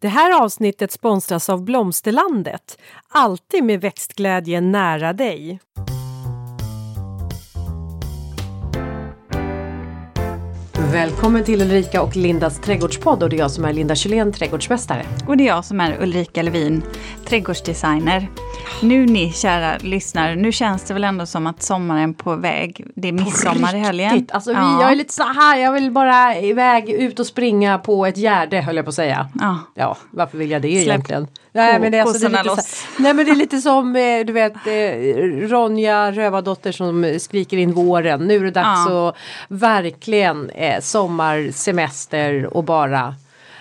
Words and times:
Det 0.00 0.08
här 0.08 0.42
avsnittet 0.42 0.92
sponsras 0.92 1.48
av 1.48 1.64
Blomsterlandet. 1.64 2.78
Alltid 3.08 3.64
med 3.64 3.80
växtglädje 3.80 4.60
nära 4.60 5.12
dig. 5.12 5.60
Välkommen 10.92 11.44
till 11.44 11.62
Ulrika 11.62 12.02
och 12.02 12.16
Lindas 12.16 12.60
trädgårdspodd 12.60 13.22
och 13.22 13.30
det 13.30 13.36
är 13.36 13.38
jag 13.38 13.50
som 13.50 13.64
är 13.64 13.72
Linda 13.72 13.94
Kylén, 13.94 14.32
trädgårdsmästare. 14.32 15.02
Och 15.26 15.36
det 15.36 15.44
är 15.44 15.48
jag 15.48 15.64
som 15.64 15.80
är 15.80 16.02
Ulrika 16.02 16.42
Levin, 16.42 16.82
trädgårdsdesigner. 17.24 18.30
Nu 18.82 19.06
ni 19.06 19.32
kära 19.32 19.78
lyssnare, 19.80 20.36
nu 20.36 20.52
känns 20.52 20.84
det 20.84 20.94
väl 20.94 21.04
ändå 21.04 21.26
som 21.26 21.46
att 21.46 21.62
sommaren 21.62 22.10
är 22.10 22.14
på 22.14 22.36
väg. 22.36 22.86
Det 22.94 23.08
är 23.08 23.12
midsommar 23.12 23.74
i 23.76 23.78
helgen. 23.78 24.26
Alltså, 24.32 24.50
vi, 24.50 24.56
Jag 24.56 24.92
är 24.92 24.94
lite 24.96 25.14
så 25.14 25.22
här, 25.22 25.58
jag 25.58 25.72
vill 25.72 25.90
bara 25.90 26.36
iväg 26.36 26.90
ut 26.90 27.18
och 27.20 27.26
springa 27.26 27.78
på 27.78 28.06
ett 28.06 28.16
gärde 28.16 28.60
höll 28.60 28.76
jag 28.76 28.84
på 28.84 28.88
att 28.88 28.94
säga. 28.94 29.28
Ja. 29.40 29.58
Ja, 29.74 29.96
varför 30.10 30.38
vill 30.38 30.50
jag 30.50 30.62
det 30.62 30.68
Släpp 30.68 30.86
egentligen? 30.86 31.26
Nej 31.58 31.80
men, 31.80 31.92
det 31.92 31.98
är 31.98 32.02
alltså, 32.02 32.28
det 32.28 32.38
är 32.38 32.44
lite 32.44 32.62
så, 32.62 33.02
nej 33.02 33.14
men 33.14 33.26
det 33.26 33.32
är 33.32 33.36
lite 33.36 33.58
som 33.60 33.96
eh, 33.96 34.24
du 34.24 34.32
vet 34.32 34.52
eh, 34.66 35.48
Ronja 35.48 36.12
Rövardotter 36.12 36.72
som 36.72 37.16
skriker 37.20 37.56
in 37.56 37.72
våren. 37.72 38.26
Nu 38.26 38.36
är 38.36 38.40
det 38.44 38.50
dags 38.50 38.88
Ja. 38.88 39.08
att 39.08 39.16
verkligen 39.48 40.50
eh, 40.50 40.80
sommarsemester 40.80 42.56
och 42.56 42.64
bara 42.64 43.14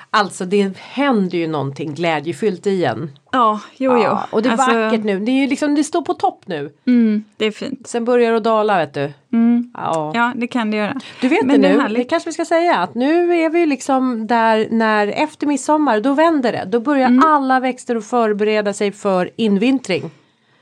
Alltså 0.10 0.46
det 0.46 0.78
händer 0.78 1.38
ju 1.38 1.48
någonting 1.48 1.94
glädjefyllt 1.94 2.66
igen. 2.66 3.12
Ja, 3.32 3.60
jo, 3.78 3.92
jo. 3.94 4.00
Ja, 4.04 4.28
och 4.32 4.42
det 4.42 4.50
är 4.50 4.52
Alltså, 4.52 4.80
vackert 4.80 5.04
nu. 5.04 5.20
Det 5.20 5.32
är 5.32 5.42
ju 5.42 5.48
liksom, 5.48 5.76
det 5.76 5.84
står 5.84 6.02
på 6.02 6.14
topp 6.14 6.42
nu. 6.46 6.72
Mm, 6.88 7.24
det 7.38 7.46
är 7.46 7.52
fint. 7.52 7.88
Sen 7.88 8.06
börjar 8.06 8.32
det 8.34 8.40
dala 8.40 8.78
vet 8.78 8.94
du. 8.94 9.14
Mm. 9.34 9.72
Ja. 9.74 10.12
Ja, 10.16 10.34
det 10.36 10.48
kan 10.48 10.72
det 10.72 10.78
göra. 10.78 10.94
Du 11.22 11.28
vet 11.28 11.46
Men 11.46 11.62
det 11.62 11.88
nu, 11.88 11.94
det 11.96 12.04
kanske 12.04 12.30
vi 12.30 12.34
ska 12.34 12.46
säga 12.46 12.76
att 12.78 12.96
nu 12.96 13.36
är 13.36 13.50
vi 13.50 13.66
liksom 13.66 14.28
där 14.28 14.68
när 14.72 15.08
efter 15.08 15.48
midsommar 15.48 16.00
då 16.00 16.14
vänder 16.14 16.52
det. 16.52 16.66
Då 16.68 16.80
börjar 16.80 17.08
Mm. 17.08 17.24
alla 17.26 17.60
växter 17.60 17.96
att 17.96 18.06
förbereda 18.06 18.74
sig 18.74 18.92
för 18.92 19.30
invintring. 19.36 20.12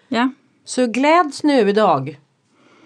Ja. 0.08 0.30
Så 0.66 0.88
gläds 0.88 1.44
nu 1.44 1.70
idag. 1.70 2.20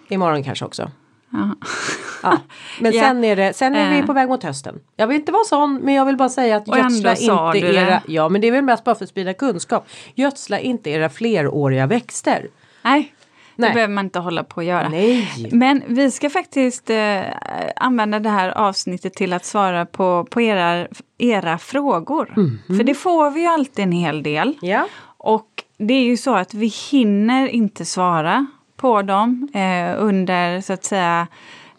Imorgon 0.09 0.43
kanske 0.43 0.65
också. 0.65 0.91
Ja. 1.31 2.37
Men 2.79 2.93
sen 2.93 3.23
är, 3.23 3.35
det, 3.35 3.53
sen 3.53 3.75
är 3.75 3.89
vi 3.91 3.99
Eh. 3.99 4.05
på 4.05 4.13
väg 4.13 4.27
mot 4.29 4.43
hösten. 4.43 4.79
Jag 4.95 5.07
vill 5.07 5.17
inte 5.17 5.31
vara 5.31 5.43
sån 5.43 5.75
men 5.75 5.93
jag 5.93 6.05
vill 6.05 6.17
bara 6.17 6.29
säga 6.29 6.55
att 6.57 6.67
Och 6.69 6.77
gödsla 6.77 7.15
inte 7.15 7.67
det. 7.67 7.73
era, 7.75 8.01
ja 8.07 8.29
men 8.29 8.41
det 8.41 8.47
är 8.47 8.51
väl 8.51 8.63
mest 8.63 8.83
bara 8.83 8.95
för 8.95 9.03
att 9.05 9.09
sprida 9.09 9.33
kunskap. 9.33 9.87
Gödsla 10.15 10.59
inte 10.59 10.89
era 10.89 11.09
fleråriga 11.09 11.87
växter. 11.87 12.47
Nej, 12.81 13.13
det 13.55 13.61
Nej. 13.65 13.73
behöver 13.73 13.93
man 13.93 14.05
inte 14.05 14.19
hålla 14.19 14.43
på 14.43 14.59
att 14.59 14.65
göra. 14.65 14.89
Nej. 14.89 15.49
Men 15.51 15.83
vi 15.87 16.11
ska 16.11 16.29
faktiskt 16.29 16.89
eh, 16.89 17.21
använda 17.75 18.19
det 18.19 18.29
här 18.29 18.49
avsnittet 18.49 19.13
till 19.13 19.33
att 19.33 19.45
svara 19.45 19.85
på, 19.85 20.27
på 20.31 20.41
era, 20.41 20.87
era 21.17 21.57
frågor. 21.57 22.33
Mhm. 22.37 22.77
För 22.77 22.83
det 22.83 22.93
får 22.95 23.29
vi 23.31 23.41
ju 23.41 23.47
alltid 23.47 23.83
en 23.83 23.91
hel 23.91 24.23
del. 24.23 24.57
Ja. 24.61 24.87
Och 25.17 25.47
det 25.77 25.93
är 25.93 26.03
ju 26.03 26.17
så 26.17 26.35
att 26.35 26.53
vi 26.53 26.67
hinner 26.91 27.47
inte 27.47 27.85
svara 27.85 28.45
på 28.79 29.01
dem 29.01 29.47
eh, 29.53 30.03
under 30.03 30.61
så 30.61 30.73
att 30.73 30.83
säga 30.83 31.27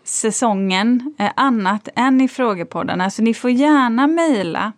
säsongen 0.04 1.14
eh, 1.18 1.30
annat 1.36 1.88
än 1.96 2.20
i 2.20 2.28
frågepoddarna. 2.28 3.10
Så 3.10 3.22
ni 3.22 3.34
får 3.34 3.50
gärna 3.50 4.06
mejla 4.06 4.72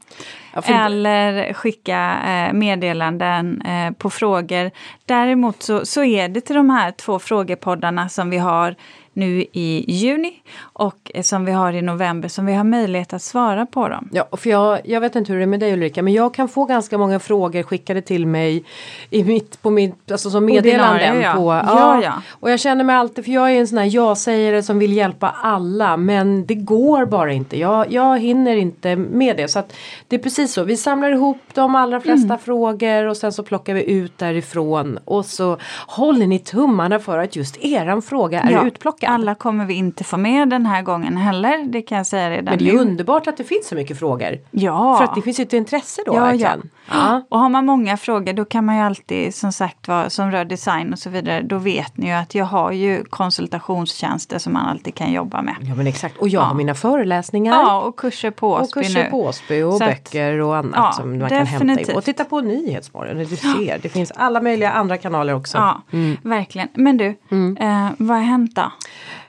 Ja, 0.55 0.63
för- 0.63 0.73
eller 0.73 1.53
skicka 1.53 2.17
eh, 2.27 2.53
meddelanden 2.53 3.63
eh, 3.63 3.93
på 3.93 4.11
frågor. 4.11 4.71
Däremot 5.07 5.63
så, 5.63 5.87
så 5.87 6.05
är 6.05 6.29
det 6.29 6.41
till 6.41 6.57
de 6.57 6.71
här 6.71 6.91
två 6.91 7.19
frågepoddarna 7.19 8.09
som 8.09 8.31
vi 8.31 8.39
har 8.39 8.75
nu 9.13 9.45
i 9.53 9.85
juni 9.93 10.33
och 10.63 11.11
som 11.23 11.45
vi 11.45 11.53
har 11.53 11.73
i 11.73 11.83
november 11.83 12.29
som 12.29 12.47
vi 12.47 12.53
har 12.55 12.65
möjlighet 12.65 13.13
att 13.13 13.23
svara 13.23 13.67
på 13.67 13.89
dem. 13.89 14.09
Ja, 14.13 14.29
för 14.37 14.51
jag, 14.51 14.81
jag 14.85 15.01
vet 15.01 15.17
inte 15.17 15.33
hur 15.33 15.39
det 15.39 15.45
är 15.45 15.47
med 15.47 15.61
dig 15.61 15.73
Ulrika 15.73 16.03
men 16.03 16.13
jag 16.13 16.35
kan 16.35 16.49
få 16.49 16.65
ganska 16.65 16.99
många 16.99 17.19
frågor 17.19 17.63
skickade 17.63 18.03
till 18.03 18.27
mig 18.27 18.65
i 19.11 19.25
mitt, 19.25 19.63
på 19.63 19.71
mitt, 19.71 20.13
alltså 20.13 20.31
som 20.31 20.45
meddelanden. 20.45 20.91
Ordinarie, 20.97 21.23
ja. 21.23 21.35
På, 21.35 21.43
Ja, 21.67 22.03
ja. 22.03 22.13
Och 22.31 22.51
jag 22.51 22.61
känner 22.61 22.85
mig 22.85 22.97
alltid, 22.97 23.25
för 23.25 23.33
jag 23.33 23.51
är 23.53 23.61
en 23.61 23.69
sån 23.69 23.79
här 23.79 23.89
ja-sägare 23.95 24.63
som 24.63 24.79
vill 24.79 24.93
hjälpa 24.93 25.35
alla 25.43 25.97
men 25.97 26.47
det 26.47 26.55
går 26.55 27.05
bara 27.07 27.33
inte. 27.33 27.59
Jag, 27.59 27.93
jag 27.93 28.19
hinner 28.19 28.57
inte 28.57 28.97
med 28.97 29.37
det. 29.37 29.49
Så 29.49 29.59
att 29.59 29.73
det 30.09 30.17
är 30.17 30.21
precis 30.21 30.53
så, 30.53 30.65
vi 30.65 30.77
samlar 30.77 31.11
ihop 31.13 31.39
de 31.55 31.75
allra 31.75 32.01
flesta 32.01 32.23
Mm. 32.23 32.39
frågor 32.39 33.05
och 33.07 33.17
sen 33.17 33.33
så 33.33 33.43
plockar 33.43 33.75
vi 33.75 33.91
ut 33.91 34.19
därifrån 34.19 34.99
och 35.05 35.27
så 35.27 35.57
håller 35.87 36.27
ni 36.27 36.39
tummarna 36.39 36.99
för 36.99 37.19
att 37.19 37.37
just 37.37 37.57
eran 37.65 38.03
fråga 38.03 38.41
är 38.41 38.51
Ja, 38.53 38.67
utplockad. 38.67 39.02
Alla 39.11 39.35
kommer 39.35 39.65
vi 39.65 39.75
inte 39.75 40.05
få 40.05 40.17
med 40.17 40.49
den 40.49 40.67
här 40.67 40.83
gången 40.83 41.17
heller, 41.17 41.63
det 41.67 41.83
kan 41.83 41.99
jag 41.99 42.07
säga 42.07 42.31
redan 42.31 42.45
men 42.45 42.59
det 42.59 42.71
är 42.71 42.73
nu. 42.75 42.79
underbart 42.81 43.27
att 43.27 43.37
det 43.37 43.45
finns 43.45 43.69
så 43.69 43.75
mycket 43.75 43.99
frågor. 43.99 44.39
Ja. 44.51 44.97
För 44.99 45.05
att 45.05 45.15
det 45.15 45.23
finns 45.23 45.41
ju 45.41 45.43
ett 45.43 45.53
intresse 45.53 46.03
då 46.07 46.15
Ja, 46.15 46.21
verkligen. 46.25 46.71
Ja. 46.91 47.23
Och 47.29 47.39
har 47.39 47.49
man 47.49 47.67
många 47.67 47.97
frågor 47.97 48.33
då 48.33 48.45
kan 48.45 48.65
man 48.65 48.77
ju 48.77 48.83
alltid 48.83 49.35
som 49.35 49.53
sagt 49.53 49.89
vad 49.89 50.13
som 50.13 50.31
rör 50.31 50.45
design 50.45 50.93
och 50.93 50.99
så 50.99 51.11
vidare. 51.11 51.43
Då 51.43 51.59
vet 51.59 51.97
ni 51.97 52.07
ju 52.07 52.13
att 52.13 52.35
jag 52.35 52.45
har 52.45 52.73
ju 52.73 53.05
konsultationstjänster 53.05 54.39
som 54.39 54.53
man 54.53 54.67
alltid 54.67 54.95
kan 54.95 55.13
jobba 55.13 55.43
med. 55.43 55.55
Ja 55.61 55.75
men 55.75 55.87
exakt 55.87 56.17
och 56.19 56.29
jag 56.29 56.43
Ja. 56.43 56.47
har 56.47 56.55
mina 56.55 56.75
föreläsningar. 56.75 57.53
Ja, 57.55 57.81
och 57.81 57.97
kurser 57.97 58.31
på 58.31 58.51
och 58.51 58.63
Åsby 58.63 58.83
kurser 58.83 59.05
nu. 59.05 59.11
på 59.11 59.21
Åsby 59.25 59.63
och 59.63 59.73
Så 59.73 59.79
böcker 59.85 60.39
och 60.41 60.57
annat 60.57 60.73
ja, 60.77 60.93
som 60.93 61.19
man 61.19 61.29
kan 61.29 61.39
hämta 61.39 61.53
definitivt. 61.53 61.89
i. 61.89 61.99
Och 61.99 62.05
titta 62.05 62.25
på 62.25 62.41
Nyhetsmorgon, 62.41 63.19
du 63.19 63.27
ser 63.37 63.79
det 63.83 63.89
finns 63.89 64.11
alla 64.17 64.41
möjliga 64.41 64.71
andra 64.71 64.97
kanaler 64.97 65.35
också. 65.35 65.59
Ja, 65.59 65.83
verkligen. 66.23 66.69
Men 66.75 66.97
du, 66.97 67.07
eh, 67.07 67.89
vad 67.97 68.17
har 68.17 68.25
hänt 68.25 68.55
då? 68.57 68.73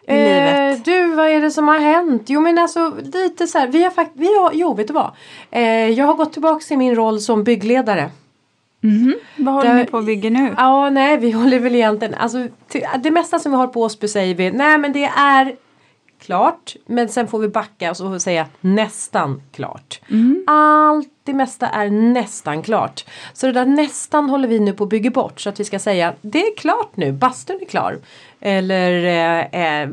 I 0.07 0.13
livet? 0.13 0.77
Eh, 0.77 0.83
du, 0.83 1.15
vad 1.15 1.27
är 1.29 1.41
det 1.41 1.51
som 1.51 1.67
har 1.67 1.79
hänt? 1.79 2.23
Jo 2.25 2.41
men 2.41 2.57
alltså 2.57 2.93
lite 3.13 3.47
så 3.47 3.57
här, 3.57 3.67
vi 3.67 3.83
har 3.83 3.91
faktiskt, 3.91 4.21
vi 4.21 4.37
har, 4.39 4.51
jo 4.53 4.73
vet 4.73 4.87
du 4.87 4.93
vad? 4.93 5.11
Eh, 5.51 5.89
jag 5.89 6.05
har 6.05 6.13
gått 6.13 6.33
tillbaks 6.33 6.71
i 6.71 6.77
min 6.77 6.95
roll 6.95 7.19
som 7.19 7.43
byggledare. 7.43 8.09
Vad 9.35 9.53
håller 9.53 9.69
där- 9.69 9.75
ni 9.77 9.85
på 9.85 9.97
att 9.97 10.05
bygga 10.05 10.29
nu? 10.29 10.53
Ja, 10.57 10.89
nej, 10.89 11.17
vi 11.17 11.31
håller 11.41 11.59
väl 11.59 11.75
egentligen, 11.75 12.13
alltså 12.13 12.47
till, 12.67 12.83
det 13.03 13.11
mesta 13.11 13.39
som 13.39 13.51
vi 13.51 13.57
har 13.57 13.67
på 13.67 13.81
Åsby 13.81 14.07
säger 14.07 14.35
vi, 14.35 14.51
nej 14.51 14.77
men 14.77 14.93
det 14.93 15.05
är 15.05 15.55
klart, 16.21 16.75
men 16.85 17.09
sen 17.09 17.27
får 17.27 17.39
vi 17.39 17.47
backa 17.47 17.89
och 17.89 17.97
så 17.97 18.19
säga 18.19 18.45
nästan 18.61 19.41
klart. 19.51 20.01
Allt 20.47 21.07
det 21.23 21.33
mesta 21.33 21.67
är 21.67 21.89
nästan 21.89 22.61
klart. 22.63 23.05
Så 23.33 23.45
det 23.47 23.51
där 23.53 23.65
nästan 23.65 24.29
håller 24.29 24.47
vi 24.47 24.59
nu 24.59 24.73
på 24.73 24.83
att 24.83 24.89
bygga 24.89 25.09
bort 25.09 25.41
så 25.41 25.49
att 25.49 25.59
vi 25.59 25.63
ska 25.63 25.79
säga 25.79 26.13
det 26.21 26.41
är 26.47 26.55
klart 26.57 26.97
nu, 26.97 27.11
bastun 27.11 27.59
är 27.61 27.65
klar. 27.65 27.99
Eller 28.45 29.05
eh, 29.05 29.61
eh 29.61 29.89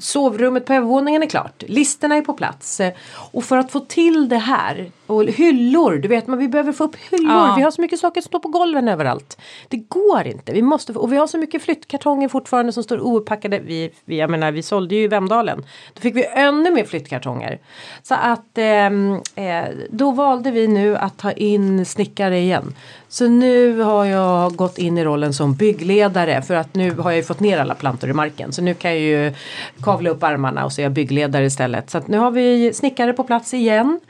sovrummet 0.00 0.66
på 0.66 0.72
övervåningen 0.72 1.22
är 1.22 1.26
klart. 1.26 1.62
Listerna 1.66 2.16
är 2.16 2.22
på 2.22 2.32
plats. 2.32 2.80
Eh, 2.80 2.92
och 3.08 3.44
för 3.44 3.56
att 3.56 3.72
få 3.72 3.80
till 3.80 4.28
det 4.28 4.36
här 4.36 4.90
och 5.06 5.24
hyllor, 5.24 5.98
du 5.98 6.08
vet 6.08 6.26
man 6.26 6.38
vi 6.38 6.48
behöver 6.48 6.72
få 6.72 6.84
upp 6.84 6.96
hyllor. 6.96 7.32
Ja. 7.32 7.54
Vi 7.56 7.62
har 7.62 7.70
så 7.70 7.80
mycket 7.80 7.98
saker 7.98 8.20
som 8.20 8.28
står 8.28 8.38
på 8.38 8.48
golven 8.48 8.88
överallt. 8.88 9.38
Det 9.68 9.76
går 9.76 10.26
inte. 10.26 10.52
Vi 10.52 10.62
måste 10.62 10.92
och 10.92 11.12
vi 11.12 11.16
har 11.16 11.26
så 11.26 11.38
mycket 11.38 11.62
flyttkartonger 11.62 12.28
fortfarande 12.28 12.72
som 12.72 12.82
står 12.82 13.00
ouppackade. 13.00 13.58
Vi, 13.58 13.90
vi, 14.04 14.18
jag 14.18 14.30
menar 14.30 14.52
vi 14.52 14.62
sålde 14.62 14.94
ju 14.94 15.02
i 15.02 15.08
Vemdalen. 15.08 15.64
Då 15.94 16.00
fick 16.00 16.16
vi 16.16 16.26
ännu 16.26 16.70
mer 16.70 16.84
flyttkartonger. 16.84 17.58
Så 18.02 18.14
att 18.14 18.58
ehm, 18.58 19.20
eh, 19.34 19.64
då 19.90 20.10
valde 20.10 20.50
vi 20.50 20.68
nu 20.68 20.96
att 20.96 21.18
ta 21.18 21.32
in 21.32 21.86
snickare 21.86 22.38
igen. 22.38 22.74
Så 23.08 23.28
nu 23.28 23.80
har 23.80 24.04
jag 24.04 24.56
gått 24.56 24.78
in 24.78 24.98
i 24.98 25.04
rollen 25.04 25.34
som 25.34 25.54
byggledare 25.54 26.42
för 26.42 26.54
att 26.54 26.74
nu 26.74 26.90
har 26.90 27.10
jag 27.10 27.16
ju 27.16 27.22
fått 27.22 27.40
ner 27.40 27.58
alla 27.58 27.74
plantor 27.74 28.10
i 28.10 28.12
marken. 28.12 28.52
Så 28.52 28.62
nu 28.62 28.74
kan 28.74 28.90
jag 28.90 29.00
ju 29.00 29.32
kavla 29.82 30.10
upp 30.10 30.22
armarna 30.22 30.64
och 30.64 30.72
så 30.72 30.80
är 30.80 30.82
jag 30.82 30.92
byggledare 30.92 31.44
istället. 31.44 31.90
Så 31.90 31.98
att 31.98 32.08
nu 32.08 32.18
har 32.18 32.30
vi 32.30 32.72
snickare 32.72 33.12
på 33.12 33.24
plats 33.24 33.54
igen. 33.54 34.00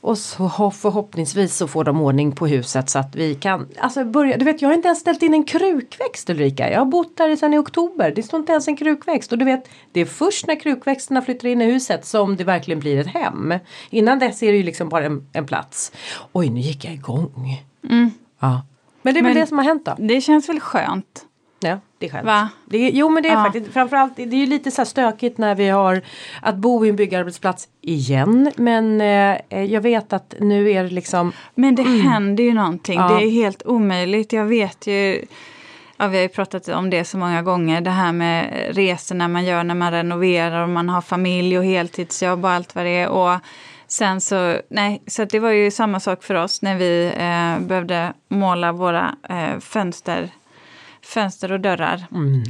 Och 0.00 0.18
så 0.18 0.48
ho- 0.48 0.70
förhoppningsvis 0.70 1.56
så 1.56 1.68
får 1.68 1.84
de 1.84 2.00
ordning 2.00 2.32
på 2.32 2.46
huset 2.46 2.90
så 2.90 2.98
att 2.98 3.16
vi 3.16 3.34
kan 3.34 3.68
alltså 3.78 4.04
börja. 4.04 4.36
Du 4.36 4.44
vet 4.44 4.62
jag 4.62 4.68
har 4.68 4.74
inte 4.74 4.88
ens 4.88 5.00
ställt 5.00 5.22
in 5.22 5.34
en 5.34 5.44
krukväxt 5.44 6.30
Ulrika. 6.30 6.70
Jag 6.70 6.78
har 6.78 6.86
bott 6.86 7.16
där 7.16 7.36
sedan 7.36 7.54
i 7.54 7.58
oktober. 7.58 8.12
Det 8.16 8.22
står 8.22 8.40
inte 8.40 8.52
ens 8.52 8.68
en 8.68 8.76
krukväxt. 8.76 9.32
Och 9.32 9.38
du 9.38 9.44
vet 9.44 9.68
det 9.92 10.00
är 10.00 10.04
först 10.04 10.46
när 10.46 10.60
krukväxterna 10.60 11.22
flyttar 11.22 11.48
in 11.48 11.62
i 11.62 11.64
huset 11.64 12.06
som 12.06 12.36
det 12.36 12.44
verkligen 12.44 12.80
blir 12.80 12.98
ett 12.98 13.06
hem. 13.06 13.54
Innan 13.90 14.18
dess 14.18 14.42
är 14.42 14.52
det 14.52 14.58
ju 14.58 14.62
liksom 14.64 14.88
bara 14.88 15.04
en, 15.06 15.26
en 15.32 15.46
plats. 15.46 15.92
Oj 16.32 16.48
nu 16.50 16.60
gick 16.60 16.84
jag 16.84 16.94
igång. 16.94 17.62
Ja. 18.40 18.62
Men 19.02 19.14
det 19.14 19.20
är 19.20 19.24
väl 19.24 19.32
Men- 19.34 19.40
det 19.42 19.46
som 19.46 19.58
har 19.58 19.64
hänt 19.64 19.84
då. 19.86 19.94
Det 19.98 20.20
känns 20.20 20.48
väl 20.48 20.60
skönt? 20.60 21.24
Ja, 21.60 21.78
det 21.98 22.06
är 22.06 22.10
skönt. 22.10 22.26
Va? 22.26 22.48
Det 22.66 22.78
är, 22.78 22.90
jo 22.90 23.08
men 23.08 23.22
det 23.22 23.28
är 23.28 23.32
Ja. 23.34 23.44
faktiskt 23.44 23.72
framförallt 23.72 24.16
det 24.16 24.22
är 24.22 24.34
ju 24.34 24.46
lite 24.46 24.70
så 24.70 24.80
här 24.80 24.86
stökigt 24.86 25.38
när 25.38 25.54
vi 25.54 25.68
har 25.68 26.02
att 26.42 26.54
bo 26.56 26.86
i 26.86 26.88
en 26.88 26.96
byggarbetsplats 26.96 27.68
igen. 27.80 28.52
Men 28.56 29.00
eh, 29.00 29.64
jag 29.64 29.80
vet 29.80 30.12
att 30.12 30.34
nu 30.40 30.70
är 30.70 30.82
det 30.82 30.90
liksom 30.90 31.32
Men 31.54 31.74
det 31.74 31.82
händer 31.82 32.44
ju 32.44 32.54
någonting. 32.54 32.98
Mm. 32.98 33.12
Ja. 33.12 33.18
Det 33.18 33.24
är 33.26 33.30
helt 33.30 33.62
omöjligt. 33.66 34.32
Jag 34.32 34.44
vet 34.44 34.86
ju, 34.86 35.24
ja, 35.96 36.06
vi 36.06 36.16
har 36.16 36.22
ju 36.22 36.28
pratat 36.28 36.68
om 36.68 36.90
det 36.90 37.04
så 37.04 37.18
många 37.18 37.42
gånger, 37.42 37.80
det 37.80 37.90
här 37.90 38.12
med 38.12 38.66
resorna 38.70 39.28
man 39.28 39.44
gör 39.44 39.64
när 39.64 39.74
man 39.74 39.92
renoverar 39.92 40.62
och 40.62 40.68
man 40.68 40.88
har 40.88 41.00
familj 41.00 41.58
och 41.58 41.64
heltidsjobb 41.64 42.44
och 42.44 42.50
allt 42.50 42.74
vad 42.74 42.84
det 42.84 42.90
är. 42.90 43.08
Och 43.08 43.40
sen 43.86 44.20
så, 44.20 44.56
nej, 44.70 45.02
så 45.06 45.24
det 45.24 45.38
var 45.38 45.50
ju 45.50 45.70
samma 45.70 46.00
sak 46.00 46.22
för 46.22 46.34
oss 46.34 46.62
när 46.62 46.76
vi 46.76 47.12
eh, 47.16 47.66
behövde 47.66 48.12
måla 48.28 48.72
våra 48.72 49.14
eh, 49.28 49.58
fönster 49.60 50.30
fönster 51.08 51.52
och 51.52 51.60
dörrar. 51.60 52.06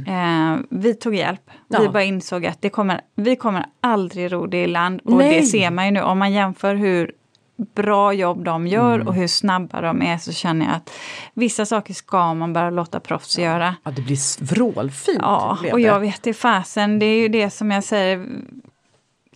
Eh, 0.07 0.59
vi 0.69 0.93
tog 0.93 1.15
hjälp. 1.15 1.41
Vi 1.67 1.75
Mm. 1.75 1.85
Ja. 1.85 1.91
bara 1.91 2.03
insåg 2.03 2.45
att 2.45 2.61
det 2.61 2.69
kommer, 2.69 3.01
vi 3.15 3.35
kommer 3.35 3.65
aldrig 3.81 4.33
ro 4.33 4.47
det 4.47 4.63
i 4.63 4.67
land. 4.67 5.01
Och 5.03 5.17
Nej. 5.17 5.39
det 5.39 5.45
ser 5.45 5.71
man 5.71 5.85
ju 5.85 5.91
nu 5.91 6.01
om 6.01 6.19
man 6.19 6.31
jämför 6.31 6.75
hur 6.75 7.11
bra 7.75 8.13
jobb 8.13 8.43
de 8.43 8.67
gör 8.67 8.95
mm. 8.95 9.07
och 9.07 9.13
hur 9.15 9.27
snabba 9.27 9.81
de 9.81 10.01
är 10.01 10.17
så 10.17 10.31
känner 10.31 10.65
jag 10.65 10.75
att 10.75 10.91
vissa 11.33 11.65
saker 11.65 11.93
ska 11.93 12.33
man 12.33 12.53
bara 12.53 12.69
låta 12.69 12.99
proffs 12.99 13.37
ja. 13.37 13.43
göra. 13.43 13.75
Ja, 13.83 13.91
det 13.91 14.01
blir 14.01 14.43
vrålfint. 14.43 15.19
Ja, 15.21 15.57
och 15.71 15.79
jag 15.79 15.99
vet 15.99 16.27
i 16.27 16.33
fasen, 16.33 16.99
det 16.99 17.05
är 17.05 17.19
ju 17.19 17.27
det 17.27 17.49
som 17.49 17.71
jag 17.71 17.83
säger 17.83 18.25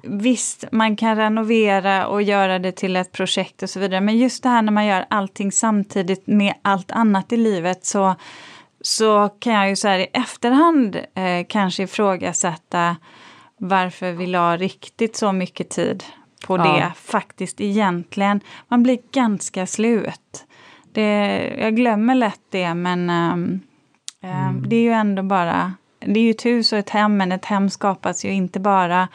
Visst, 0.06 0.66
man 0.72 0.96
kan 0.96 1.16
renovera 1.16 2.08
och 2.08 2.22
göra 2.22 2.60
det 2.60 2.72
till 2.72 2.96
ett 2.96 3.12
projekt 3.12 3.64
och 3.64 3.70
så 3.70 3.80
vidare. 3.80 4.02
Men 4.02 4.18
just 4.18 4.44
det 4.44 4.50
här 4.50 4.62
när 4.62 4.72
man 4.72 4.86
gör 4.86 5.06
allting 5.10 5.52
samtidigt 5.52 6.28
med 6.28 6.54
allt 6.62 6.92
annat 6.92 7.34
i 7.34 7.38
livet 7.38 7.86
så, 7.86 8.16
så 8.86 9.30
kan 9.30 9.54
jag 9.54 9.70
ju 9.70 9.76
så 9.76 9.88
här 9.88 10.00
i 10.00 10.08
efterhand 10.14 10.96
eh, 10.96 11.46
kanske 11.50 11.84
ifrågasätta 11.84 12.96
varför 13.58 14.12
vi 14.12 14.28
la 14.28 14.58
riktigt 14.58 15.16
så 15.16 15.32
mycket 15.32 15.70
tid 15.70 16.04
på 16.48 16.58
ja. 16.58 16.64
det 16.64 16.92
faktiskt 16.96 17.62
egentligen. 17.62 18.42
Man 18.68 18.84
blir 18.84 19.00
ganska 19.12 19.66
slut. 19.66 20.46
Det, 20.94 21.38
jag 21.60 21.76
glömmer 21.76 22.16
lätt 22.16 22.42
det 22.50 22.74
men 22.74 23.10
um, 23.10 23.60
mm. 24.22 24.70
det 24.70 24.76
är 24.76 24.82
ju 24.82 24.92
ändå 24.92 25.24
bara, 25.24 25.74
det 26.00 26.20
är 26.20 26.24
ju 26.24 26.32
ett 26.32 26.46
hus 26.46 26.74
och 26.74 26.80
ett 26.80 26.90
hem 26.90 27.18
men 27.18 27.32
ett 27.32 27.46
hem 27.46 27.70
skapas 27.70 28.26
ju 28.26 28.32
inte 28.32 28.60
bara 28.60 29.08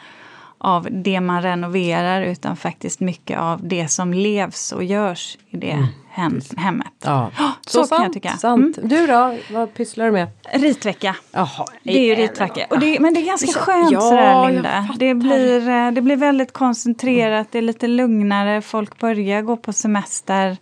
av 0.61 0.87
det 0.91 1.21
man 1.21 1.41
renoverar 1.41 2.21
utan 2.21 2.57
faktiskt 2.57 2.99
mycket 2.99 3.39
av 3.39 3.67
det 3.67 3.87
som 3.87 4.13
levs 4.13 4.71
och 4.71 4.83
görs 4.83 5.37
i 5.49 5.57
det 5.57 5.71
mm. 5.71 5.85
hem, 6.09 6.41
hemmet. 6.57 6.93
Ja. 7.03 7.31
så, 7.37 7.53
så 7.69 7.83
sant, 7.83 7.89
kan 7.89 8.03
jag 8.03 8.13
tycka. 8.13 8.37
Sant. 8.37 8.77
Mm. 8.77 8.89
Du 8.89 9.07
då, 9.07 9.37
vad 9.51 9.73
pysslar 9.73 10.05
du 10.05 10.11
med? 10.11 10.27
Ritvecka. 10.53 11.15
Jaha, 11.31 11.65
det 11.83 11.97
är 11.97 12.05
ju 12.05 12.15
ritvecka. 12.15 12.65
Och 12.69 12.79
det, 12.79 12.99
men 12.99 13.13
det 13.13 13.19
är 13.19 13.25
ganska 13.25 13.59
skönt 13.59 13.91
ja, 13.91 14.01
sådär 14.01 14.51
Linda. 14.51 14.89
Det 14.99 15.13
blir, 15.13 15.69
eh, 15.69 15.91
det 15.91 16.01
blir 16.01 16.15
väldigt 16.15 16.53
koncentrerat, 16.53 17.47
det 17.51 17.57
är 17.57 17.61
lite 17.61 17.87
lugnare, 17.87 18.61
folk 18.61 18.99
börjar 18.99 19.41
gå 19.41 19.57
på 19.57 19.73
semester. 19.73 20.57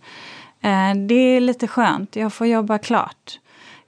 Eh, 0.60 0.94
det 1.08 1.14
är 1.14 1.40
lite 1.40 1.66
skönt, 1.68 2.16
jag 2.16 2.32
får 2.32 2.46
jobba 2.46 2.78
klart. 2.78 3.38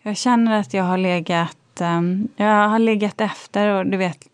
Jag 0.03 0.17
känner 0.17 0.61
att 0.61 0.75
jag 0.75 0.85
har 0.85 0.99
legat 0.99 1.81
ehm, 1.81 2.29
jag 2.37 2.69
har 2.69 2.79
legat 2.79 3.21
efter 3.21 3.69
och 3.69 3.87
du 3.87 3.97
vet 3.97 4.30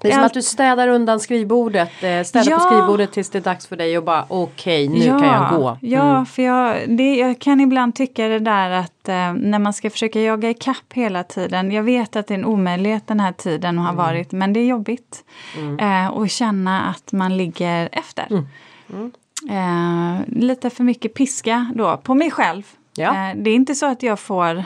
det 0.00 0.08
är 0.08 0.12
som 0.12 0.24
att 0.24 0.34
du 0.34 0.42
städar 0.42 0.88
undan 0.88 1.20
skrivbordet, 1.20 2.02
eh, 2.02 2.22
städar 2.22 2.50
ja. 2.50 2.56
på 2.56 2.62
skrivbordet 2.62 3.12
tills 3.12 3.30
det 3.30 3.38
är 3.38 3.42
dags 3.42 3.66
för 3.66 3.76
dig 3.76 3.98
och 3.98 4.04
bara 4.04 4.26
okej 4.28 4.88
okay, 4.88 4.98
nu 4.98 5.06
ja. 5.06 5.18
kan 5.18 5.28
jag 5.28 5.60
gå. 5.60 5.68
Mm. 5.68 5.78
Ja, 5.80 6.24
för 6.24 6.42
jag, 6.42 6.88
det, 6.88 7.16
jag 7.16 7.38
kan 7.38 7.60
ibland 7.60 7.94
tycka 7.94 8.28
det 8.28 8.38
där 8.38 8.70
att 8.70 9.08
eh, 9.08 9.32
när 9.32 9.58
man 9.58 9.72
ska 9.72 9.90
försöka 9.90 10.20
jaga 10.20 10.50
ikapp 10.50 10.92
hela 10.92 11.24
tiden. 11.24 11.72
Jag 11.72 11.82
vet 11.82 12.16
att 12.16 12.26
det 12.26 12.34
är 12.34 12.38
en 12.38 12.44
omöjlighet 12.44 13.06
den 13.06 13.20
här 13.20 13.32
tiden 13.32 13.78
har 13.78 13.92
mm. 13.92 13.96
varit 13.96 14.32
men 14.32 14.52
det 14.52 14.60
är 14.60 14.66
jobbigt. 14.66 15.24
Mm. 15.56 15.78
Eh, 15.78 16.10
och 16.10 16.30
känna 16.30 16.82
att 16.82 17.12
man 17.12 17.36
ligger 17.36 17.88
efter. 17.92 18.26
Mm. 18.30 19.12
Eh, 19.50 20.20
lite 20.26 20.70
för 20.70 20.84
mycket 20.84 21.14
piska 21.14 21.72
då 21.74 21.96
på 21.96 22.14
mig 22.14 22.30
själv. 22.30 22.62
Ja. 22.96 23.30
Eh, 23.30 23.36
det 23.36 23.50
är 23.50 23.54
inte 23.54 23.74
så 23.74 23.86
att 23.86 24.02
jag 24.02 24.20
får 24.20 24.64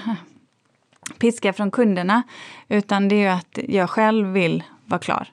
piska 1.18 1.52
från 1.52 1.70
kunderna 1.70 2.22
utan 2.68 3.08
det 3.08 3.14
är 3.14 3.20
ju 3.20 3.28
att 3.28 3.58
jag 3.68 3.90
själv 3.90 4.26
vill 4.26 4.62
vara 4.92 5.00
klar. 5.00 5.28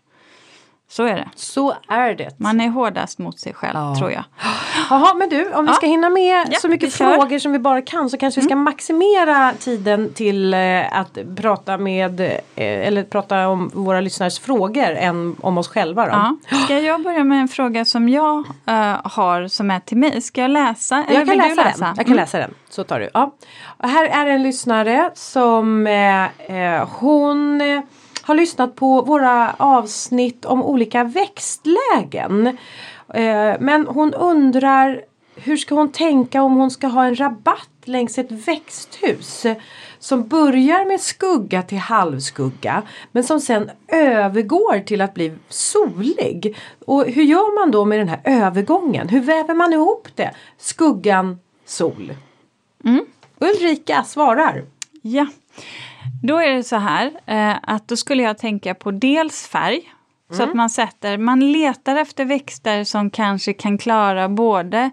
Så 0.92 1.04
är 1.04 1.16
det. 1.16 1.30
Så 1.36 1.74
är 1.88 2.16
det. 2.16 2.40
Man 2.40 2.62
är 2.62 2.70
hårdast 2.70 3.20
mot 3.20 3.40
sig 3.40 3.54
själv 3.54 3.76
ja. 3.76 3.96
tror 3.96 4.12
jag. 4.12 4.24
Jaha 4.90 5.14
men 5.14 5.30
du 5.30 5.54
om 5.54 5.66
vi 5.66 5.74
ska 5.74 5.88
hinna 5.88 6.10
med 6.10 6.48
ja, 6.52 6.60
så 6.60 6.68
mycket 6.68 6.94
frågor 6.94 7.40
som 7.40 7.52
vi 7.52 7.60
bara 7.60 7.82
kan 7.82 8.10
så 8.10 8.18
kanske 8.18 8.42
mm. 8.42 8.46
vi 8.46 8.50
ska 8.50 8.56
maximera 8.56 9.54
tiden 9.60 10.14
till 10.14 10.54
eh, 10.54 11.00
att 11.00 11.18
prata 11.36 11.78
med 11.78 12.22
eh, 12.22 12.38
eller 12.56 13.04
prata 13.04 13.48
om 13.48 13.72
våra 13.74 14.02
lyssnares 14.02 14.40
frågor 14.40 14.90
än 14.90 15.36
om 15.42 15.58
oss 15.58 15.68
själva. 15.68 16.06
Då. 16.06 16.12
Ja. 16.12 16.58
Ska 16.66 16.80
jag 16.80 17.04
börja 17.04 17.24
med 17.24 17.42
en 17.42 17.48
fråga 17.48 17.86
som 17.86 18.10
jag 18.10 18.38
uh, 18.38 18.98
har 19.04 19.48
som 19.48 19.72
är 19.72 19.80
till 19.80 19.98
mig? 19.98 20.22
Ska 20.22 20.42
jag 20.42 20.52
läsa? 20.52 21.04
Jag 21.10 21.28
kan 21.28 21.38
läsa, 21.38 21.64
läsa, 21.64 21.86
den. 21.86 21.94
Jag 21.98 22.06
kan 22.06 22.14
mm. 22.14 22.18
läsa 22.18 22.38
den. 22.38 22.54
Så 22.70 22.84
tar 22.84 23.00
du. 23.00 23.10
Ja. 23.14 23.32
Och 23.66 23.90
här 23.90 24.06
är 24.06 24.26
en 24.26 24.44
lyssnare 24.44 25.12
som 25.14 25.88
eh, 25.88 26.88
hon 27.00 27.62
har 28.30 28.36
lyssnat 28.36 28.76
på 28.76 29.02
våra 29.02 29.56
avsnitt 29.58 30.46
om 30.46 30.64
olika 30.64 31.04
växtlägen. 31.04 32.48
Eh, 33.14 33.54
men 33.60 33.88
hon 33.88 34.14
undrar 34.14 35.02
hur 35.36 35.58
ska 35.58 35.76
hon 35.76 35.92
tänka 35.92 36.42
om 36.42 36.56
hon 36.56 36.72
ska 36.72 36.88
ha 36.88 37.06
en 37.06 37.20
rabatt 37.20 37.70
längs 37.84 38.18
ett 38.18 38.32
växthus 38.32 39.46
som 40.00 40.28
börjar 40.28 40.86
med 40.86 41.02
skugga 41.02 41.62
till 41.62 41.78
halvskugga 41.78 42.84
men 43.12 43.24
som 43.24 43.40
sen 43.40 43.70
övergår 43.88 44.80
till 44.80 45.02
att 45.02 45.14
bli 45.14 45.34
solig. 45.50 46.58
Och 46.86 47.06
hur 47.06 47.24
gör 47.24 47.60
man 47.60 47.72
då 47.72 47.86
med 47.86 48.00
den 48.00 48.10
här 48.10 48.22
övergången? 48.24 49.10
Hur 49.10 49.22
väver 49.22 49.54
man 49.54 49.74
ihop 49.74 50.08
det? 50.16 50.34
Skuggan, 50.58 51.40
sol. 51.66 52.14
Mm. 52.86 53.06
Ulrika 53.40 54.04
svarar. 54.04 54.64
Ja. 55.02 55.28
Då 56.24 56.38
är 56.38 56.54
det 56.54 56.64
så 56.64 56.76
här 56.76 57.12
eh, 57.26 57.56
att 57.64 57.88
då 57.88 57.96
skulle 57.96 58.24
jag 58.24 58.38
tänka 58.38 58.76
på 58.76 58.92
dels 58.92 59.48
färg. 59.48 59.76
Mm. 59.76 60.38
Så 60.38 60.44
att 60.44 60.48
mm. 60.48 60.58
man 60.58 60.70
sätter, 60.70 61.18
man 61.18 61.52
letar 61.52 61.96
efter 61.96 62.26
växter 62.26 62.84
som 62.84 63.10
kanske 63.10 63.54
kan 63.54 63.78
klara 63.78 64.30
både 64.30 64.90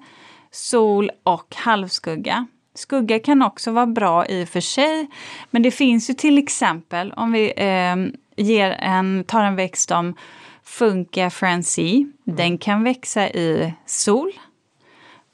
sol 0.50 1.10
och 1.22 1.54
halvskugga. 1.56 2.46
Skugga 2.74 3.18
kan 3.18 3.42
också 3.42 3.70
vara 3.70 3.86
bra 3.86 4.26
i 4.26 4.44
och 4.44 4.48
för 4.48 4.60
sig. 4.60 5.06
Men 5.50 5.62
det 5.62 5.70
finns 5.70 6.10
ju 6.10 6.14
till 6.14 6.38
exempel 6.38 7.12
om 7.12 7.32
vi 7.32 7.52
eh, 7.56 7.96
ger 8.44 8.70
en, 8.70 9.24
tar 9.24 9.44
en 9.44 9.56
växt 9.56 9.88
som 9.88 10.14
Funka 10.64 11.30
Francie. 11.30 11.96
Mm. 11.96 12.36
Den 12.36 12.58
kan 12.58 12.84
växa 12.84 13.28
i 13.28 13.74
sol. 13.86 14.32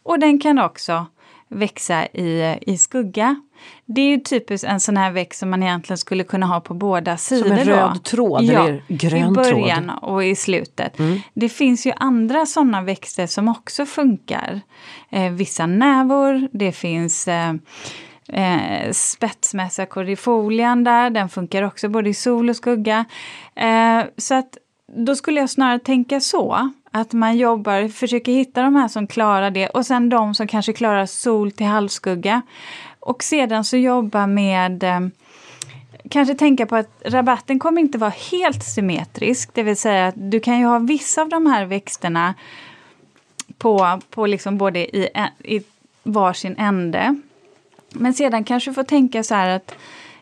Och 0.02 0.18
den 0.18 0.40
kan 0.40 0.58
också 0.58 1.06
växa 1.48 2.06
i, 2.06 2.58
i 2.66 2.78
skugga. 2.78 3.42
Det 3.94 4.00
är 4.00 4.08
ju 4.08 4.20
typiskt 4.20 4.66
en 4.68 4.80
sån 4.80 4.96
här 4.96 5.10
växt 5.10 5.40
som 5.40 5.50
man 5.50 5.62
egentligen 5.62 5.98
skulle 5.98 6.24
kunna 6.24 6.46
ha 6.46 6.60
på 6.60 6.74
båda 6.74 7.16
sidor. 7.16 7.42
Som 7.42 7.52
en 7.52 7.64
röd 7.64 7.90
då. 7.94 8.00
tråd 8.00 8.42
ja, 8.42 8.62
eller 8.62 8.82
grön 8.88 9.34
tråd. 9.34 9.46
I 9.46 9.52
början 9.52 9.84
tråd. 9.84 10.12
och 10.12 10.24
i 10.24 10.34
slutet. 10.34 10.98
Mm. 10.98 11.20
Det 11.34 11.48
finns 11.48 11.86
ju 11.86 11.92
andra 11.96 12.46
såna 12.46 12.82
växter 12.82 13.26
som 13.26 13.48
också 13.48 13.86
funkar. 13.86 14.60
Eh, 15.10 15.32
vissa 15.32 15.66
nävor, 15.66 16.48
det 16.52 16.72
finns 16.72 17.28
eh, 17.28 17.54
eh, 18.28 18.92
spetsmässa 18.92 19.86
corifolian 19.86 20.84
där, 20.84 21.10
den 21.10 21.28
funkar 21.28 21.62
också 21.62 21.88
både 21.88 22.10
i 22.10 22.14
sol 22.14 22.50
och 22.50 22.56
skugga. 22.56 23.04
Eh, 23.54 24.04
så 24.16 24.34
att 24.34 24.58
då 24.96 25.16
skulle 25.16 25.40
jag 25.40 25.50
snarare 25.50 25.78
tänka 25.78 26.20
så. 26.20 26.70
Att 26.90 27.12
man 27.12 27.36
jobbar, 27.36 27.88
försöker 27.88 28.32
hitta 28.32 28.62
de 28.62 28.76
här 28.76 28.88
som 28.88 29.06
klarar 29.06 29.50
det 29.50 29.68
och 29.68 29.86
sen 29.86 30.08
de 30.08 30.34
som 30.34 30.46
kanske 30.46 30.72
klarar 30.72 31.06
sol 31.06 31.52
till 31.52 31.66
halvskugga. 31.66 32.42
Och 33.02 33.22
sedan 33.22 33.64
så 33.64 33.76
jobba 33.76 34.26
med 34.26 34.82
eh, 34.82 35.00
kanske 36.10 36.34
tänka 36.34 36.66
på 36.66 36.76
att 36.76 37.02
rabatten 37.04 37.58
kommer 37.58 37.80
inte 37.80 37.98
vara 37.98 38.12
helt 38.30 38.64
symmetrisk. 38.64 39.50
Det 39.54 39.62
vill 39.62 39.76
säga 39.76 40.06
att 40.06 40.14
du 40.16 40.40
kan 40.40 40.58
ju 40.58 40.66
ha 40.66 40.78
vissa 40.78 41.22
av 41.22 41.28
de 41.28 41.46
här 41.46 41.64
växterna 41.64 42.34
på, 43.58 44.00
på 44.10 44.26
liksom 44.26 44.58
både 44.58 44.96
i, 44.96 45.08
i 45.44 45.62
varsin 46.02 46.54
ände. 46.58 47.20
Men 47.92 48.14
sedan 48.14 48.44
kanske 48.44 48.70
du 48.70 48.74
får 48.74 48.82
tänka 48.82 49.22
så 49.22 49.34
här 49.34 49.48
att 49.48 49.74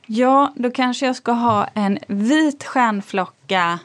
ja, 0.07 0.53
då 0.57 0.71
kanske 0.71 1.07
jag 1.07 1.17
ska 1.17 1.33
ha 1.33 1.67
en 1.75 1.99
vit 2.07 2.65
stjärnflocka 2.65 3.79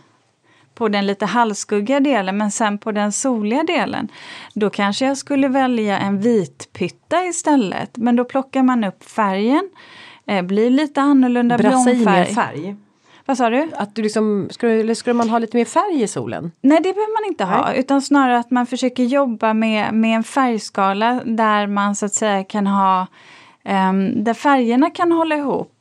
på 0.75 0.87
den 0.87 1.05
lite 1.05 1.25
halvskuggiga 1.25 1.99
delen 1.99 2.37
men 2.37 2.51
sen 2.51 2.77
på 2.77 2.91
den 2.91 3.11
soliga 3.11 3.63
delen 3.63 4.07
då 4.53 4.69
kanske 4.69 5.05
jag 5.05 5.17
skulle 5.17 5.47
välja 5.47 5.99
en 5.99 6.19
vitpytta 6.19 7.25
istället. 7.25 7.97
Men 7.97 8.15
då 8.15 8.25
plockar 8.25 8.63
man 8.63 8.83
upp 8.83 9.03
färgen, 9.03 9.69
eh, 10.27 10.41
blir 10.41 10.69
lite 10.69 11.01
annorlunda 11.01 11.57
Brassa 11.57 11.93
blomfärg. 11.93 12.33
färg? 12.33 12.75
Vad 13.25 13.37
sa 13.37 13.49
du? 13.49 13.69
Att 13.73 13.95
du 13.95 14.01
liksom, 14.01 14.47
skulle, 14.51 14.95
skulle 14.95 15.13
man 15.13 15.29
ha 15.29 15.39
lite 15.39 15.57
mer 15.57 15.65
färg 15.65 16.01
i 16.01 16.07
solen? 16.07 16.51
Nej 16.61 16.77
det 16.77 16.93
behöver 16.93 17.21
man 17.23 17.31
inte 17.31 17.45
Nej. 17.45 17.55
ha 17.55 17.73
utan 17.73 18.01
snarare 18.01 18.37
att 18.37 18.51
man 18.51 18.65
försöker 18.65 19.03
jobba 19.03 19.53
med, 19.53 19.93
med 19.93 20.15
en 20.15 20.23
färgskala 20.23 21.21
där 21.25 21.67
man 21.67 21.95
så 21.95 22.05
att 22.05 22.13
säga 22.13 22.43
kan 22.43 22.67
ha 22.67 23.07
um, 23.63 24.23
där 24.23 24.33
färgerna 24.33 24.89
kan 24.89 25.11
hålla 25.11 25.35
ihop 25.35 25.74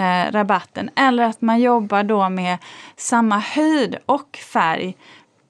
eh, 0.00 0.32
rabatten. 0.32 0.90
Eller 0.96 1.22
att 1.22 1.40
man 1.40 1.60
jobbar 1.60 2.02
då 2.02 2.28
med 2.28 2.58
samma 2.96 3.38
höjd 3.38 3.96
och 4.06 4.36
färg 4.52 4.96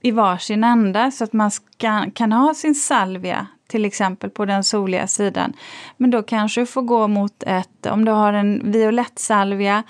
i 0.03 0.11
varsin 0.11 0.65
ända 0.65 1.11
så 1.11 1.25
att 1.25 1.33
man 1.33 1.51
ska, 1.51 2.11
kan 2.15 2.33
ha 2.33 2.55
sin 2.55 2.75
salvia 2.75 3.47
till 3.69 3.85
exempel 3.85 4.31
på 4.31 4.45
den 4.45 4.65
soliga 4.65 5.07
sidan. 5.07 5.53
Men 5.97 6.11
då 6.11 6.23
kanske 6.23 6.61
du 6.61 6.67
får 6.67 6.83
gå 6.83 7.09
mot 7.09 7.43
ett, 7.43 7.87
om 7.87 8.05
du 8.05 8.13
har 8.13 8.33
en 8.33 8.73
violett 8.73 9.19
salvia 9.19 9.83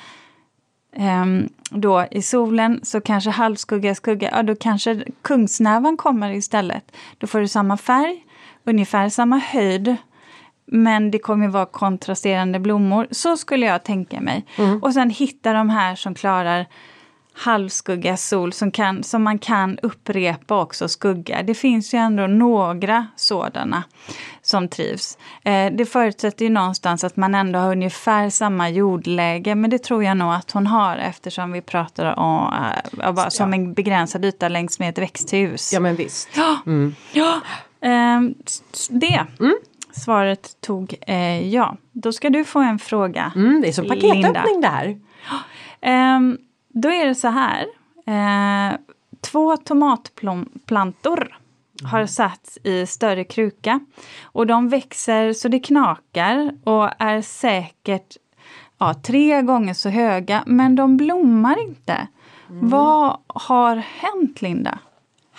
eh, 0.97 1.27
då 1.71 2.07
i 2.11 2.23
solen 2.23 2.81
så 2.83 3.01
kanske 3.01 3.31
halvskugga, 3.31 3.95
skugga, 3.95 4.31
ja 4.33 4.43
då 4.43 4.57
kanske 4.57 5.05
kungsnävan 5.23 5.97
kommer 5.97 6.31
istället. 6.31 6.97
Då 7.19 7.27
får 7.27 7.41
du 7.41 7.49
samma 7.49 7.77
färg, 7.77 8.25
ungefär 8.65 9.09
samma 9.09 9.39
höjd 9.39 9.97
men 10.73 11.11
det 11.11 11.19
kommer 11.19 11.49
vara 11.49 11.67
kontrasterande 11.67 12.59
blommor. 12.59 13.07
Så 13.11 13.37
skulle 13.37 13.67
jag 13.67 13.85
tänka 13.85 14.21
mig. 14.21 14.47
Mm. 14.57 14.83
Och 14.83 14.95
sen 14.95 15.11
hitta 15.11 15.53
de 15.53 15.71
här 15.71 15.95
som 15.95 16.15
klarar 16.15 16.67
halvskugga, 17.33 18.17
sol 18.17 18.53
som, 18.53 18.71
kan, 18.71 19.03
som 19.03 19.23
man 19.23 19.39
kan 19.39 19.79
upprepa 19.79 20.61
också 20.61 20.89
skugga. 20.89 21.43
Det 21.43 21.55
finns 21.55 21.95
ju 21.95 21.99
ändå 21.99 22.27
några 22.27 23.07
sådana 23.17 23.85
som 24.43 24.69
trivs. 24.69 25.19
Eh, 25.45 25.73
det 25.73 25.87
förutsätter 25.87 26.45
ju 26.45 26.51
någonstans 26.51 27.05
att 27.05 27.17
man 27.17 27.35
ändå 27.35 27.59
har 27.59 27.73
ungefär 27.73 28.31
samma 28.31 28.71
jordläge 28.71 29.55
men 29.55 29.71
det 29.71 29.79
tror 29.79 30.05
jag 30.05 30.17
nog 30.17 30.33
att 30.33 30.51
hon 30.51 30.67
har 30.67 30.97
eftersom 30.97 31.53
vi 31.53 31.61
pratar 31.61 32.19
om 32.19 32.55
uh, 33.07 33.29
som 33.29 33.53
en 33.53 33.73
begränsad 33.75 34.25
yta 34.25 34.49
längs 34.49 34.79
med 34.79 34.89
ett 34.89 34.99
växthus. 34.99 35.73
Ja 35.73 35.81
men 35.81 35.97
visst. 35.97 36.29
Mm. 36.67 36.95
Ja, 37.13 37.41
eh, 37.81 38.21
det. 38.91 39.27
Mm. 39.41 39.55
Svaret 39.93 40.61
tog 40.61 40.95
eh, 41.07 41.49
ja. 41.49 41.77
Då 41.93 42.13
ska 42.13 42.31
du 42.31 42.45
få 42.45 42.61
en 42.61 42.79
fråga. 42.79 43.33
Mm, 43.37 43.61
det 43.61 43.69
är 43.69 43.73
som 43.73 43.89
paketöppning 43.89 44.61
det 44.61 44.69
här. 44.69 44.99
Um, 46.17 46.39
då 46.69 46.89
är 46.89 47.07
det 47.07 47.15
så 47.15 47.29
här. 47.29 47.67
Eh, 48.07 48.77
två 49.21 49.57
tomatplantor 49.57 51.37
har 51.83 52.07
satts 52.07 52.59
i 52.65 52.87
större 52.87 53.25
kruka. 53.25 53.81
Och 54.23 54.47
de 54.47 54.69
växer 54.69 55.33
så 55.33 55.49
det 55.49 55.61
knakar 55.61 56.53
och 56.65 56.91
är 56.99 57.23
säkert 57.23 58.17
ja, 58.79 58.95
tre 58.95 59.43
gånger 59.43 59.75
så 59.75 59.89
höga. 59.89 60.43
Men 60.47 60.77
de 60.77 60.97
blommar 60.97 61.63
inte. 61.63 62.09
Mm. 62.51 62.69
Vad 62.69 63.17
har 63.27 63.77
hänt 63.77 64.43
Linda? 64.43 64.79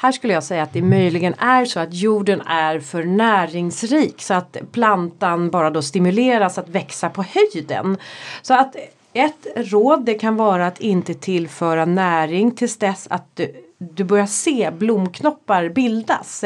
Här 0.02 0.12
skulle 0.12 0.34
jag 0.34 0.44
säga 0.44 0.64
att 0.64 0.74
det 0.74 0.82
möjligen 0.82 1.34
är 1.34 1.66
så 1.66 1.80
att 1.80 1.94
jorden 1.94 2.42
är 2.42 2.80
för 2.80 3.04
näringsrik 3.04 4.22
så 4.22 4.34
att 4.34 4.58
plantan 4.72 5.50
bara 5.50 5.70
då 5.70 5.82
stimuleras 5.82 6.58
att 6.58 6.70
växa 6.70 7.10
på 7.10 7.24
höjden. 7.24 7.98
Så 8.42 8.54
att 8.54 8.76
ett 9.14 9.48
råd 9.56 10.06
det 10.06 10.14
kan 10.14 10.36
vara 10.36 10.68
att 10.68 10.80
inte 10.80 11.14
tillföra 11.14 11.86
näring 11.86 12.52
tills 12.52 12.78
dess 12.78 13.08
att 13.10 13.36
du, 13.36 13.56
du 13.78 14.04
börjar 14.04 14.26
se 14.26 14.72
blomknoppar 14.72 15.70
bildas. 15.70 16.44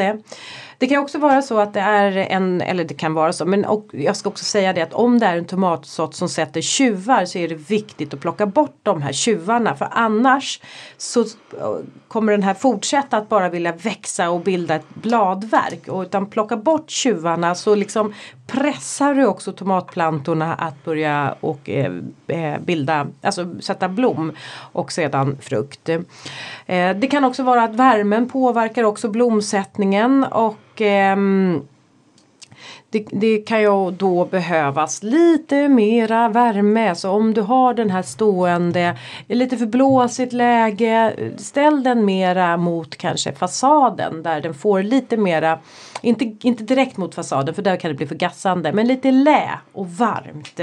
Det 0.78 0.86
kan 0.86 1.02
också 1.02 1.18
vara 1.18 1.42
så 1.42 1.58
att 1.58 1.74
det 1.74 1.80
är 1.80 2.16
en, 2.16 2.60
eller 2.60 2.84
det 2.84 2.94
kan 2.94 3.14
vara 3.14 3.32
så, 3.32 3.44
men 3.44 3.64
och 3.64 3.88
jag 3.92 4.16
ska 4.16 4.28
också 4.28 4.44
säga 4.44 4.72
det 4.72 4.82
att 4.82 4.94
om 4.94 5.18
det 5.18 5.26
är 5.26 5.36
en 5.36 5.44
tomatsort 5.44 6.14
som 6.14 6.28
sätter 6.28 6.60
tjuvar 6.60 7.24
så 7.24 7.38
är 7.38 7.48
det 7.48 7.54
viktigt 7.54 8.14
att 8.14 8.20
plocka 8.20 8.46
bort 8.46 8.76
de 8.82 9.02
här 9.02 9.12
tjuvarna 9.12 9.76
för 9.76 9.88
annars 9.90 10.60
så 10.96 11.20
eh, 11.20 11.26
kommer 12.08 12.32
den 12.32 12.42
här 12.42 12.54
fortsätta 12.54 13.16
att 13.16 13.28
bara 13.28 13.48
vilja 13.48 13.72
växa 13.72 14.30
och 14.30 14.40
bilda 14.40 14.74
ett 14.74 14.94
bladverk. 14.94 15.88
Och 15.88 16.02
utan 16.02 16.26
plocka 16.26 16.56
bort 16.56 16.90
tjuvarna 16.90 17.54
så 17.54 17.74
liksom 17.74 18.14
pressar 18.46 19.14
du 19.14 19.26
också 19.26 19.52
tomatplantorna 19.52 20.54
att 20.54 20.84
börja 20.84 21.34
och 21.40 21.68
eh, 21.70 21.92
eh, 22.26 22.58
bilda, 22.60 23.06
alltså 23.22 23.60
sätta 23.60 23.88
blom 23.88 24.32
och 24.72 24.92
sedan 24.92 25.36
frukt. 25.40 25.88
Eh, 25.88 26.96
det 26.96 27.10
kan 27.10 27.24
också 27.24 27.42
vara 27.42 27.62
att 27.62 27.74
värmen 27.74 28.28
påverkar 28.28 28.84
också 28.84 29.08
blomsättningen 29.08 30.24
och 30.24 30.82
eh, 30.82 31.16
det, 32.90 33.06
det, 33.12 33.38
kan 33.38 33.60
ju 33.60 33.90
då 33.90 34.24
behövas 34.24 35.02
lite 35.02 35.68
mera 35.68 36.28
värme. 36.28 36.94
Så 36.94 37.10
om 37.10 37.34
du 37.34 37.40
har 37.40 37.74
den 37.74 37.90
här 37.90 38.02
stående, 38.02 38.96
lite 39.28 39.56
för 39.56 39.66
blåsigt 39.66 40.32
läge, 40.32 41.14
ställ 41.36 41.82
den 41.82 42.04
mera 42.04 42.56
mot 42.56 42.96
kanske 42.96 43.32
fasaden 43.32 44.22
där 44.22 44.40
den 44.40 44.54
får 44.54 44.82
lite 44.82 45.16
mera, 45.16 45.58
inte, 46.00 46.36
inte 46.42 46.64
direkt 46.64 46.96
mot 46.96 47.14
fasaden 47.14 47.54
för 47.54 47.62
där 47.62 47.76
kan 47.76 47.90
det 47.90 47.96
bli 47.96 48.06
för 48.06 48.14
gassande, 48.14 48.72
men 48.72 48.86
lite 48.86 49.10
lä 49.10 49.50
och 49.72 49.90
varmt. 49.90 50.60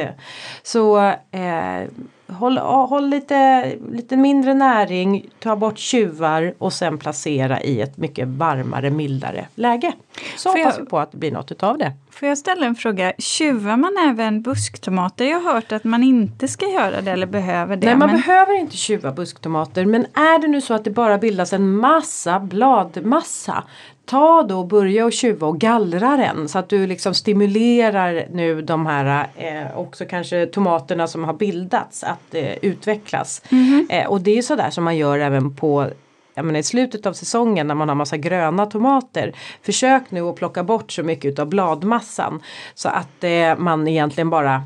Så 0.64 1.08
eh, 1.32 1.84
håll, 2.28 2.58
håll 2.58 3.10
lite, 3.10 3.66
lite 3.92 4.18
mindre 4.18 4.54
näring, 4.54 5.30
ta 5.40 5.56
bort 5.56 5.78
tjuvar 5.78 6.54
och 6.58 6.74
sen 6.74 6.98
placera 6.98 7.62
i 7.62 7.82
ett 7.82 7.98
mycket 7.98 8.28
varmare, 8.28 8.90
mildare 8.90 9.48
läge. 9.56 9.94
Så 10.38 10.52
Får 10.52 10.58
hoppas 10.58 10.78
jag, 10.78 10.84
vi 10.84 10.90
på 10.90 11.00
att 11.00 11.12
det 11.12 11.18
blir 11.18 11.32
något 11.32 11.52
utav 11.52 11.78
det. 11.78 11.94
Får 12.12 12.28
jag 12.28 12.38
ställa 12.38 12.66
en 12.66 12.76
fråga? 12.76 13.14
Tjuvar 13.18 13.78
man 13.78 13.98
även 14.10 14.42
busktomater? 14.42 15.26
Jag 15.26 15.40
har 15.40 15.54
hört 15.54 15.72
att 15.72 15.84
man 15.84 16.04
inte 16.04 16.48
ska 16.48 16.66
göra 16.66 17.02
det 17.02 17.12
eller 17.12 17.28
behöver 17.28 17.76
det. 17.76 17.88
Nej, 17.88 17.96
man 17.96 18.10
men... 18.10 18.22
behöver 18.22 18.60
inte 18.60 18.78
tjuva 18.78 19.12
busktomater. 19.12 19.86
Men 19.86 20.02
är 20.14 20.42
det 20.42 20.48
nu 20.48 20.62
så 20.62 20.74
att 20.74 20.84
det 20.84 20.92
bara 20.92 21.18
bildas 21.18 21.54
en 21.54 21.78
massa 21.78 22.40
bladmassa 22.40 23.64
ta 24.06 24.44
då 24.44 24.60
och 24.60 24.68
börja 24.68 25.06
och 25.06 25.14
tjuva 25.14 25.48
och 25.48 25.60
gallra 25.60 26.18
den 26.18 26.50
så 26.50 26.60
att 26.60 26.70
du 26.70 26.88
liksom 26.88 27.14
stimulerar 27.14 28.28
nu 28.32 28.62
de 28.62 28.86
här 28.86 29.28
eh, 29.36 29.78
också 29.78 30.06
kanske 30.06 30.46
tomaterna 30.46 31.08
som 31.08 31.24
har 31.24 31.34
bildats 31.34 32.04
att 32.04 32.36
eh, 32.36 32.54
utvecklas. 32.62 33.42
Mm 33.50 33.64
-hmm. 33.64 34.02
eh, 34.02 34.08
och 34.08 34.22
det 34.22 34.38
är 34.38 34.42
sådär 34.42 34.70
som 34.70 34.84
man 34.84 34.98
gör 34.98 35.20
även 35.20 35.56
på 35.56 35.90
jag 36.36 36.46
menar, 36.46 36.60
i 36.60 36.64
slutet 36.64 37.06
av 37.06 37.14
säsongen 37.14 37.68
när 37.68 37.76
man 37.76 37.90
har 37.90 37.96
massa 37.96 38.18
gröna 38.18 38.66
tomater. 38.66 39.34
Försök 39.62 40.04
nu 40.10 40.22
att 40.22 40.36
plocka 40.36 40.64
bort 40.64 40.92
så 40.92 41.04
mycket 41.04 41.40
av 41.40 41.48
bladmassan 41.48 42.42
så 42.76 42.90
att 42.90 43.24
eh, 43.24 43.58
man 43.58 43.88
egentligen 43.88 44.30
bara 44.30 44.64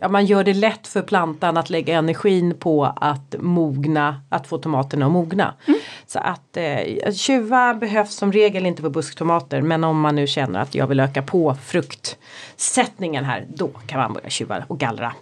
ja, 0.00 0.08
man 0.08 0.26
gör 0.26 0.44
det 0.44 0.54
lätt 0.54 0.86
för 0.86 1.02
plantan 1.02 1.56
att 1.56 1.70
lägga 1.70 1.98
energin 1.98 2.54
på 2.58 2.84
att 2.96 3.34
mogna, 3.38 4.20
att 4.28 4.46
få 4.46 4.58
tomaterna 4.58 5.06
att 5.06 5.12
mogna. 5.12 5.54
Mm. 5.66 5.80
Så 6.06 6.18
att 6.18 6.56
eh, 6.56 7.12
tjuva 7.12 7.74
behövs 7.74 8.14
som 8.14 8.32
regel 8.32 8.66
inte 8.66 8.82
på 8.82 8.90
busktomater 8.90 9.62
men 9.62 9.84
om 9.84 10.00
man 10.00 10.16
nu 10.16 10.26
känner 10.26 10.60
att 10.60 10.74
jag 10.74 10.86
vill 10.86 11.00
öka 11.00 11.22
på 11.22 11.56
fruktsättningen 11.64 13.24
här 13.24 13.46
då 13.48 13.68
kan 13.86 14.00
man 14.00 14.12
börja 14.12 14.30
tjuva 14.30 14.64
och 14.68 14.78
gallra. 14.78 15.12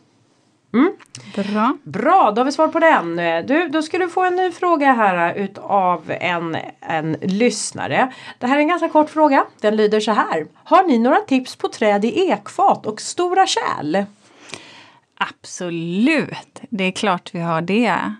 Mm. 0.74 0.92
Bra. 1.34 1.76
Bra, 1.82 2.32
då 2.34 2.40
har 2.40 2.44
vi 2.44 2.52
svar 2.52 2.68
på 2.68 2.78
den. 2.78 3.16
Du, 3.46 3.68
då 3.68 3.82
ska 3.82 3.98
du 3.98 4.08
få 4.08 4.24
en 4.24 4.36
ny 4.36 4.52
fråga 4.52 4.92
här 4.92 5.34
utav 5.34 6.12
en, 6.20 6.56
en 6.80 7.16
lyssnare. 7.22 8.12
Det 8.38 8.46
här 8.46 8.56
är 8.56 8.60
en 8.60 8.68
ganska 8.68 8.88
kort 8.88 9.10
fråga. 9.10 9.44
Den 9.60 9.76
lyder 9.76 10.00
så 10.00 10.12
här. 10.12 10.46
Har 10.64 10.82
ni 10.82 10.98
några 10.98 11.16
tips 11.16 11.56
på 11.56 11.68
träd 11.68 12.04
i 12.04 12.30
ekfat 12.30 12.86
och 12.86 13.00
stora 13.00 13.46
kärl? 13.46 14.04
Absolut, 15.18 16.60
det 16.70 16.84
är 16.84 16.90
klart 16.92 17.34
vi 17.34 17.40
har 17.40 17.60
det. 17.60 18.12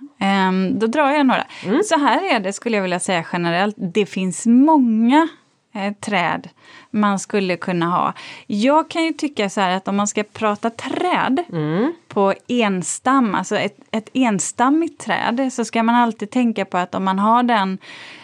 Um, 0.49 0.79
då 0.79 0.87
drar 0.87 1.11
jag 1.11 1.26
några. 1.26 1.47
Mm. 1.65 1.83
Så 1.85 1.99
här 1.99 2.35
är 2.35 2.41
det 2.41 2.53
skulle 2.53 2.76
jag 2.76 2.83
vilja 2.83 3.00
säga 3.00 3.25
generellt. 3.33 3.76
Det 3.79 4.07
finns 4.07 4.47
många 4.47 5.29
eh, 5.75 5.93
träd 5.93 6.49
man 6.91 7.19
skulle 7.19 7.57
kunna 7.57 7.87
ha. 7.87 8.12
Jag 8.47 8.91
kan 8.91 9.05
ju 9.05 9.12
tycka 9.12 9.50
så 9.50 9.61
här 9.61 9.71
att 9.71 9.88
om 9.88 9.97
man 9.97 10.07
ska 10.07 10.23
prata 10.23 10.71
träd 10.71 11.45
mm. 11.53 11.93
på 12.09 12.35
enstam, 12.49 13.35
alltså 13.35 13.57
ett, 13.57 13.79
ett 13.91 14.11
enstammigt 14.12 15.00
träd, 15.00 15.53
så 15.53 15.65
ska 15.65 15.83
man 15.83 15.95
alltid 15.95 16.31
tänka 16.31 16.65
på 16.65 16.79
att 16.79 16.95
om 16.95 17.05
man 17.05 17.19
har 17.19 17.43
den 17.43 17.79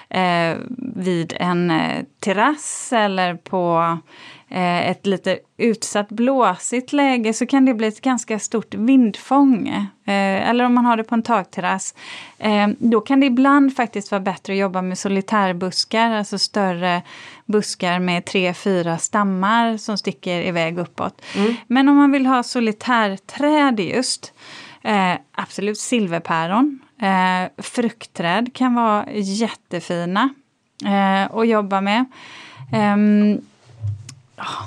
eh, 0.08 0.56
vid 0.78 1.34
en 1.36 1.70
eh, 1.70 2.04
terrass 2.20 2.92
eller 2.92 3.34
på 3.34 3.98
ett 4.54 5.06
lite 5.06 5.38
utsatt 5.56 6.08
blåsigt 6.08 6.92
läge 6.92 7.32
så 7.32 7.46
kan 7.46 7.64
det 7.64 7.74
bli 7.74 7.86
ett 7.86 8.00
ganska 8.00 8.38
stort 8.38 8.74
vindfång. 8.74 9.68
Eh, 10.04 10.48
eller 10.48 10.64
om 10.64 10.74
man 10.74 10.84
har 10.84 10.96
det 10.96 11.04
på 11.04 11.14
en 11.14 11.22
takterrass. 11.22 11.94
Eh, 12.38 12.68
då 12.78 13.00
kan 13.00 13.20
det 13.20 13.26
ibland 13.26 13.76
faktiskt 13.76 14.10
vara 14.10 14.20
bättre 14.20 14.52
att 14.52 14.58
jobba 14.58 14.82
med 14.82 14.98
solitärbuskar, 14.98 16.10
alltså 16.10 16.38
större 16.38 17.02
buskar 17.46 17.98
med 17.98 18.24
tre, 18.24 18.54
fyra 18.54 18.98
stammar 18.98 19.76
som 19.76 19.98
sticker 19.98 20.42
iväg 20.42 20.78
uppåt. 20.78 21.22
Mm. 21.36 21.54
Men 21.66 21.88
om 21.88 21.96
man 21.96 22.12
vill 22.12 22.26
ha 22.26 22.42
solitärträd 22.42 23.80
just, 23.80 24.32
eh, 24.82 25.14
absolut 25.32 25.78
silverpäron. 25.78 26.80
Eh, 27.02 27.62
fruktträd 27.62 28.54
kan 28.54 28.74
vara 28.74 29.06
jättefina 29.12 30.28
eh, 30.84 31.36
att 31.36 31.48
jobba 31.48 31.80
med. 31.80 32.04
Um, 32.72 33.40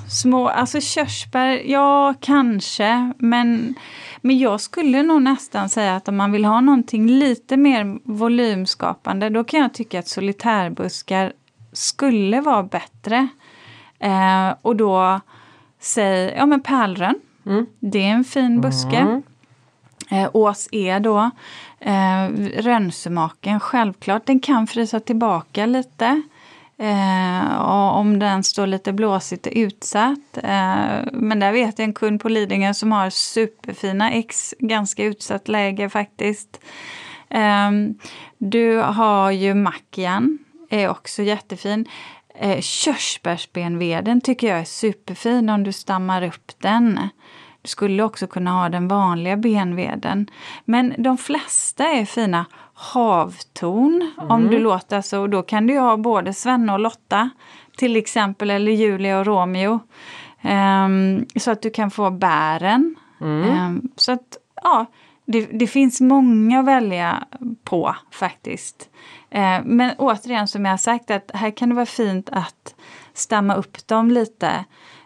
Små, 0.09 0.47
alltså 0.47 0.81
körsbär, 0.81 1.61
ja 1.65 2.13
kanske, 2.19 3.13
men, 3.17 3.75
men 4.21 4.39
jag 4.39 4.61
skulle 4.61 5.03
nog 5.03 5.21
nästan 5.21 5.69
säga 5.69 5.95
att 5.95 6.07
om 6.07 6.15
man 6.15 6.31
vill 6.31 6.45
ha 6.45 6.61
någonting 6.61 7.07
lite 7.07 7.57
mer 7.57 7.99
volymskapande 8.03 9.29
då 9.29 9.43
kan 9.43 9.59
jag 9.59 9.73
tycka 9.73 9.99
att 9.99 10.07
solitärbuskar 10.07 11.33
skulle 11.73 12.41
vara 12.41 12.63
bättre. 12.63 13.27
Eh, 13.99 14.53
och 14.61 14.75
då, 14.75 15.21
säg, 15.79 16.33
ja 16.37 16.45
men 16.45 16.61
pärlrön, 16.61 17.15
mm. 17.45 17.65
det 17.79 18.03
är 18.03 18.11
en 18.11 18.23
fin 18.23 18.61
buske. 18.61 18.97
Mm. 18.97 19.23
Eh, 20.11 20.29
ås 20.33 20.69
är 20.71 20.99
då. 20.99 21.31
Eh, 21.79 22.29
rönsumaken, 22.61 23.59
självklart, 23.59 24.25
den 24.25 24.39
kan 24.39 24.67
frysa 24.67 24.99
tillbaka 24.99 25.65
lite. 25.65 26.21
Eh, 26.77 27.61
om 27.95 28.19
den 28.19 28.43
står 28.43 28.67
lite 28.67 28.93
blåsigt 28.93 29.47
och 29.47 29.53
utsatt. 29.55 30.37
Eh, 30.37 30.99
men 31.13 31.39
där 31.39 31.51
vet 31.51 31.79
jag 31.79 31.85
en 31.85 31.93
kund 31.93 32.21
på 32.21 32.29
Lidingö 32.29 32.73
som 32.73 32.91
har 32.91 33.09
superfina 33.09 34.11
ex, 34.11 34.53
ganska 34.59 35.03
utsatt 35.03 35.47
läge 35.47 35.89
faktiskt. 35.89 36.59
Eh, 37.29 37.71
du 38.37 38.77
har 38.77 39.31
ju 39.31 39.53
mackian, 39.53 40.37
är 40.69 40.89
också 40.89 41.23
jättefin. 41.23 41.85
Eh, 42.39 42.61
körsbärsbenveden 42.61 44.21
tycker 44.21 44.47
jag 44.47 44.59
är 44.59 44.65
superfin 44.65 45.49
om 45.49 45.63
du 45.63 45.71
stammar 45.71 46.21
upp 46.21 46.51
den. 46.57 47.09
Du 47.61 47.69
skulle 47.69 48.03
också 48.03 48.27
kunna 48.27 48.51
ha 48.51 48.69
den 48.69 48.87
vanliga 48.87 49.37
benveden. 49.37 50.27
Men 50.65 50.93
de 50.97 51.17
flesta 51.17 51.83
är 51.83 52.05
fina 52.05 52.45
havtorn 52.75 54.11
mm. 54.17 54.31
om 54.31 54.47
du 54.47 54.59
låter 54.59 55.01
så. 55.01 55.21
Och 55.21 55.29
då 55.29 55.43
kan 55.43 55.67
du 55.67 55.79
ha 55.79 55.97
både 55.97 56.33
Svenne 56.33 56.73
och 56.73 56.79
Lotta 56.79 57.29
till 57.77 57.95
exempel, 57.95 58.49
eller 58.49 58.71
Julia 58.71 59.19
och 59.19 59.25
Romeo. 59.25 59.79
Um, 60.41 61.25
så 61.35 61.51
att 61.51 61.61
du 61.61 61.69
kan 61.69 61.91
få 61.91 62.09
bären. 62.09 62.95
Mm. 63.21 63.65
Um, 63.65 63.89
så 63.95 64.11
att, 64.11 64.37
ja, 64.63 64.85
det, 65.25 65.45
det, 65.45 65.67
finns 65.67 66.01
många 66.01 66.59
att 66.59 66.65
välja 66.65 67.23
på 67.63 67.95
faktiskt. 68.11 68.89
Uh, 69.35 69.59
men 69.65 69.91
återigen 69.97 70.47
som 70.47 70.65
jag 70.65 70.71
har 70.71 70.77
sagt, 70.77 71.11
att 71.11 71.31
här 71.33 71.51
kan 71.51 71.69
det 71.69 71.75
vara 71.75 71.85
fint 71.85 72.29
att 72.31 72.75
stamma 73.13 73.55
upp 73.55 73.87
dem 73.87 74.11
lite. 74.11 74.65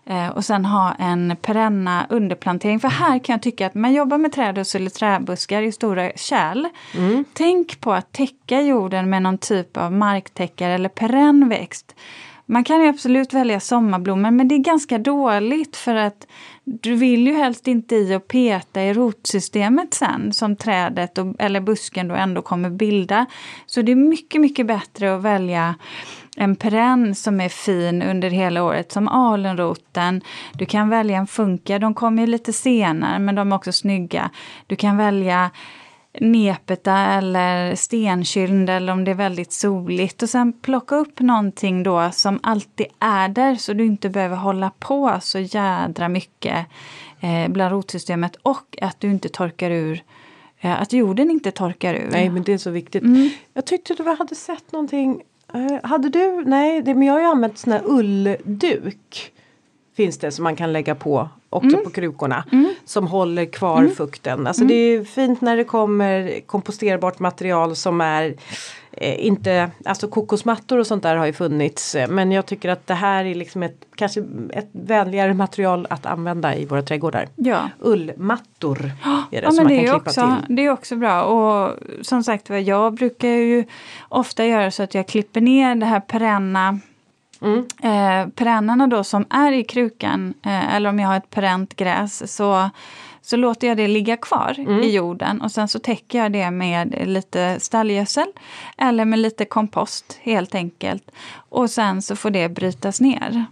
Uh, 0.10 0.30
och 0.30 0.46
sen 0.46 0.66
ha 0.66 0.94
en 1.00 1.36
perenna 1.42 2.08
underplantering. 2.10 2.80
För 2.80 2.88
här 2.88 3.20
kan 3.20 3.34
jag 3.34 3.42
tycka 3.42 3.68
att 3.68 3.76
man 3.76 3.94
jobbar 3.94 4.18
med 4.18 4.32
trädhus 4.32 4.76
eller 4.76 4.90
träbuskar 4.90 5.62
i 5.62 5.72
stora 5.72 6.12
kärl. 6.16 6.68
Mm. 6.98 7.26
Tänk 7.34 7.82
på 7.82 7.94
att 7.94 8.12
täcka 8.12 8.62
jorden 8.62 9.10
med 9.10 9.22
någon 9.22 9.38
typ 9.38 9.78
av 9.78 9.94
marktäckare 9.94 10.74
eller 10.74 10.90
perenn 10.90 11.50
växt. 11.50 11.96
Man 12.52 12.64
kan 12.64 12.82
ju 12.82 12.88
absolut 12.88 13.34
välja 13.34 13.60
sommarblommor 13.60 14.32
men 14.32 14.48
det 14.48 14.56
är 14.56 14.60
ganska 14.60 14.98
dåligt 14.98 15.76
för 15.76 15.96
att 15.96 16.28
du 16.64 16.96
vill 16.96 17.28
ju 17.28 17.34
helst 17.34 17.68
inte 17.68 17.96
i 17.96 18.16
och 18.16 18.28
peta 18.28 18.84
i 18.84 18.94
rotsystemet 18.94 19.94
sen 19.94 20.34
som 20.34 20.56
trädet 20.56 21.18
och, 21.18 21.36
eller 21.40 21.62
busken 21.62 22.08
då 22.08 22.16
ändå 22.16 22.42
kommer 22.42 22.70
bilda. 22.70 23.26
Så 23.66 23.82
det 23.82 23.92
är 23.92 23.96
mycket, 23.96 24.42
mycket 24.42 24.68
bättre 24.68 25.16
att 25.16 25.22
välja 25.22 25.76
en 26.40 26.56
perenn 26.56 27.16
som 27.16 27.42
är 27.42 27.50
fin 27.50 28.02
under 28.02 28.30
hela 28.30 28.64
året 28.64 28.92
som 28.92 29.08
alunroten. 29.08 30.22
Du 30.54 30.66
kan 30.66 30.90
välja 30.90 31.18
en 31.18 31.28
funka, 31.28 31.80
de 31.80 31.94
kommer 31.94 32.28
lite 32.28 32.54
senare 32.54 33.20
men 33.20 33.36
de 33.36 33.52
är 33.52 33.56
också 33.56 33.72
snygga. 33.72 34.30
Du 34.68 34.76
kan 34.76 34.98
välja 34.98 35.52
nepeta 36.20 36.98
eller 36.98 37.76
stenkyld 37.76 38.70
eller 38.70 38.94
om 38.94 39.04
det 39.04 39.12
är 39.12 39.16
väldigt 39.16 39.52
soligt. 39.52 40.24
Och 40.24 40.30
sen 40.30 40.54
plocka 40.54 40.96
upp 40.96 41.20
någonting 41.20 41.84
då 41.84 42.10
som 42.12 42.40
alltid 42.44 42.88
är 43.00 43.30
där 43.30 43.56
så 43.56 43.74
du 43.74 43.86
inte 43.86 44.10
behöver 44.10 44.36
hålla 44.36 44.72
på 44.80 45.18
så 45.22 45.40
jädra 45.40 46.10
mycket 46.10 46.66
eh, 47.20 47.48
bland 47.48 47.72
rotsystemet 47.72 48.36
och 48.36 48.78
att 48.82 49.00
du 49.00 49.10
inte 49.10 49.30
torkar 49.30 49.72
ur 49.72 50.04
eh, 50.60 50.82
att 50.82 50.94
jorden 50.94 51.32
inte 51.32 51.52
torkar 51.52 51.94
ur. 51.94 52.10
Nej 52.12 52.30
men 52.30 52.44
det 52.44 52.54
är 52.54 52.58
så 52.58 52.72
viktigt. 52.72 53.04
Mm. 53.04 53.30
Jag 53.54 53.66
tyckte 53.66 53.94
du 53.94 54.04
hade 54.04 54.36
sett 54.36 54.72
någonting 54.72 55.22
eh, 55.54 55.90
hade 55.90 56.10
du, 56.10 56.44
nej 56.46 56.82
det, 56.82 56.94
men 56.94 57.08
jag 57.08 57.14
har 57.14 57.20
ju 57.20 57.26
använt 57.26 57.58
sån 57.58 57.74
här 57.74 57.82
ullduk. 57.86 59.34
Finns 59.96 60.18
det 60.18 60.32
som 60.32 60.44
man 60.44 60.56
kan 60.56 60.74
lägga 60.74 60.96
på 60.96 61.30
också 61.50 61.76
mm. 61.76 61.84
på 61.84 61.90
krukorna. 61.90 62.44
Mm. 62.52 62.74
Som 62.86 63.08
håller 63.08 63.46
kvar 63.46 63.80
mm. 63.80 63.96
fukten. 63.96 64.48
Alltså 64.48 64.64
det 64.64 64.74
är 64.74 65.04
fint 65.04 65.42
när 65.42 65.58
det 65.58 65.64
kommer 65.64 66.40
komposterbart 66.40 67.20
material 67.20 67.76
som 67.76 68.02
är 68.02 68.36
inte, 69.00 69.72
alltså 69.86 70.08
kokosmattor 70.08 70.78
och 70.78 70.88
sånt 70.88 71.04
där 71.04 71.16
har 71.16 71.26
ju 71.26 71.34
funnits. 71.34 71.96
Men 72.10 72.32
jag 72.32 72.46
tycker 72.46 72.70
att 72.70 72.88
det 72.88 72.94
här 72.94 73.26
är 73.26 73.36
liksom 73.36 73.64
ett 73.64 73.86
kanske 73.96 74.24
ett 74.54 74.70
vänligare 74.72 75.34
material 75.34 75.88
att 75.90 76.06
använda 76.06 76.56
i 76.56 76.66
våra 76.66 76.82
trädgårdar. 76.82 77.28
Ja. 77.36 77.70
Ullmattor 77.80 78.92
är 79.32 79.42
det 79.42 79.48
ja, 79.48 79.52
som 79.52 79.64
man 79.64 79.68
kan 79.68 79.80
klippa 79.80 79.96
också, 79.96 80.38
till. 80.46 80.56
Det 80.56 80.66
är 80.66 80.70
också 80.70 80.96
bra 80.96 81.24
och 81.24 81.76
som 82.02 82.24
sagt 82.24 82.50
jag 82.50 82.94
brukar 82.94 83.28
ju 83.28 83.66
ofta 84.10 84.46
göra 84.46 84.72
så 84.72 84.84
att 84.84 84.94
jag 84.94 85.08
klipper 85.08 85.42
ner 85.42 85.76
det 85.76 85.86
här 85.86 86.00
perenna 86.00 86.80
Mm. 87.42 87.66
Eh, 87.84 88.30
perennerna 88.30 88.88
då 88.88 89.04
som 89.04 89.26
är 89.30 89.52
i 89.52 89.64
krukan, 89.64 90.34
eh, 90.46 90.76
eller 90.76 90.90
om 90.90 91.00
jag 91.00 91.08
har 91.08 91.18
ett 91.18 91.30
perent 91.30 91.76
gräs, 91.76 92.36
så, 92.36 92.70
så 93.30 93.38
låter 93.38 93.68
jag 93.68 93.78
det 93.78 93.88
ligga 93.88 94.18
kvar 94.18 94.56
mm. 94.58 94.84
i 94.84 94.90
jorden 94.90 95.42
och 95.42 95.52
sen 95.52 95.68
så 95.68 95.80
täcker 95.80 96.18
jag 96.18 96.32
det 96.32 96.52
med 96.52 97.08
lite 97.08 97.60
stallgödsel 97.60 98.28
eller 98.78 99.06
med 99.06 99.20
lite 99.20 99.46
kompost 99.46 100.20
helt 100.22 100.56
enkelt. 100.56 101.12
Och 101.34 101.70
sen 101.70 102.02
så 102.02 102.16
får 102.16 102.30
det 102.30 102.50
brytas 102.50 103.02
ner. 103.02 103.46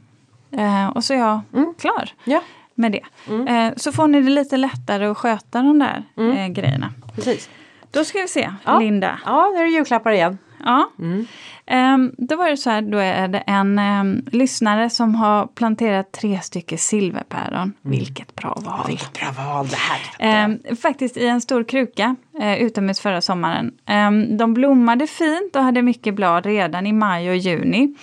Eh, 0.52 0.88
och 0.88 1.04
så 1.04 1.14
är 1.14 1.18
jag 1.18 1.42
mm. 1.54 1.74
klar. 1.80 2.10
Ja. 2.24 2.42
Med 2.76 2.92
det. 2.92 3.04
Mm. 3.30 3.48
Eh, 3.48 3.74
så 3.78 3.92
får 3.92 4.08
ni 4.08 4.22
det 4.22 4.30
lite 4.30 4.58
lättare 4.58 5.06
att 5.06 5.18
sköta 5.18 5.62
de 5.62 5.80
där 5.80 6.04
mm. 6.18 6.38
eh, 6.38 6.48
grejerna. 6.48 6.94
Precis. 7.16 7.50
Då 7.92 8.04
ska 8.04 8.20
vi 8.20 8.28
se, 8.28 8.50
ja. 8.64 8.80
Linda. 8.80 9.20
Ja, 9.26 9.52
nu 9.54 9.60
är 9.60 9.64
det 9.64 9.72
julklappar 9.72 10.12
igen. 10.12 10.38
Ja. 10.64 10.90
Mm. 11.00 11.26
Um, 11.72 12.16
då 12.18 12.36
var 12.36 12.50
det 12.50 12.58
så 12.58 12.70
här, 12.70 12.82
då 12.82 12.98
är 12.98 13.28
det 13.28 13.40
en 13.40 13.80
um, 13.80 14.26
lyssnare 14.32 14.90
som 14.90 15.16
har 15.16 15.48
planterat 15.48 16.12
tre 16.12 16.40
stycken 16.42 16.78
silverpäron. 16.78 17.62
Mm. 17.62 17.74
Vilket 17.82 18.36
bra 18.36 18.58
val! 18.66 18.86
Vilket 18.88 19.14
bra 19.14 19.28
val 19.46 19.68
det 19.68 19.78
här! 19.78 20.46
Um, 20.46 20.76
faktiskt 20.78 21.18
i 21.18 21.28
en 21.28 21.42
stor 21.42 21.64
kruka 21.64 22.16
uh, 22.40 22.62
utomhus 22.62 23.00
förra 23.00 23.22
sommaren. 23.22 23.72
Um, 23.90 24.38
de 24.38 24.54
blommade 24.54 25.08
fint 25.08 25.56
och 25.56 25.64
hade 25.64 25.82
mycket 25.82 26.16
blad 26.16 26.46
redan 26.46 26.88
i 26.88 26.94
maj 26.94 27.30
och 27.30 27.38
juni. 27.38 27.96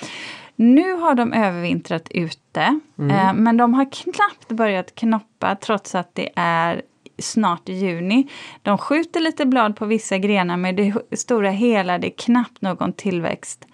Nu 0.56 0.92
har 0.92 1.14
de 1.14 1.32
övervintrat 1.32 2.08
ute, 2.10 2.80
mm. 2.98 3.10
uh, 3.10 3.42
men 3.42 3.56
de 3.56 3.74
har 3.74 3.92
knappt 3.92 4.48
börjat 4.48 4.94
knoppa 4.94 5.56
trots 5.56 5.94
att 5.94 6.14
det 6.14 6.28
är 6.36 6.82
snart 7.18 7.68
i 7.68 7.72
juni. 7.72 8.28
De 8.62 8.78
skjuter 8.78 9.20
lite 9.20 9.46
blad 9.46 9.76
på 9.76 9.86
vissa 9.86 10.18
grenar 10.18 10.56
men 10.56 10.76
det 10.76 10.94
stora 11.12 11.50
hela 11.50 11.98
det 11.98 12.06
är 12.06 12.16
knappt 12.16 12.62
någon 12.62 12.92
tillväxt 12.92 13.66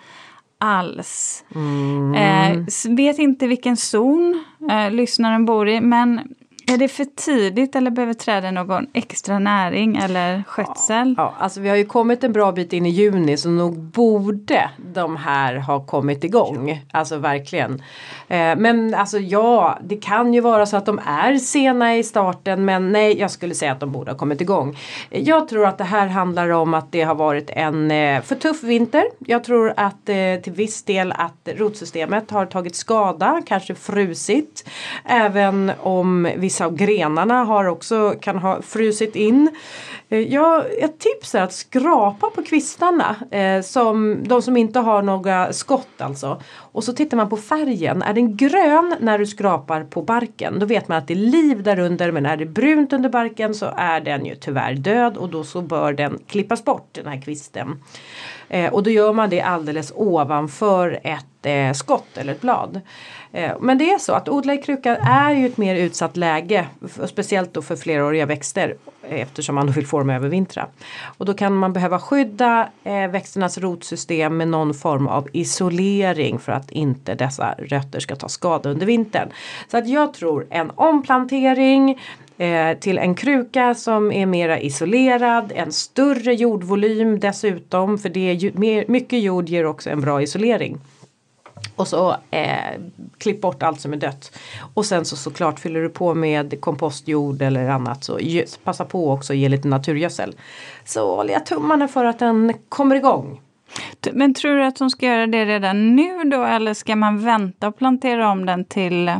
alls. 0.59 1.45
Mm. 1.55 2.15
Eh, 2.15 2.65
vet 2.89 3.19
inte 3.19 3.47
vilken 3.47 3.77
zon 3.77 4.45
eh, 4.71 4.91
lyssnaren 4.91 5.45
bor 5.45 5.69
i 5.69 5.81
men 5.81 6.35
är 6.71 6.79
det 6.79 6.89
för 6.89 7.05
tidigt 7.05 7.77
eller 7.77 7.91
behöver 7.91 8.15
träden 8.15 8.55
någon 8.55 8.87
extra 8.93 9.39
näring 9.39 9.97
eller 9.97 10.43
skötsel? 10.47 11.15
Ja, 11.19 11.23
ja, 11.23 11.35
alltså 11.39 11.61
vi 11.61 11.69
har 11.69 11.77
ju 11.77 11.85
kommit 11.85 12.25
en 12.25 12.33
bra 12.33 12.53
bit 12.53 12.73
in 12.73 12.87
i 12.87 12.91
juni 12.91 13.37
så 13.37 13.49
nog 13.49 13.79
borde 13.79 14.71
de 14.95 15.17
här 15.17 15.57
ha 15.57 15.87
kommit 15.87 16.25
igång. 16.25 16.85
Alltså 16.93 17.17
verkligen. 17.17 17.83
Eh, 18.29 18.57
men 18.57 18.95
alltså 18.95 19.19
ja, 19.19 19.79
det 19.83 19.97
kan 19.97 20.35
ju 20.35 20.41
vara 20.41 20.67
så 20.67 20.77
att 20.77 20.87
de 20.87 21.01
är 21.07 21.39
sena 21.39 21.97
i 21.97 22.03
starten 22.03 22.65
men 22.65 22.93
nej, 22.93 23.19
jag 23.19 23.31
skulle 23.31 23.55
säga 23.55 23.73
att 23.73 23.81
de 23.81 23.93
borde 23.93 24.11
ha 24.11 24.19
kommit 24.19 24.41
igång. 24.41 24.79
Jag 25.11 25.49
tror 25.49 25.67
att 25.67 25.79
det 25.79 25.85
här 25.85 26.07
handlar 26.07 26.49
om 26.49 26.75
att 26.75 26.93
det 26.93 27.03
har 27.03 27.15
varit 27.15 27.51
en 27.51 27.91
eh, 27.91 28.23
för 28.23 28.35
tuff 28.35 28.63
vinter. 28.63 29.05
Jag 29.19 29.45
tror 29.45 29.73
att 29.77 30.09
eh, 30.09 30.43
till 30.43 30.53
viss 30.53 30.83
del 30.83 31.13
att 31.13 31.49
rotsystemet 31.57 32.31
har 32.31 32.47
tagit 32.47 32.77
skada, 32.77 33.43
kanske 33.47 33.75
frusit. 33.75 34.69
Även 35.05 35.73
om 35.81 36.29
vissa 36.37 36.60
vissa 36.61 36.67
av 36.67 36.75
grenarna 36.77 37.45
har 37.45 37.65
också, 37.65 38.15
kan 38.21 38.39
ha 38.39 38.63
frusit 38.63 39.17
in. 39.17 39.51
Eh, 40.09 40.19
ja, 40.19 40.65
ett 40.81 40.99
tips 40.99 41.35
är 41.35 41.43
att 41.43 41.53
skrapa 41.53 42.31
på 42.31 42.43
kvistarna. 42.43 43.17
Eh, 43.31 43.63
som, 43.63 44.19
de 44.23 44.43
som 44.43 44.57
inte 44.57 44.79
har 44.79 45.03
några 45.03 45.53
skott 45.53 46.01
alltså. 46.01 46.43
Och 46.73 46.85
så 46.85 46.93
tittar 46.93 47.17
man 47.17 47.29
på 47.29 47.37
färgen. 47.37 48.03
Är 48.03 48.15
den 48.15 48.37
grön 48.37 48.95
när 49.01 49.19
du 49.19 49.27
skrapar 49.27 49.85
på 49.85 50.03
barken 50.03 50.59
då 50.59 50.67
vet 50.67 50.89
man 50.89 50.99
att 50.99 51.09
det 51.09 51.15
är 51.15 51.31
liv 51.33 51.63
där 51.63 51.79
under. 51.79 52.13
Men 52.13 52.27
är 52.27 52.37
det 52.37 52.47
brunt 52.47 52.93
under 52.93 53.09
barken 53.09 53.55
så 53.55 53.67
är 53.77 54.01
den 54.01 54.27
ju 54.27 54.35
tyvärr 54.35 54.75
död 54.75 55.17
och 55.17 55.29
då 55.29 55.45
så 55.45 55.63
bör 55.63 55.93
den 55.93 56.19
klippas 56.27 56.65
bort 56.65 56.89
den 56.93 57.07
här 57.07 57.23
kvisten. 57.23 57.83
Eh, 58.51 58.73
och 58.73 58.83
då 58.83 58.91
gör 58.91 59.13
man 59.13 59.31
det 59.31 59.41
alldeles 59.41 59.93
ovanför 59.97 61.01
ett 61.03 61.47
eh, 61.47 61.73
skott 61.73 62.17
eller 62.17 62.33
ett 62.33 62.41
blad. 62.41 62.81
Eh, 63.33 63.53
men 63.61 63.79
det 63.79 63.91
är 63.91 63.99
så 63.99 64.13
att 64.13 64.29
odla 64.29 64.55
i 64.55 64.59
kruka 64.59 64.97
är 64.97 65.35
ju 65.35 65.47
ett 65.47 65.57
mer 65.57 65.77
utsatt 65.77 66.17
läge. 66.17 66.67
Speciellt 67.07 67.55
då 67.55 67.63
för 67.63 67.77
fleråriga 67.77 68.27
växter 68.27 68.77
eh, 69.03 69.21
eftersom 69.21 69.55
man 69.55 69.71
vill 69.71 69.87
få 69.87 69.99
dem 69.99 70.11
övervintra. 70.11 70.67
Och 71.03 71.27
då 71.27 71.35
kan 71.35 71.57
man 71.57 71.73
behöva 71.73 71.99
skydda 71.99 72.69
eh, 72.85 73.09
växternas 73.09 73.59
rotsystem 73.59 74.37
med 74.37 74.49
någon 74.49 74.75
form 74.75 75.09
av 75.09 75.29
isolering 75.33 76.39
för 76.39 76.53
att 76.53 76.71
inte 76.71 77.15
dessa 77.15 77.55
rötter 77.59 78.01
ska 78.01 78.17
ta 78.17 78.29
skada 78.29 78.71
under 78.71 78.87
vintern. 78.87 79.29
Så 79.69 79.79
att 79.79 79.89
jag 79.89 80.15
tror 80.15 80.47
en 80.51 80.71
omplantering 80.75 81.99
eh, 82.41 82.79
till 82.79 82.99
en 82.99 83.15
kruka 83.15 83.75
som 83.75 84.13
är 84.13 84.27
mera 84.27 84.61
isolerad, 84.61 85.53
en 85.55 85.73
större 85.73 86.35
jordvolym 86.35 87.21
dessutom 87.21 87.99
för 87.99 88.09
det 88.09 88.31
är 88.31 88.35
ju, 88.35 88.53
mer, 88.55 88.85
mycket 88.89 89.23
jord 89.23 89.49
ger 89.49 89.67
också 89.67 89.91
en 89.91 90.01
bra 90.01 90.23
isolering. 90.23 90.81
Och 91.77 91.89
så 91.89 92.17
eh, 92.31 92.81
klipp 93.19 93.41
bort 93.41 93.63
allt 93.63 93.81
som 93.81 93.93
är 93.93 93.97
dött. 93.97 94.39
Och 94.75 94.87
sen 94.87 95.05
så 95.05 95.17
såklart 95.17 95.61
fyller 95.61 95.81
du 95.81 95.89
på 95.89 96.15
med 96.15 96.61
kompostjord 96.61 97.43
eller 97.43 97.69
annat 97.69 98.05
så 98.05 98.19
passa 98.65 98.85
på 98.85 99.11
också 99.11 99.33
att 99.33 99.37
ge 99.37 99.49
lite 99.49 99.69
naturgödsel. 99.69 100.35
Så 100.85 101.17
håller 101.17 101.33
jag 101.33 101.47
tummarna 101.47 101.89
för 101.89 102.05
att 102.05 102.19
den 102.19 102.55
kommer 102.69 102.97
igång. 102.97 103.41
Men 104.13 104.35
tror 104.35 104.55
du 104.57 104.65
att 104.65 104.79
hon 104.79 104.91
ska 104.91 105.07
göra 105.07 105.27
det 105.27 105.45
redan 105.45 105.97
nu 105.97 106.25
då 106.25 106.45
eller 106.45 106.75
ska 106.75 106.97
man 106.97 107.25
vänta 107.25 107.69
och 107.69 107.77
plantera 107.79 108.31
om 108.31 108.47
den 108.47 108.65
till 108.65 109.09
eh, 109.09 109.17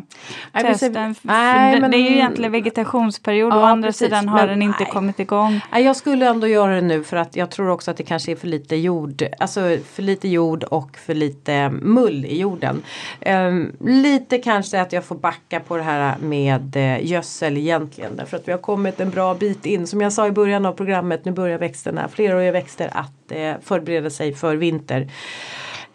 Nej, 0.53 0.65
testen? 0.65 1.15
Nej, 1.23 1.75
det, 1.75 1.81
men- 1.81 1.91
det 1.91 1.97
är 1.97 2.11
ju 2.11 2.15
egentligen 2.17 2.53
vegetationsperiod, 2.53 3.53
å 3.53 3.57
Ja, 3.57 3.69
andra 3.69 3.89
precis, 3.89 3.99
sidan 4.07 4.29
har 4.29 4.39
men 4.39 4.49
den 4.49 4.63
inte 4.63 4.83
nej. 4.83 4.93
kommit 4.93 5.21
igång. 5.21 5.61
Nej, 5.73 5.85
jag 5.85 5.97
skulle 5.97 6.29
ändå 6.29 6.47
göra 6.47 6.75
det 6.75 6.81
nu 6.81 7.05
för 7.05 7.17
att 7.17 7.37
jag 7.37 7.51
tror 7.51 7.69
också 7.69 7.91
att 7.91 7.97
det 7.97 8.03
kanske 8.03 8.33
är 8.33 8.37
för 8.37 8.47
lite 8.47 8.77
jord. 8.77 9.23
Alltså 9.39 9.61
för 9.93 10.03
lite 10.03 10.29
jord 10.29 10.65
och 10.65 10.97
för 10.97 11.15
lite 11.15 11.71
mull 11.71 12.25
i 12.25 12.39
jorden. 12.41 12.83
Ehm, 13.21 13.73
lite 13.81 14.39
kanske 14.39 14.81
att 14.81 14.93
jag 14.93 15.05
får 15.05 15.17
backa 15.17 15.61
på 15.61 15.77
det 15.77 15.83
här 15.83 16.15
med 16.21 16.77
eh, 16.77 17.07
gödsel 17.07 17.57
egentligen. 17.59 18.17
Därför 18.17 18.37
att 18.37 18.49
vi 18.49 18.53
har 18.53 18.59
kommit 18.59 19.01
en 19.01 19.11
bra 19.11 19.35
bit 19.35 19.67
in. 19.67 19.87
Som 19.87 20.01
jag 20.01 20.13
sa 20.13 20.27
i 20.27 20.31
början 20.31 20.67
av 20.67 20.73
programmet, 20.73 21.25
nu 21.25 21.33
börjar 21.33 21.59
växterna, 21.59 22.09
fleråriga 22.09 22.53
växter 22.53 22.91
att 22.93 23.33
eh, 23.33 23.53
förbereda 23.63 24.11
sig 24.11 24.35
för 24.41 24.57
vinter. 24.57 25.09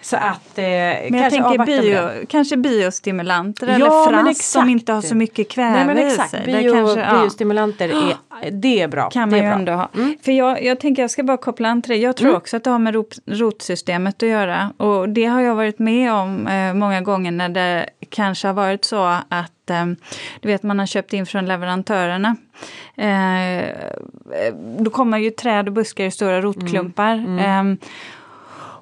Så 0.02 0.16
att 0.18 0.58
eh, 0.58 0.64
Men 0.64 1.14
jag 1.14 1.32
kanske 1.32 1.42
tänker 1.42 1.66
bio, 1.66 2.26
kanske 2.30 2.58
biostimulanter 2.58 3.68
Ja, 3.68 3.76
eller 3.76 3.86
fras 3.88 4.52
som 4.52 4.62
exakt. 4.62 4.70
inte 4.70 4.94
har 4.94 5.02
så 5.02 5.16
mycket 5.16 5.50
kväve 5.50 5.72
Nej 5.76 5.86
men 5.86 5.98
i 5.98 6.02
exakt, 6.02 6.30
sig. 6.32 6.42
bio, 6.46 6.74
kanske, 6.74 7.00
ja. 7.00 7.22
biostimulanter 7.22 7.90
är, 7.90 8.52
det 8.52 8.82
är 8.82 8.88
bra. 8.88 9.10
kan 9.10 9.30
man 9.30 9.40
ju 9.40 9.46
ändå 9.46 9.72
ha. 9.74 9.90
För 10.26 10.32
jag, 10.32 10.64
jag 10.64 10.80
tänker 10.80 11.04
jag 11.04 11.12
ska 11.12 11.24
bara 11.24 11.38
koppla 11.38 11.70
an 11.70 11.82
till 11.82 11.90
det. 11.92 11.98
Jag 11.98 12.16
tror 12.18 12.28
Mm. 12.30 12.38
också 12.38 12.58
att 12.58 12.64
det 12.64 12.70
har 12.70 12.80
med 12.80 12.94
rot, 12.94 13.18
rotsystemet 13.26 14.24
att 14.24 14.30
göra. 14.30 14.74
Och 14.78 15.10
det 15.10 15.26
har 15.26 15.42
jag 15.42 15.56
varit 15.56 15.80
med 15.80 16.14
om 16.14 16.48
eh, 16.48 16.74
många 16.74 17.02
gånger 17.02 17.32
när 17.32 17.50
det 17.50 17.90
kanske 18.10 18.48
har 18.48 18.54
varit 18.54 18.86
så 18.86 19.04
att 19.30 19.70
eh, 19.70 19.86
du 20.40 20.48
vet 20.48 20.64
man 20.64 20.80
har 20.80 20.86
köpt 20.86 21.14
in 21.14 21.26
från 21.26 21.46
leverantörerna. 21.46 22.36
Eh, 22.98 23.60
eh, 23.60 23.64
då 24.80 24.90
kommer 24.92 25.18
ju 25.18 25.30
träd 25.30 25.68
och 25.68 25.74
buskar 25.74 26.04
i 26.06 26.12
stora 26.12 26.42
rotklumpar. 26.42 27.16
Eh, 27.40 27.64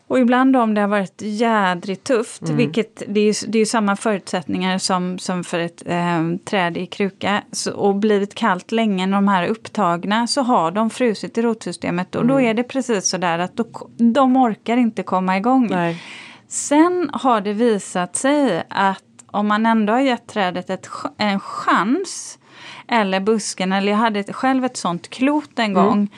och 0.07 0.19
ibland 0.19 0.55
om 0.55 0.73
det 0.73 0.81
har 0.81 0.87
varit 0.87 1.21
jädrigt 1.21 2.03
tufft, 2.03 2.49
vilket 2.49 3.03
det 3.07 3.19
är, 3.19 3.25
ju, 3.25 3.51
det 3.51 3.59
är 3.59 3.65
samma 3.65 3.95
förutsättningar 3.95 4.77
som, 4.77 5.19
som 5.19 5.43
för 5.43 5.59
ett 5.59 5.83
eh, 5.85 6.21
träd 6.45 6.77
i 6.77 6.85
kruka, 6.85 7.41
så, 7.51 7.73
och 7.73 7.95
blivit 7.95 8.35
kallt 8.35 8.71
länge 8.71 9.05
när 9.05 9.17
de 9.17 9.27
här 9.27 9.43
är 9.43 9.47
upptagna, 9.47 10.27
så 10.27 10.41
har 10.41 10.71
de 10.71 10.89
frusit 10.89 11.37
i 11.37 11.41
rotsystemet. 11.41 12.15
Och 12.15 12.25
då 12.25 12.41
är 12.41 12.53
det 12.53 12.63
precis 12.63 13.09
så 13.09 13.17
där 13.17 13.39
att 13.39 13.57
då, 13.57 13.65
de 13.97 14.37
orkar 14.37 14.77
inte 14.77 15.03
komma 15.03 15.37
igång. 15.37 15.67
Nej. 15.71 16.01
Sen 16.47 17.09
har 17.13 17.41
det 17.41 17.53
visat 17.53 18.15
sig 18.15 18.63
att 18.69 19.03
om 19.27 19.47
man 19.47 19.65
ändå 19.65 19.93
har 19.93 19.99
gett 19.99 20.27
trädet 20.27 20.69
ett, 20.69 20.89
en 21.17 21.39
chans, 21.39 22.39
eller 22.87 23.19
busken, 23.19 23.71
eller 23.73 23.91
jag 23.91 23.99
hade 23.99 24.23
själv 24.23 24.65
ett 24.65 24.77
sånt 24.77 25.09
klot 25.09 25.59
en 25.59 25.73
gång, 25.73 26.09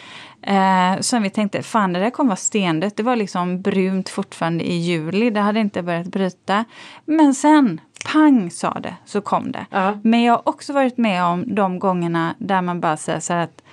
eh, 0.45 0.99
som 0.99 1.23
vi 1.23 1.29
tänkte, 1.29 1.63
fan 1.63 1.93
det 1.93 1.99
där 1.99 2.09
kommer 2.09 2.27
vara 2.27 2.35
stendött. 2.35 2.97
Det 2.97 3.03
var 3.03 3.15
liksom 3.15 3.61
brunt 3.61 4.09
fortfarande 4.09 4.63
i 4.63 4.77
juli, 4.77 5.29
det 5.29 5.39
hade 5.39 5.59
inte 5.59 5.83
börjat 5.83 6.07
bryta. 6.07 6.65
Men 7.05 7.33
sen, 7.33 7.81
pang 8.13 8.51
sa 8.51 8.79
det, 8.79 8.95
så 9.05 9.21
kom 9.21 9.51
det. 9.51 9.65
Ja. 9.69 9.99
Men 10.03 10.23
jag 10.23 10.33
har 10.33 10.49
också 10.49 10.73
varit 10.73 10.97
med 10.97 11.23
om 11.23 11.55
de 11.55 11.79
gångerna 11.79 12.35
där 12.37 12.61
man 12.61 12.81
bara 12.81 12.97
säger 12.97 13.19
så 13.19 13.33
här 13.33 13.43
att 13.43 13.63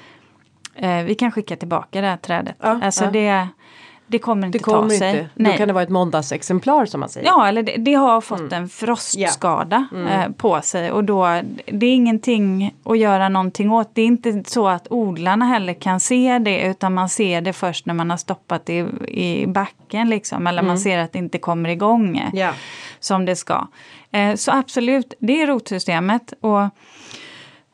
eh, 0.74 1.04
vi 1.04 1.14
kan 1.14 1.32
skicka 1.32 1.56
tillbaka 1.56 2.00
det 2.00 2.06
här 2.06 2.16
trädet. 2.16 2.56
Ja, 2.61 2.80
alltså 2.82 3.11
det, 3.12 3.48
det 4.06 4.18
kommer 4.18 4.46
inte 4.46 4.58
Det 4.58 4.64
kommer 4.64 4.88
ta 4.88 4.96
sig. 4.98 5.10
inte. 5.36 5.50
Då 5.50 5.56
kan 5.56 5.68
det 5.68 5.74
vara 5.74 5.82
ett 5.84 5.90
måndagsexemplar 5.90 6.86
som 6.86 7.00
man 7.00 7.08
säger. 7.08 7.26
Ja, 7.26 7.48
eller 7.48 7.62
det, 7.62 7.76
det 7.76 7.94
har 7.94 8.20
fått 8.20 8.40
Mm. 8.40 8.52
en 8.52 8.68
frostskada 8.68 9.86
eh, 10.10 10.30
på 10.36 10.60
sig 10.62 10.90
och 10.92 11.04
då 11.04 11.40
det 11.66 11.86
är 11.86 11.94
ingenting 11.94 12.74
att 12.84 12.98
göra 12.98 13.28
någonting 13.28 13.70
åt. 13.72 13.90
Det 13.94 14.02
är 14.02 14.06
inte 14.06 14.42
så 14.46 14.68
att 14.68 14.86
odlarna 14.90 15.44
heller 15.44 15.74
kan 15.74 16.00
se 16.00 16.38
det 16.38 16.60
utan 16.62 16.94
man 16.94 17.08
ser 17.08 17.40
det 17.40 17.52
först 17.52 17.86
när 17.86 17.94
man 17.94 18.10
har 18.10 18.16
stoppat 18.16 18.66
det 18.66 18.78
i, 19.08 19.42
i 19.42 19.46
backen 19.46 20.08
liksom 20.10 20.46
eller 20.46 20.62
man 20.62 20.78
ser 20.78 20.98
att 20.98 21.12
det 21.12 21.18
inte 21.18 21.38
kommer 21.38 21.68
igång 21.68 22.08
Mm. 22.18 22.30
Ja. 22.38 22.50
som 23.00 23.24
det 23.24 23.36
ska. 23.36 23.66
Eh, 24.10 24.34
så 24.34 24.50
absolut, 24.52 25.14
det 25.18 25.42
är 25.42 25.46
rotsystemet 25.46 26.32
och 26.40 26.62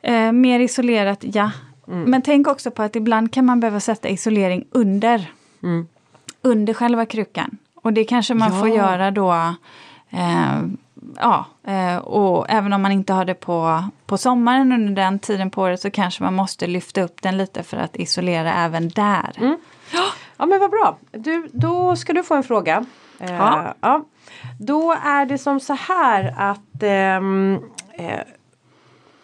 eh, 0.09 0.31
mer 0.31 0.59
isolerat, 0.59 1.19
ja. 1.21 1.51
Mm. 1.87 2.03
Men 2.11 2.21
tänk 2.21 2.47
också 2.47 2.71
på 2.71 2.83
att 2.83 2.95
ibland 2.95 3.33
kan 3.33 3.45
man 3.45 3.59
behöva 3.59 3.79
sätta 3.79 4.09
isolering 4.09 4.65
under 4.71 5.25
Mm. 5.63 5.87
Under 6.41 6.73
själva 6.73 7.05
krukan. 7.05 7.57
Och 7.75 7.93
det 7.93 8.03
kanske 8.03 8.33
man 8.33 8.53
Ja. 8.53 8.59
får 8.59 8.69
göra 8.69 9.11
då. 9.11 9.31
Eh, 10.09 10.61
ja, 11.15 11.45
eh, 11.67 11.97
och 11.97 12.45
även 12.49 12.73
om 12.73 12.81
man 12.81 12.91
inte 12.91 13.13
har 13.13 13.25
det 13.25 13.33
på, 13.35 13.83
på 14.05 14.17
sommaren 14.17 14.71
under 14.71 15.03
den 15.03 15.19
tiden 15.19 15.51
på 15.51 15.61
året 15.61 15.81
så 15.81 15.91
kanske 15.91 16.23
man 16.23 16.33
måste 16.33 16.67
lyfta 16.67 17.01
upp 17.01 17.21
den 17.21 17.37
lite 17.37 17.63
för 17.63 17.77
att 17.77 17.95
isolera 17.95 18.53
även 18.53 18.89
där. 18.89 19.31
Mm. 19.37 19.57
Ja 20.37 20.45
men 20.45 20.59
vad 20.59 20.71
bra. 20.71 20.97
Du, 21.11 21.49
då 21.53 21.95
ska 21.95 22.13
du 22.13 22.23
få 22.23 22.35
en 22.35 22.43
fråga. 22.43 22.85
Eh, 23.19 23.65
Ja. 23.81 24.05
Då 24.59 24.91
är 24.91 25.25
det 25.25 25.37
som 25.37 25.59
så 25.59 25.73
här 25.73 26.33
att 26.37 26.83
ehm, 26.83 27.59
eh, 27.93 28.19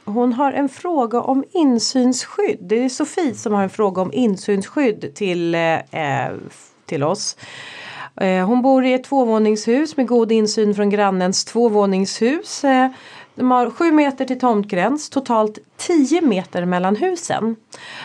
hon 0.06 0.34
har 0.34 0.52
en 0.52 0.70
fråga 0.70 1.22
om 1.22 1.44
insynsskydd. 1.52 2.60
Det 2.62 2.76
är 2.86 2.90
Sofie 2.90 3.36
som 3.36 3.54
har 3.54 3.64
en 3.64 3.70
fråga 3.70 4.02
om 4.02 4.14
insynsskydd 4.14 5.16
till, 5.16 5.56
eh, 5.56 5.62
eh, 5.92 6.34
till 6.86 7.04
oss. 7.04 7.38
Eh, 8.22 8.48
hon 8.48 8.62
bor 8.62 8.86
i 8.86 8.94
ett 8.94 9.04
tvåvåningshus 9.04 9.98
med 9.98 10.08
god 10.08 10.32
insyn 10.32 10.76
från 10.76 10.90
grannens 10.90 11.46
tvåvåningshus. 11.46 12.64
Eh, 12.64 12.90
de 13.36 13.52
har 13.52 13.70
sju 13.70 13.92
meter 13.92 14.26
till 14.26 14.40
tomtgräns, 14.40 15.10
totalt 15.10 15.60
10 15.78 16.22
meter 16.22 16.66
mellan 16.66 16.96
husen. 16.96 17.56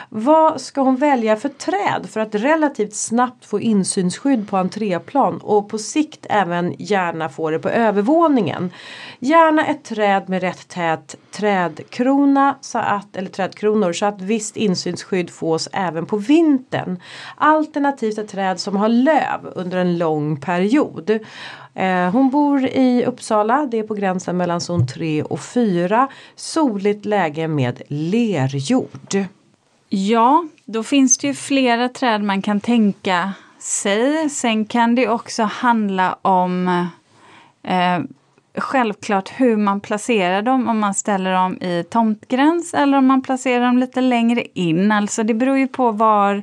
Vad 0.09 0.61
ska 0.61 0.81
hon 0.81 0.97
välja 0.97 1.37
för 1.37 1.49
träd 1.49 2.07
för 2.11 2.21
att 2.21 2.35
relativt 2.35 2.95
snabbt 2.95 3.47
få 3.47 3.61
insynsskydd 3.61 4.49
på 4.49 4.57
entréplan 4.57 5.41
och 5.43 5.69
på 5.69 5.79
sikt 5.79 6.27
även 6.31 6.75
gärna 6.79 7.29
få 7.29 7.51
det 7.51 7.59
på 7.59 7.69
övervåningen? 7.69 8.73
Gärna 9.19 9.67
ett 9.67 9.85
träd 9.85 10.29
med 10.29 10.41
rätt 10.41 10.69
tät 10.69 11.17
trädkrona 11.31 12.59
så 12.61 12.79
att, 12.79 13.17
eller 13.17 13.31
trädkronor 13.31 13.93
så 13.93 14.07
att 14.07 14.21
visst 14.21 14.57
insynsskydd 14.57 15.31
fås 15.31 15.69
även 15.73 16.07
på 16.07 16.17
vintern. 16.17 17.01
Alternativt 17.37 18.19
ett 18.19 18.29
träd 18.29 18.61
som 18.61 18.77
har 18.77 18.89
löv 18.89 19.53
under 19.55 19.79
en 19.79 19.99
lång 19.99 20.41
period. 20.41 21.21
Eh, 21.81 22.11
hon 22.11 22.31
bor 22.31 22.67
i 22.67 23.05
Uppsala, 23.07 23.67
det 23.67 23.79
är 23.79 23.83
på 23.83 23.95
gränsen 23.95 24.37
mellan 24.37 24.61
zon 24.61 24.87
3 24.87 25.23
och 25.23 25.41
4. 25.41 26.09
Soligt 26.37 27.05
läge 27.05 27.49
med 27.49 27.83
lerjord. 27.89 29.25
Ja, 29.89 30.45
då 30.65 30.83
finns 30.83 31.19
det 31.19 31.27
ju 31.27 31.35
flera 31.35 31.89
träd 31.89 32.23
man 32.23 32.43
kan 32.43 32.61
tänka 32.61 33.33
sig. 33.59 34.31
Sen 34.31 34.65
kan 34.65 34.95
det 34.95 35.09
också 35.09 35.43
handla 35.43 36.17
om 36.23 36.69
eh, 37.63 37.99
självklart 38.57 39.33
hur 39.37 39.57
man 39.57 39.81
placerar 39.81 40.43
dem. 40.43 40.69
Om 40.69 40.79
man 40.79 40.95
ställer 40.95 41.33
dem 41.33 41.63
i 41.63 41.85
tomtgräns 41.91 42.75
eller 42.75 42.99
om 42.99 43.07
man 43.07 43.23
placerar 43.23 43.67
dem 43.67 43.79
lite 43.79 44.01
längre 44.01 44.45
in. 44.55 44.93
Alltså 44.93 45.23
det 45.23 45.35
beror 45.35 45.59
ju 45.59 45.69
på 45.69 45.91
var, 45.91 46.43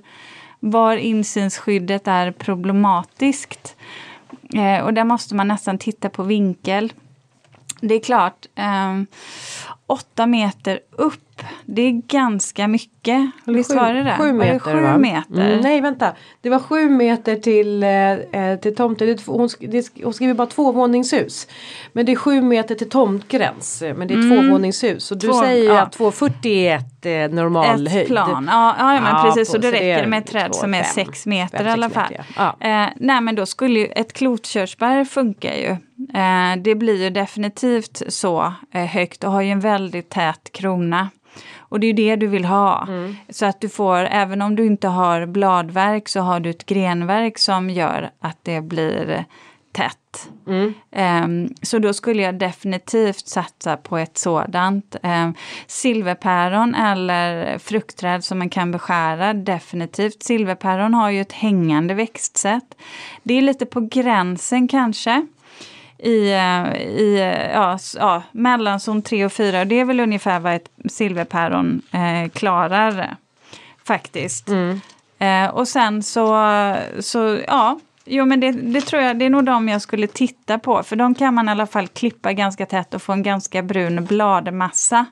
var 0.59 0.97
insynsskyddet 0.97 2.07
är 2.07 2.31
problematiskt. 2.31 3.75
Eh, 4.53 4.85
och 4.85 4.93
där 4.93 5.03
måste 5.03 5.35
man 5.35 5.47
nästan 5.47 5.77
titta 5.77 6.09
på 6.09 6.23
vinkel. 6.23 6.93
Det 7.81 7.95
är 7.95 7.99
klart, 7.99 8.45
eh, 8.55 9.01
åtta 9.87 10.27
meter 10.27 10.79
upp, 10.91 11.26
det 11.65 11.81
är 11.81 11.91
ganska 11.91 12.67
mycket. 12.67 13.29
Visst 13.45 13.75
var 13.75 13.93
det 13.93 14.03
det? 14.03 14.15
Sju 14.19 14.33
meter 14.33 14.59
sju 14.59 14.79
va? 14.81 14.97
meter? 14.97 15.47
Mm, 15.51 15.59
nej 15.61 15.81
vänta. 15.81 16.11
Det 16.41 16.49
var 16.49 16.59
sju 16.59 16.89
meter 16.89 17.35
till, 17.35 17.83
eh, 17.83 17.89
eh, 18.11 18.59
till 18.59 18.75
tomten. 18.75 19.17
Hon, 19.25 19.49
hon 20.03 20.13
skriver 20.13 20.33
bara 20.33 20.47
tvåvåningshus. 20.47 21.47
Men 21.93 22.05
det 22.05 22.11
är 22.11 22.15
sju 22.15 22.41
meter 22.41 22.75
till 22.75 22.89
tomtgräns. 22.89 23.81
eh, 23.81 23.95
Men 23.95 24.07
det 24.07 24.13
är 24.13 24.21
tvåvåningshus. 24.41 25.11
Och 25.11 25.17
du 25.17 25.27
Mm. 25.27 25.39
Två- 25.39 25.45
säger 25.45 25.73
ja. 25.73 25.81
att 25.81 25.91
240 25.91 26.51
är 26.51 26.75
ett 26.77 27.05
eh, 27.31 27.35
normal 27.35 27.87
Ett 27.87 27.93
höjd. 27.93 28.07
plan, 28.07 28.47
ja, 28.51 28.75
ja 28.79 28.85
men 28.85 29.03
Ja, 29.15 29.23
precis. 29.25 29.49
på- 29.51 29.57
Och 29.57 29.61
då 29.63 29.67
räcker 29.71 30.01
det 30.01 30.07
med 30.07 30.19
ett 30.19 30.27
träd 30.27 30.45
två, 30.51 30.53
som 30.59 30.73
är 30.73 30.83
fem. 30.83 31.05
sex 31.05 31.25
meter 31.25 31.57
Fem, 31.57 31.67
i 31.67 31.69
alla 31.71 31.89
fall. 31.89 32.07
meter, 32.11 32.25
ja. 32.37 32.55
Eh, 32.67 32.89
nej 32.95 33.21
men 33.21 33.35
då 33.35 33.45
skulle 33.45 33.79
ju 33.79 33.85
ett 33.85 34.13
klotkörsbär 34.13 35.05
funkar 35.05 35.53
ju. 35.53 35.69
Eh, 36.19 36.57
det 36.63 36.75
blir 36.75 37.03
ju 37.03 37.09
definitivt 37.09 38.01
så 38.07 38.53
eh, 38.73 38.85
högt 38.85 39.23
och 39.23 39.31
har 39.31 39.41
ju 39.41 39.51
en 39.51 39.59
väldigt 39.59 40.09
tät 40.09 40.49
krona. 40.53 41.09
Och 41.69 41.79
det 41.79 41.87
är 41.87 41.87
ju 41.87 41.93
det 41.93 42.15
du 42.15 42.27
vill 42.27 42.45
ha. 42.45 42.85
Mm. 42.87 43.15
Så 43.29 43.45
att 43.45 43.61
du 43.61 43.69
får, 43.69 43.97
även 43.97 44.41
om 44.41 44.55
du 44.55 44.65
inte 44.65 44.87
har 44.87 45.25
bladverk 45.25 46.07
så 46.09 46.19
har 46.19 46.39
du 46.39 46.49
ett 46.49 46.65
grenverk 46.65 47.37
som 47.37 47.69
gör 47.69 48.09
att 48.19 48.37
det 48.43 48.61
blir 48.61 49.25
tätt. 49.77 50.29
Mm. 50.47 50.73
Ehm, 50.91 51.49
så 51.61 51.79
då 51.79 51.93
skulle 51.93 52.21
jag 52.21 52.39
definitivt 52.39 53.27
satsa 53.27 53.77
på 53.77 53.97
ett 53.97 54.17
sådant. 54.17 54.95
Um, 55.03 55.33
silverpäron 55.67 56.75
eller 56.75 57.57
fruktträd 57.57 58.23
som 58.23 58.39
man 58.39 58.49
kan 58.49 58.71
beskära, 58.71 59.33
definitivt. 59.33 60.23
Silverpäron 60.23 60.93
har 60.93 61.09
ju 61.09 61.21
ett 61.21 61.31
hängande 61.31 61.93
växtsätt. 61.93 62.75
Det 63.23 63.33
är 63.33 63.41
lite 63.41 63.65
på 63.65 63.81
gränsen 63.81 64.67
kanske. 64.67 65.27
I, 65.99 66.31
eh, 66.31 66.75
i 66.75 67.19
eh, 67.19 67.51
ja, 67.51 67.79
ja, 67.95 68.23
mellan 68.31 68.79
zon 68.79 69.01
3 69.01 69.25
och 69.25 69.33
4. 69.33 69.65
Det 69.65 69.79
är 69.79 69.85
väl 69.85 69.99
ungefär 69.99 70.39
vad 70.39 70.53
ett 70.53 70.69
silverpäron 70.89 71.81
eh, 71.91 72.29
klarar. 72.29 73.15
Faktiskt. 73.83 74.49
Mm. 74.49 74.81
Eh, 75.19 75.49
och 75.55 75.67
sen 75.67 76.03
så, 76.03 76.37
så 76.99 77.39
ja, 77.47 77.79
jo 78.05 78.25
men 78.25 78.39
det, 78.39 78.51
det 78.51 78.81
tror 78.81 79.01
jag, 79.01 79.19
det 79.19 79.25
är 79.25 79.29
nog 79.29 79.43
de 79.43 79.69
jag 79.69 79.81
skulle 79.81 80.07
titta 80.07 80.59
på. 80.59 80.83
För 80.83 80.95
de 80.95 81.15
kan 81.15 81.33
man 81.33 81.47
i 81.47 81.51
alla 81.51 81.67
fall 81.67 81.87
klippa 81.87 82.33
ganska 82.33 82.65
tätt 82.65 82.93
och 82.93 83.01
få 83.01 83.13
en 83.13 83.23
ganska 83.23 83.61
brun 83.61 84.05
bladmassa. 84.05 85.05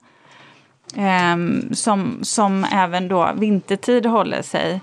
Ehm, 0.96 1.76
som, 1.76 2.20
som 2.22 2.66
även 2.72 3.08
då 3.08 3.32
vintertid 3.36 4.06
håller 4.06 4.42
sig 4.42 4.82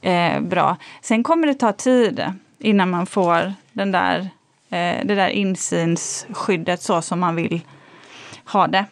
eh, 0.00 0.40
bra. 0.40 0.76
Sen 1.02 1.22
kommer 1.22 1.46
det 1.46 1.54
ta 1.54 1.72
tid 1.72 2.24
innan 2.58 2.90
man 2.90 3.06
får 3.06 3.52
den 3.72 3.92
där, 3.92 4.30
eh, 4.70 5.04
det 5.06 5.14
där 5.14 5.28
insynsskyddet 5.28 6.82
så 6.82 7.02
som 7.02 7.20
man 7.20 7.36
vill 7.36 7.60
ha 8.52 8.66
det. 8.66 8.84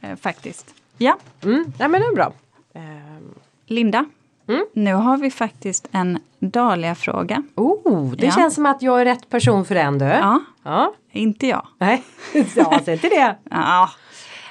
Eh, 0.00 0.16
faktiskt. 0.16 0.74
Ja, 0.98 1.18
Mm. 1.44 1.72
Ja 1.78 1.88
men 1.88 2.00
det 2.00 2.06
är 2.06 2.14
bra. 2.14 2.32
Ehm, 2.74 3.34
Linda. 3.66 4.04
Mm. 4.48 4.64
Nu 4.74 4.94
har 4.94 5.16
vi 5.16 5.30
faktiskt 5.30 5.88
en 5.92 6.18
Dahlia-fråga. 6.38 7.42
Oh, 7.54 8.12
det 8.12 8.26
Ja. 8.26 8.32
känns 8.32 8.54
som 8.54 8.66
att 8.66 8.82
jag 8.82 9.00
är 9.00 9.04
rätt 9.04 9.28
person 9.28 9.64
för 9.64 9.74
den 9.74 9.98
du. 9.98 10.04
Ja, 10.04 10.40
Ja. 10.62 10.94
inte 11.12 11.46
jag. 11.46 11.66
Nej, 11.78 12.02
ja, 12.56 12.80
säg 12.84 12.94
inte 12.94 13.08
det. 13.08 13.36
Ja. 13.50 13.90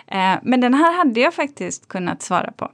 Eh, 0.08 0.36
men 0.43 0.62
den 0.62 0.73
här 0.73 0.97
hade 0.97 1.19
jag 1.19 1.34
faktiskt 1.34 1.88
kunnat 1.88 2.21
svara 2.21 2.51
på. 2.51 2.71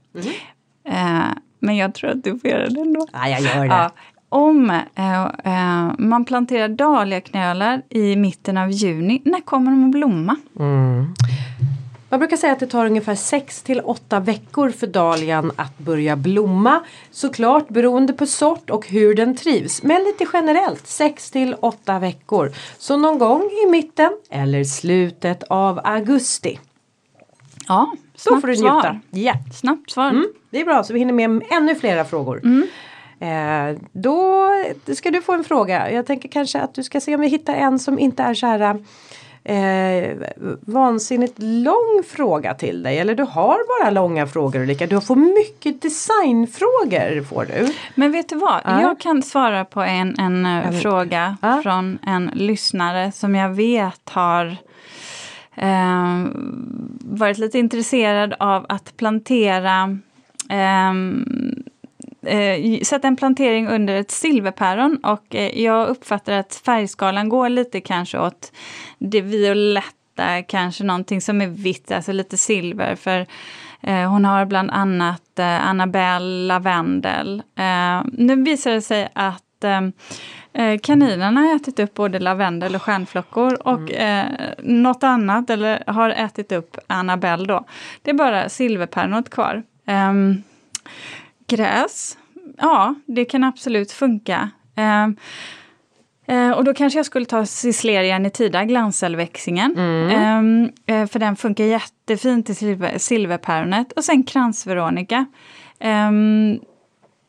Eh, 0.87 1.19
men 1.59 1.75
jag 1.77 1.93
tror 1.93 2.09
att 2.09 2.23
du 2.23 2.39
får 2.39 2.49
göra 2.49 2.69
det 2.69 2.81
ändå. 2.81 3.07
Ja, 3.13 3.27
jag 3.29 3.41
gör 3.41 3.59
det. 3.59 3.65
Ja. 3.65 3.91
Om 4.29 4.69
eh, 4.95 5.23
eh, 5.25 5.91
man 5.97 6.25
planterar 6.25 6.69
dahliaknölar 6.69 7.81
i 7.89 8.15
mitten 8.15 8.57
av 8.57 8.71
juni, 8.71 9.21
när 9.25 9.41
kommer 9.41 9.71
de 9.71 9.85
att 9.85 9.91
blomma? 9.91 10.35
Mm. 10.59 11.13
Man 12.11 12.19
brukar 12.19 12.37
säga 12.37 12.53
att 12.53 12.59
det 12.59 12.67
tar 12.67 12.85
ungefär 12.85 13.15
6 13.15 13.63
till 13.63 13.81
8 13.83 14.19
veckor 14.19 14.69
för 14.69 14.87
dahlian 14.87 15.51
att 15.55 15.77
börja 15.77 16.15
blomma. 16.15 16.79
Såklart 17.11 17.67
beroende 17.69 18.13
på 18.13 18.25
sort 18.25 18.69
och 18.69 18.87
hur 18.87 19.15
den 19.15 19.35
trivs. 19.35 19.83
Men 19.83 20.03
lite 20.03 20.25
generellt 20.33 20.87
6 20.87 21.31
till 21.31 21.55
8 21.59 21.99
veckor. 21.99 22.51
Så 22.77 22.97
någon 22.97 23.19
gång 23.19 23.41
i 23.67 23.71
mitten 23.71 24.11
eller 24.29 24.63
slutet 24.63 25.43
av 25.43 25.79
augusti. 25.83 26.59
Ja, 27.67 27.91
Då 28.13 28.19
snabbt 28.19 28.41
får 28.41 28.47
du 28.47 28.55
svar. 28.55 28.73
njuta. 28.73 28.99
Ja. 29.09 29.33
Snabbt 29.53 29.91
svar. 29.91 30.09
Mm, 30.09 30.27
det 30.49 30.61
är 30.61 30.65
bra 30.65 30.83
så 30.83 30.93
vi 30.93 30.99
hinner 30.99 31.27
med 31.27 31.43
ännu 31.51 31.75
flera 31.75 32.05
frågor. 32.05 32.41
Eh, 32.45 32.51
då 33.91 34.49
ska 34.95 35.11
du 35.11 35.21
få 35.21 35.33
en 35.33 35.43
fråga. 35.43 35.91
Jag 35.91 36.05
tänker 36.05 36.29
kanske 36.29 36.59
att 36.59 36.73
du 36.73 36.83
ska 36.83 37.01
se 37.01 37.15
om 37.15 37.21
vi 37.21 37.27
hittar 37.27 37.53
en 37.55 37.79
som 37.79 37.99
inte 37.99 38.23
är 38.23 38.33
så 38.33 38.45
här 38.47 38.79
eh, 39.43 40.17
vansinnigt 40.61 41.33
lång 41.37 42.03
fråga 42.07 42.53
till 42.53 42.83
dig. 42.83 42.99
Eller 42.99 43.15
du 43.15 43.23
har 43.23 43.81
bara 43.81 43.89
långa 43.91 44.27
frågor 44.27 44.61
Ulrika. 44.61 44.87
Du 44.87 45.01
får 45.01 45.15
mycket 45.15 45.81
designfrågor 45.81 47.23
får 47.23 47.45
du. 47.45 47.73
Men 47.95 48.11
vet 48.11 48.29
du 48.29 48.35
vad? 48.35 48.61
Ja. 48.65 48.81
Jag 48.81 48.99
kan 48.99 49.23
svara 49.23 49.65
på 49.65 49.81
en, 49.81 50.19
en 50.19 50.45
eh, 50.45 50.71
vet. 50.71 50.81
fråga 50.81 51.37
Ja. 51.41 51.59
från 51.63 51.99
en 52.05 52.31
lyssnare 52.33 53.11
som 53.11 53.35
jag 53.35 53.49
vet 53.49 54.09
har 54.09 54.57
eh, 55.55 56.25
varit 57.01 57.37
lite 57.37 57.59
intresserad 57.59 58.33
av 58.39 58.65
att 58.69 58.97
plantera 58.97 59.97
ehm, 60.49 61.63
eh, 62.25 62.81
sätta 62.81 63.07
en 63.07 63.15
plantering 63.15 63.67
under 63.67 63.95
ett 63.95 64.11
silverpäron 64.11 64.97
och 65.03 65.35
eh, 65.35 65.61
jag 65.61 65.87
uppfattar 65.87 66.33
att 66.33 66.61
färgskalan 66.65 67.29
går 67.29 67.49
lite 67.49 67.81
kanske 67.81 68.19
åt 68.19 68.51
det 68.97 69.21
violetta, 69.21 70.43
kanske 70.47 70.83
någonting 70.83 71.21
som 71.21 71.41
är 71.41 71.47
vitt, 71.47 71.91
alltså 71.91 72.11
lite 72.11 72.37
silver. 72.37 72.95
För 72.95 73.25
eh, 73.81 74.11
hon 74.11 74.25
har 74.25 74.45
bland 74.45 74.71
annat 74.71 75.39
eh, 75.39 75.67
Annabelle 75.69 76.47
lavendel. 76.47 77.43
Eh, 77.55 78.01
nu 78.13 78.43
visar 78.43 78.71
det 78.71 78.81
sig 78.81 79.09
att 79.13 79.63
eh, 79.63 80.77
kaninerna 80.83 81.41
har 81.41 81.55
ätit 81.55 81.79
upp 81.79 81.93
både 81.93 82.19
lavendel 82.19 82.75
och 82.75 82.81
stjärnflockor 82.81 83.67
och 83.67 83.91
eh, 83.91 84.25
något 84.57 85.03
annat, 85.03 85.49
eller 85.49 85.83
har 85.87 86.09
ätit 86.09 86.51
upp 86.51 86.77
Annabelle 86.87 87.45
då. 87.45 87.65
Det 88.01 88.11
är 88.11 88.15
bara 88.15 88.49
silverpärnot 88.49 89.29
kvar. 89.29 89.63
Ehm, 89.85 90.43
gräs, 91.49 92.17
ja 92.57 92.95
det 93.05 93.25
kan 93.25 93.43
absolut 93.43 93.91
funka. 93.91 94.49
Ehm, 94.75 95.15
eh, 96.27 96.51
och 96.51 96.63
då 96.63 96.73
kanske 96.73 96.99
jag 96.99 97.05
skulle 97.05 97.25
ta 97.25 97.45
Cisleria 97.45 98.19
nitida, 98.19 98.65
glanscellväxingen. 98.65 99.77
Ehm, 100.11 100.69
eh, 100.85 101.07
för 101.07 101.19
den 101.19 101.35
funkar 101.35 101.63
jättefint 101.63 102.49
i 102.49 102.55
silver, 102.55 102.97
silverpäronet. 102.97 103.91
Och 103.91 104.03
sen 104.03 104.23
kransveronica. 104.23 105.25
Ehm, 105.79 106.59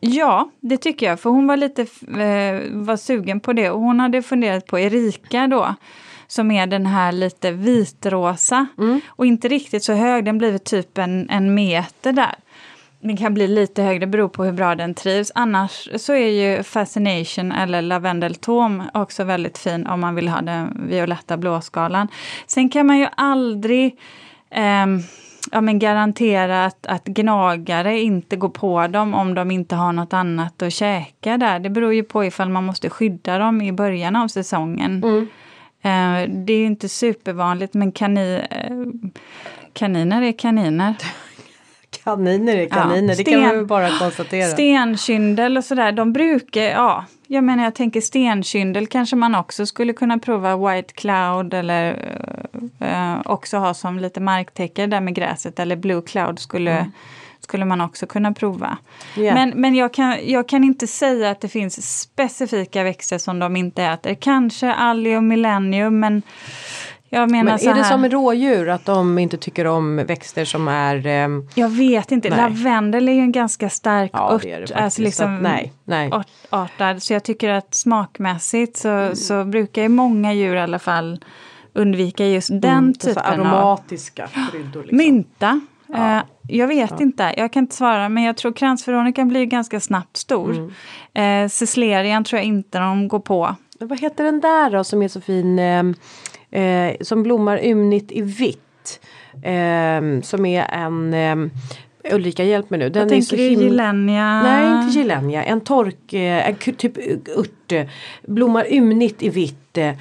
ja, 0.00 0.50
det 0.60 0.76
tycker 0.76 1.06
jag. 1.06 1.20
För 1.20 1.30
hon 1.30 1.46
var 1.46 1.56
lite 1.56 1.82
eh, 1.82 2.60
var 2.72 2.96
sugen 2.96 3.40
på 3.40 3.52
det. 3.52 3.70
Och 3.70 3.80
hon 3.80 4.00
hade 4.00 4.22
funderat 4.22 4.66
på 4.66 4.78
Erika 4.78 5.46
då. 5.46 5.74
Som 6.26 6.50
är 6.50 6.66
den 6.66 6.86
här 6.86 7.12
lite 7.12 7.50
vitrosa. 7.50 8.66
Och 9.06 9.26
inte 9.26 9.48
riktigt 9.48 9.84
så 9.84 9.92
hög, 9.92 10.24
den 10.24 10.38
blir 10.38 10.58
typ 10.58 10.98
en, 10.98 11.30
en 11.30 11.54
meter 11.54 12.12
där. 12.12 12.34
Den 13.00 13.16
kan 13.16 13.34
bli 13.34 13.46
lite 13.46 13.82
högre, 13.82 14.06
beror 14.06 14.28
på 14.28 14.44
hur 14.44 14.52
bra 14.52 14.74
den 14.74 14.94
trivs. 14.94 15.32
Annars 15.34 15.88
så 15.96 16.12
är 16.12 16.28
ju 16.28 16.62
Fascination 16.62 17.52
eller 17.52 17.82
Lavendel 17.82 18.34
Tom 18.34 18.82
också 18.94 19.24
väldigt 19.24 19.58
fin 19.58 19.86
om 19.86 20.00
man 20.00 20.14
vill 20.14 20.28
ha 20.28 20.40
den 20.40 20.86
violetta 20.88 21.36
blåskalan. 21.36 22.08
Sen 22.46 22.68
kan 22.68 22.86
man 22.86 22.98
ju 22.98 23.06
aldrig 23.16 23.98
ehm, 24.50 25.00
ja, 25.52 25.60
men 25.60 25.78
garantera 25.78 26.64
att, 26.64 26.86
att 26.86 27.04
gnagare 27.04 28.00
inte 28.00 28.36
går 28.36 28.48
på 28.48 28.86
dem 28.86 29.14
om 29.14 29.34
de 29.34 29.50
inte 29.50 29.76
har 29.76 29.92
något 29.92 30.12
annat 30.12 30.62
att 30.62 30.72
käka 30.72 31.36
där. 31.36 31.58
Det 31.58 31.70
beror 31.70 31.94
ju 31.94 32.02
på 32.02 32.24
ifall 32.24 32.48
man 32.48 32.64
måste 32.64 32.90
skydda 32.90 33.38
dem 33.38 33.62
i 33.62 33.72
början 33.72 34.16
av 34.16 34.28
säsongen. 34.28 35.04
Eh, 35.82 36.28
det 36.28 36.52
är 36.52 36.66
inte 36.66 36.88
supervanligt 36.88 37.74
men 37.74 37.92
kani, 37.92 38.42
eh, 38.50 39.10
kaniner 39.72 40.22
är 40.22 40.32
kaniner. 40.32 40.94
Kaniner 42.04 42.56
är 42.56 42.68
kaniner, 42.68 43.16
det 43.16 43.24
kan 43.24 43.34
sten- 43.34 43.46
man 43.46 43.54
ju 43.54 43.64
bara 43.64 43.98
konstatera. 43.98 44.48
Stenkyndel 44.48 45.56
och 45.56 45.64
sådär, 45.64 45.92
de 45.92 46.12
brukar, 46.12 46.62
ja, 46.62 47.04
jag 47.26 47.44
menar 47.44 47.64
jag 47.64 47.74
tänker 47.74 48.00
stenkyndel 48.00 48.86
kanske 48.86 49.16
man 49.16 49.34
också 49.34 49.66
skulle 49.66 49.92
kunna 49.92 50.18
prova 50.18 50.56
White 50.56 50.94
Cloud 50.94 51.54
eller 51.54 52.14
eh, 52.80 53.20
också 53.24 53.56
ha 53.56 53.74
som 53.74 53.98
lite 53.98 54.20
marktäcke 54.20 54.86
där 54.86 55.00
med 55.00 55.14
gräset 55.14 55.58
eller 55.58 55.76
Blue 55.76 56.02
Cloud 56.02 56.38
skulle, 56.38 56.90
skulle 57.40 57.64
man 57.64 57.80
också 57.80 58.06
kunna 58.06 58.32
prova. 58.32 58.78
Ja. 59.16 59.34
Men, 59.34 59.50
men 59.50 59.74
jag, 59.74 59.94
kan, 59.94 60.16
jag 60.24 60.48
kan 60.48 60.64
inte 60.64 60.86
säga 60.86 61.30
att 61.30 61.40
det 61.40 61.48
finns 61.48 62.00
specifika 62.00 62.82
växter 62.82 63.18
som 63.18 63.38
de 63.38 63.56
inte 63.56 63.84
äter. 63.84 64.14
Kanske 64.14 64.72
Allium 64.72 65.28
Millennium 65.28 66.00
men 66.00 66.22
jag 67.12 67.30
menar 67.30 67.44
Men 67.44 67.58
så 67.58 67.70
är 67.70 67.74
det 67.74 67.82
här. 67.82 67.90
som 67.90 68.00
med 68.00 68.12
rådjur 68.12 68.68
att 68.68 68.84
de 68.84 69.18
inte 69.18 69.36
tycker 69.36 69.64
om 69.66 69.96
växter 69.96 70.44
som 70.44 70.68
är 70.68 71.06
ehm, 71.06 71.48
Jag 71.54 71.68
vet 71.68 72.12
inte, 72.12 72.28
Nej. 72.30 72.38
lavendel 72.38 73.08
är 73.08 73.12
ju 73.12 73.20
en 73.20 73.32
ganska 73.32 73.70
stark 73.70 74.10
Ja, 74.14 74.32
ört. 74.32 74.42
det 74.42 74.52
är 74.52 74.60
det 74.66 74.74
alltså 74.74 75.02
liksom 75.02 75.26
Så 75.26 75.32
att 75.36 75.42
nej, 75.42 75.72
nej. 75.84 76.10
art- 76.12 76.26
artad. 76.50 77.02
Så 77.02 77.12
jag 77.12 77.24
tycker 77.24 77.48
att 77.50 77.74
smakmässigt 77.74 78.76
så, 78.76 78.88
Mm. 78.88 79.16
så 79.16 79.44
brukar 79.44 79.82
ju 79.82 79.88
många 79.88 80.32
djur 80.34 80.54
i 80.54 80.60
alla 80.60 80.78
fall 80.78 81.24
undvika 81.72 82.26
just 82.26 82.48
den 82.48 82.64
Mm, 82.64 82.94
så 82.94 83.08
typen 83.08 83.22
av 83.40 83.46
aromatiska 83.46 84.28
kryddor. 84.52 84.80
Liksom. 84.82 84.96
mynta. 84.98 85.60
Ja. 85.86 86.16
Eh, 86.16 86.22
jag 86.48 86.66
vet 86.66 87.00
inte, 87.00 87.34
jag 87.36 87.52
kan 87.52 87.62
inte 87.64 87.76
svara 87.76 88.08
men 88.08 88.22
jag 88.22 88.36
tror 88.36 88.52
kransveronikan 88.52 89.28
blir 89.28 89.44
ganska 89.44 89.80
snabbt 89.80 90.16
stor. 90.16 90.70
Mm. 91.14 91.44
Eh, 91.44 91.48
Cislerian 91.48 92.24
tror 92.24 92.38
jag 92.38 92.46
inte 92.46 92.78
de 92.78 93.08
går 93.08 93.20
på. 93.20 93.54
Men 93.78 93.88
Vad 93.88 94.00
heter 94.00 94.24
den 94.24 94.40
där 94.40 94.70
då 94.70 94.84
som 94.84 95.02
är 95.02 95.08
så 95.08 95.20
fin? 95.20 95.58
Eh, 96.50 96.96
som 97.00 97.22
blommar 97.22 97.64
ymnigt 97.64 98.12
i 98.12 98.20
vitt. 98.22 99.00
Ehm, 99.44 100.22
som 100.22 100.46
är 100.46 100.62
en 100.72 101.14
um, 101.14 101.50
Ulrika 102.12 102.44
hjälp 102.44 102.70
mig 102.70 102.78
nu. 102.78 102.88
Den 102.88 103.00
Jag 103.00 103.08
tänker 103.08 103.36
du 103.36 103.42
himla... 103.42 103.64
gilenia? 103.64 104.42
Nej 104.42 104.82
inte 104.84 104.98
gilenia. 104.98 105.42
En 105.44 105.60
tork, 105.60 106.12
eh, 106.12 106.48
en 106.48 106.54
typ 106.54 106.98
ört. 107.36 107.72
eh, 107.72 107.86
Blommar 108.26 108.72
ymnigt 108.72 109.22
i 109.22 109.28
vitt. 109.28 109.78
eh, 109.78 109.94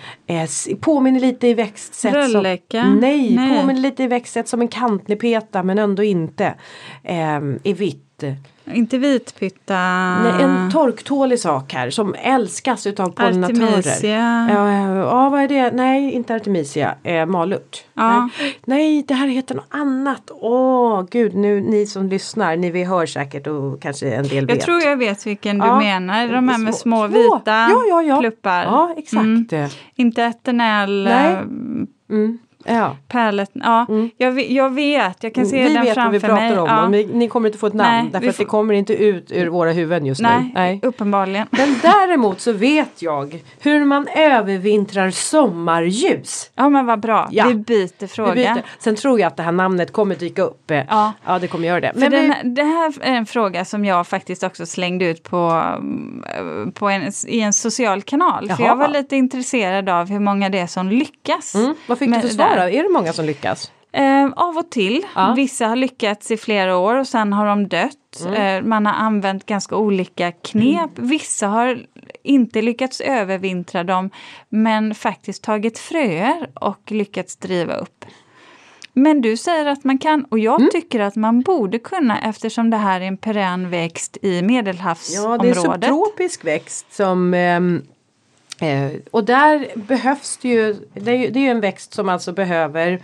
Påminner 0.80 1.20
lite 1.20 1.48
i 1.48 1.54
växtsätt. 1.54 2.14
Rölleka? 2.14 2.82
Som, 2.82 3.00
nej, 3.00 3.36
Nej. 3.36 3.60
påminner 3.60 3.82
lite 3.82 4.04
i 4.04 4.08
växtsätt 4.08 4.48
som 4.48 4.62
en 4.62 4.68
kantnepeta 4.68 5.64
men 5.64 5.80
ändå 5.80 6.04
inte. 6.04 6.54
I 7.64 7.74
vitt. 7.74 8.24
Inte 8.74 8.98
vitpytta? 8.98 9.76
Nej, 10.24 10.44
en 10.44 10.72
torktålig 10.72 11.40
sak 11.40 11.74
här 11.74 11.90
som 11.90 12.16
älskas 12.24 12.88
utav 12.88 13.10
pollinatörer. 13.12 13.66
Artemisia? 13.78 14.50
Ja, 14.54 14.72
ja, 14.96 15.30
vad 15.30 15.42
är 15.42 15.48
det? 15.48 15.72
Nej, 15.72 16.12
inte 16.12 16.36
Artemisia. 16.36 16.96
Eh, 17.04 17.26
malört. 17.26 17.84
Ja. 17.94 18.30
Nej. 18.40 18.58
Nej, 18.66 19.04
det 19.08 19.14
här 19.14 19.28
heter 19.28 19.56
något 19.56 19.66
annat. 19.70 20.32
Åh, 20.42 21.04
gud, 21.12 21.36
nu 21.36 21.62
ni 21.62 21.86
som 21.88 22.10
lyssnar, 22.10 22.58
ni 22.58 22.72
vi 22.72 22.84
hör 22.84 23.06
säkert 23.06 23.48
och 23.48 23.82
kanske 23.82 24.10
en 24.14 24.28
del 24.28 24.46
vet. 24.46 24.56
Jag 24.56 24.66
tror 24.66 24.82
jag 24.82 24.98
vet 24.98 25.28
vilken 25.28 25.60
du 25.60 25.66
Ja. 25.68 25.80
menar. 25.80 26.28
De 26.28 26.50
här 26.50 26.58
med 26.58 26.76
små, 26.76 26.98
Små. 26.98 27.08
vita 27.08 27.70
Ja, 28.00 28.18
pluppar. 28.20 28.64
Ja, 28.64 28.94
exakt. 28.98 29.24
Mm. 29.24 29.48
Inte 29.96 30.24
eternell. 30.24 31.04
Nej. 31.04 31.34
eh, 31.34 31.40
Mm. 32.12 32.38
Ja. 32.66 32.98
Pärlet, 33.08 33.52
ja. 33.54 33.86
Jag, 34.18 34.32
ve- 34.32 34.54
jag 34.54 34.70
vet, 34.74 35.24
jag 35.24 35.34
kan 35.34 35.46
se 35.46 35.64
vi 35.64 35.74
den 35.74 35.74
vet 35.74 35.86
vad 35.86 35.94
framför 35.96 36.12
vi 36.12 36.20
pratar 36.20 36.50
mig. 36.50 36.60
om 36.60 36.94
ja. 36.94 37.08
ni, 37.14 37.28
kommer 37.28 37.50
inte 37.50 37.60
få 37.60 37.68
ett 37.68 37.74
namn 37.74 37.90
Nej, 37.90 38.10
därför 38.12 38.20
vi 38.26 38.30
att 38.30 38.38
det 38.38 38.46
kommer 38.46 38.74
inte 38.74 38.94
ut 38.94 39.32
ur 39.32 39.48
våra 39.48 39.72
huvuden 39.72 40.06
just 40.06 40.22
Nej, 40.22 40.80
nu. 40.82 40.88
uppenbarligen. 40.88 41.48
Men 41.52 41.76
däremot 41.82 42.40
så 42.40 42.52
vet 42.52 43.02
jag 43.02 43.42
hur 43.60 43.86
man 43.86 44.08
övervintrar 44.16 45.10
sommarljus. 45.12 46.52
Ja 46.56 46.70
men 46.70 46.86
vad 46.86 47.00
bra, 47.00 47.28
Ja. 47.32 47.48
vi 47.48 47.54
byter 47.56 48.08
fråga. 48.08 48.34
Vi 48.34 48.42
byter. 48.44 48.64
Sen 48.80 48.96
tror 48.96 49.20
jag 49.20 49.28
att 49.28 49.38
det 49.38 49.44
här 49.44 49.52
namnet 49.52 49.94
kommer 49.94 50.16
dyka 50.16 50.42
upp. 50.42 50.72
Ja. 50.90 51.14
ja 51.26 51.40
det 51.40 51.48
kommer 51.48 51.68
göra 51.68 51.80
det. 51.80 51.94
För 51.94 52.00
Men 52.00 52.12
den, 52.12 52.34
vi, 52.44 52.50
det 52.50 52.64
här 52.64 52.94
är 53.02 53.14
en 53.16 53.26
fråga 53.26 53.66
som 53.66 53.86
jag 53.86 54.08
faktiskt 54.08 54.44
också 54.44 54.66
slängde 54.66 55.06
ut 55.06 55.24
på, 55.24 55.38
mm, 55.78 56.72
på 56.74 56.90
en, 56.90 57.12
i 57.28 57.40
en 57.40 57.54
social 57.54 58.02
kanal. 58.02 58.50
För 58.50 58.64
Jaha. 58.64 58.68
jag 58.70 58.76
var 58.76 58.88
lite 58.88 59.16
intresserad 59.16 59.90
av 59.90 60.10
hur 60.10 60.20
många 60.20 60.50
det 60.50 60.60
är 60.60 60.68
som 60.68 60.90
lyckas. 60.90 61.56
mm, 61.56 61.76
vad 61.88 61.98
fick 62.00 62.14
du 62.14 62.22
för 62.22 62.28
svar 62.28 62.49
där. 62.56 62.72
då? 62.72 62.78
Är 62.78 62.84
det 62.84 62.90
många 62.90 63.14
som 63.14 63.26
lyckas? 63.26 63.72
Eh, 63.92 64.26
av 64.36 64.58
och 64.58 64.72
till. 64.72 65.06
Ja. 65.16 65.34
Vissa 65.36 65.68
har 65.68 65.76
lyckats 65.76 66.32
i 66.32 66.38
flera 66.38 66.78
år 66.78 66.96
och 66.96 67.08
sen 67.08 67.34
har 67.34 67.46
de 67.46 67.68
dött. 67.68 67.96
Mm. 68.26 68.34
Eh, 68.64 68.68
man 68.70 68.86
har 68.86 68.94
använt 68.94 69.46
ganska 69.46 69.76
olika 69.76 70.32
knep. 70.32 70.90
Vissa 70.96 71.48
har 71.48 71.86
inte 72.24 72.62
lyckats 72.62 73.02
övervintra 73.02 73.84
dem 73.84 74.10
men 74.50 74.96
faktiskt 74.96 75.44
tagit 75.44 75.80
fröer 75.80 76.50
och 76.54 76.92
lyckats 76.92 77.36
driva 77.36 77.74
upp. 77.76 78.06
Men 78.94 79.22
du 79.22 79.38
säger 79.38 79.66
att 79.66 79.84
man 79.84 79.98
kan 79.98 80.24
och 80.26 80.40
jag 80.40 80.60
Mm. 80.60 80.70
tycker 80.72 81.00
att 81.00 81.16
man 81.16 81.42
borde 81.42 81.80
kunna 81.80 82.20
eftersom 82.20 82.70
det 82.70 82.78
här 82.78 83.02
är 83.02 83.06
en 83.06 83.18
perenn 83.18 83.70
växt 83.70 84.18
i 84.22 84.28
Ja, 84.28 84.30
det 84.32 84.38
är 84.38 84.40
en 84.40 84.48
medelhavsområdet. 84.48 85.58
subtropisk 85.62 86.46
växt 86.46 86.94
som 86.94 87.34
ehm, 87.34 87.82
eh, 88.62 88.92
och 89.12 89.24
där 89.24 89.68
behövs 89.76 90.38
det 90.38 90.50
ju, 90.50 90.76
det 90.94 91.12
är 91.12 91.16
ju, 91.16 91.30
det 91.30 91.40
är 91.40 91.44
ju 91.44 91.50
en 91.50 91.62
växt 91.62 91.94
som 91.94 92.10
alltså 92.10 92.32
behöver 92.32 93.00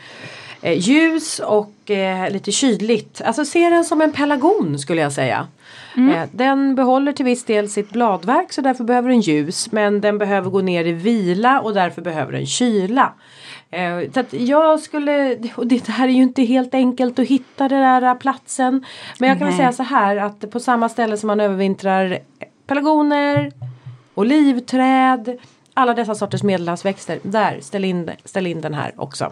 eh, 0.62 0.80
ljus 0.80 1.40
och 1.40 1.92
eh, 1.92 2.32
lite 2.32 2.52
kyligt. 2.52 3.22
Alltså 3.22 3.46
se 3.46 3.70
den 3.70 3.86
som 3.86 4.02
en 4.02 4.12
pelargon 4.12 4.80
skulle 4.80 5.02
jag 5.02 5.12
säga. 5.12 5.48
Eh, 5.98 6.30
den 6.32 6.76
behåller 6.76 7.12
till 7.12 7.26
viss 7.26 7.44
del 7.44 7.70
sitt 7.70 7.92
bladverk 7.92 8.54
så 8.54 8.62
därför 8.62 8.84
behöver 8.84 9.10
den 9.10 9.22
ljus 9.22 9.72
men 9.72 10.02
den 10.02 10.18
behöver 10.18 10.50
gå 10.50 10.62
ner 10.62 10.86
i 10.86 10.92
vila 10.92 11.62
och 11.62 11.74
därför 11.74 12.02
behöver 12.02 12.32
den 12.32 12.46
kyla. 12.46 13.14
Eh, 13.72 14.12
så 14.14 14.20
att 14.20 14.34
jag 14.34 14.80
skulle, 14.80 15.38
och 15.56 15.68
det 15.68 15.88
här 15.88 16.08
är 16.08 16.12
ju 16.12 16.22
inte 16.22 16.44
helt 16.44 16.74
enkelt 16.74 17.20
att 17.20 17.28
hitta 17.28 17.68
den 17.68 17.82
där 18.02 18.16
platsen. 18.16 18.86
Men 19.20 19.30
jag 19.30 19.40
kan 19.40 19.54
säga 19.54 19.72
så 19.72 19.84
här 19.84 20.18
att 20.18 20.52
på 20.52 20.60
samma 20.60 20.90
ställe 20.90 21.18
som 21.18 21.28
man 21.28 21.40
övervintrar 21.40 22.20
pelargoner, 22.68 23.52
olivträd, 24.16 25.38
alla 25.74 25.94
dessa 25.94 26.16
sorters 26.16 26.44
medelhavsväxter. 26.44 27.20
Där, 27.24 27.60
ställ 27.62 27.86
in, 27.86 28.12
ställ 28.26 28.48
in 28.48 28.62
den 28.62 28.74
här 28.74 28.94
också. 28.98 29.32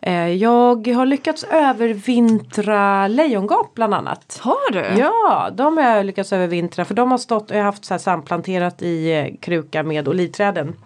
Eh, 0.00 0.28
jag 0.28 0.86
har 0.88 1.06
lyckats 1.06 1.44
övervintra 1.44 3.08
lejongap 3.08 3.74
bland 3.74 3.94
annat. 3.94 4.40
Har 4.42 4.72
du? 4.72 5.00
Ja, 5.00 5.50
de 5.52 5.76
har 5.76 5.84
jag 5.84 6.06
lyckats 6.06 6.32
övervintra 6.32 6.84
för 6.84 6.94
de 6.94 7.10
har 7.10 7.18
stått, 7.18 7.50
jag 7.50 7.56
har 7.56 7.64
haft 7.64 7.84
så 7.84 7.94
här 7.94 7.98
samplanterat 7.98 8.82
i 8.82 9.12
eh, 9.12 9.26
kruka 9.40 9.82
med 9.82 10.08
olivträden. 10.08 10.76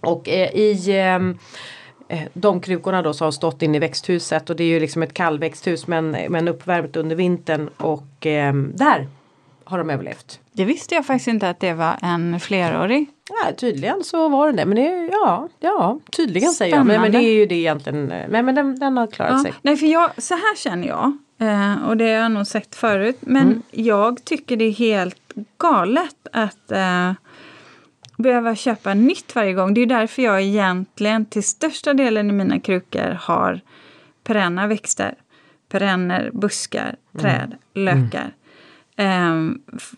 Och 0.00 0.28
eh, 0.28 0.50
i 0.54 0.98
ehm, 0.98 1.38
eh, 2.08 2.22
de 2.32 2.60
krukorna 2.60 3.02
då 3.02 3.12
så 3.12 3.24
har 3.24 3.32
stått 3.32 3.62
inne 3.62 3.76
i 3.76 3.80
växthuset 3.80 4.50
och 4.50 4.56
det 4.56 4.64
är 4.64 4.68
ju 4.68 4.80
liksom 4.80 5.02
ett 5.02 5.14
kallväxthus 5.14 5.86
men, 5.86 6.10
men 6.10 6.48
uppvärmt 6.48 6.96
under 6.96 7.16
vintern 7.16 7.68
och 7.76 8.26
ehm, 8.26 8.72
där 8.74 9.06
har 9.66 9.78
de 9.78 9.90
överlevt. 9.90 10.40
Det 10.52 10.64
visste 10.64 10.94
jag 10.94 11.06
faktiskt 11.06 11.28
inte 11.28 11.48
att 11.50 11.60
det 11.60 11.72
var 11.72 11.96
en 12.02 12.40
flerårig. 12.40 13.06
Ja, 13.28 13.52
tydligen 13.56 14.04
så 14.04 14.28
var 14.28 14.46
det 14.46 14.56
det. 14.56 14.66
Men 14.66 14.76
det, 14.76 15.08
ja, 15.12 15.48
ja, 15.60 16.00
tydligen 16.16 16.52
säger 16.52 16.76
jag. 16.76 16.86
Men, 16.86 17.00
men 17.00 17.02
det 17.02 17.08
Spännande. 17.18 17.28
är 17.28 17.32
ju 17.34 17.46
det 17.46 17.54
egentligen. 17.54 18.06
Men, 18.06 18.44
men 18.46 18.54
den, 18.54 18.78
den 18.78 18.96
har 18.96 19.06
klarat 19.06 19.32
Ja, 19.32 19.42
sig. 19.42 19.52
nej, 19.62 19.76
för 19.76 19.86
jag, 19.86 20.22
så 20.22 20.34
här 20.34 20.56
känner 20.56 20.88
jag, 20.88 21.12
eh, 21.38 21.88
och 21.88 21.96
det 21.96 22.04
har 22.04 22.10
jag 22.22 22.30
nog 22.32 22.46
sagt 22.46 22.74
förut, 22.74 23.16
men 23.20 23.42
Mm. 23.46 23.62
jag 23.70 24.24
tycker 24.24 24.56
det 24.56 24.64
är 24.64 24.72
helt 24.72 25.32
galet 25.58 26.16
att 26.32 26.72
eh, 26.72 27.12
behöva 28.16 28.54
köpa 28.56 28.94
nytt 28.94 29.34
varje 29.34 29.52
gång. 29.52 29.74
Det 29.74 29.80
är 29.80 29.86
därför 29.86 30.22
jag 30.22 30.42
egentligen 30.42 31.24
till 31.26 31.42
största 31.44 31.94
delen 31.94 32.30
i 32.30 32.32
mina 32.32 32.60
krukor 32.60 33.18
har 33.20 33.60
perenna 34.24 34.66
växter. 34.66 35.14
Perenner, 35.68 36.30
buskar, 36.32 36.96
träd, 37.18 37.54
lökar. 37.74 38.20
Ehm, 38.20 38.26
f- 38.26 38.32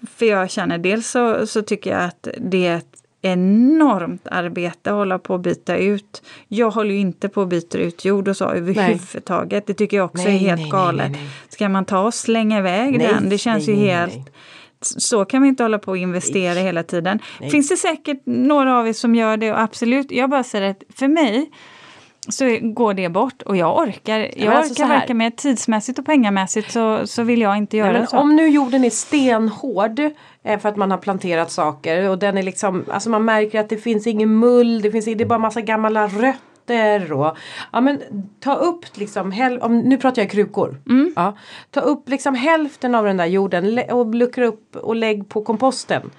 för 0.06 0.26
jag 0.26 0.50
känner 0.50 0.78
dels 0.78 1.08
så, 1.08 1.46
så 1.46 1.62
tycker 1.62 1.90
jag 1.90 2.04
att 2.04 2.28
det 2.38 2.66
är 2.66 2.76
ett 2.76 2.98
enormt 3.22 4.28
arbete 4.30 4.90
att 4.90 4.96
hålla 4.96 5.18
på 5.18 5.34
att 5.34 5.40
byta 5.40 5.76
ut. 5.76 6.22
Jag 6.48 6.70
håller 6.70 6.90
ju 6.90 6.98
inte 7.00 7.28
på 7.28 7.42
att 7.42 7.48
byta 7.48 7.78
ut 7.78 8.04
jord 8.04 8.28
och 8.28 8.36
så 8.36 8.44
överhuvudtaget. 8.44 9.66
Det 9.66 9.74
tycker 9.74 9.96
jag 9.96 10.06
också 10.06 10.24
Nej, 10.24 10.34
är 10.34 10.38
helt 10.38 10.60
nej, 10.60 10.70
galet. 10.70 11.12
nej. 11.12 11.28
Ska 11.48 11.68
man 11.68 11.84
ta 11.84 12.00
och 12.00 12.14
slänga 12.14 12.58
iväg 12.58 12.98
den? 12.98 13.28
Det 13.28 13.38
känns 13.38 13.68
ju 13.68 13.74
helt... 13.74 14.30
Så 14.80 15.24
kan 15.24 15.42
vi 15.42 15.48
inte 15.48 15.62
hålla 15.62 15.78
på 15.78 15.90
och 15.90 15.96
investera 15.96 16.58
hela 16.58 16.82
tiden. 16.82 17.18
Finns 17.50 17.68
det 17.68 17.76
säkert 17.76 18.22
några 18.24 18.78
av 18.78 18.88
er 18.88 18.92
som 18.92 19.14
gör 19.14 19.36
det 19.36 19.52
och 19.52 19.60
absolut, 19.60 20.10
jag 20.10 20.30
bara 20.30 20.44
säger 20.44 20.70
att 20.70 20.82
för 20.94 21.08
mig 21.08 21.50
så 22.28 22.58
går 22.62 22.94
det 22.94 23.08
bort 23.08 23.42
och 23.42 23.56
jag 23.56 23.78
orkar, 23.78 24.30
jag 24.36 24.54
alltså 24.54 24.72
orkar 24.72 24.84
så 24.84 24.88
här. 24.88 24.98
varken 25.00 25.16
med 25.16 25.36
tidsmässigt 25.36 25.98
och 25.98 26.06
pengamässigt 26.06 26.72
så, 26.72 27.06
så 27.06 27.22
vill 27.22 27.40
jag 27.40 27.56
inte 27.56 27.76
göra 27.76 27.92
Nej, 27.92 28.06
så. 28.06 28.18
om 28.18 28.36
nu 28.36 28.48
jorden 28.48 28.84
är 28.84 28.90
stenhård 28.90 30.00
eh, 30.42 30.58
för 30.58 30.68
att 30.68 30.76
man 30.76 30.90
har 30.90 30.98
planterat 30.98 31.50
saker 31.50 32.08
och 32.08 32.18
den 32.18 32.38
är 32.38 32.42
liksom, 32.42 32.84
alltså 32.88 33.10
man 33.10 33.24
märker 33.24 33.60
att 33.60 33.68
det 33.68 33.76
finns 33.76 34.06
ingen 34.06 34.38
mull, 34.38 34.82
det 34.82 34.90
finns 34.90 35.04
det 35.04 35.20
är 35.20 35.24
bara 35.24 35.38
massa 35.38 35.60
gamla 35.60 36.06
rötter 36.06 37.12
och 37.12 37.36
ja 37.72 37.80
men 37.80 38.00
ta 38.40 38.54
upp 38.54 38.84
liksom, 38.94 39.32
häl, 39.32 39.58
om, 39.58 39.78
nu 39.78 39.96
pratar 39.96 40.22
jag 40.22 40.30
krukor. 40.30 40.76
Mm. 40.86 41.12
Ja, 41.16 41.36
ta 41.70 41.80
upp 41.80 42.08
liksom 42.08 42.34
hälften 42.34 42.94
av 42.94 43.04
den 43.04 43.16
där 43.16 43.26
jorden 43.26 43.80
och 43.90 44.14
luckra 44.14 44.46
upp 44.46 44.76
och 44.76 44.96
lägg 44.96 45.28
på 45.28 45.42
komposten. 45.42 46.10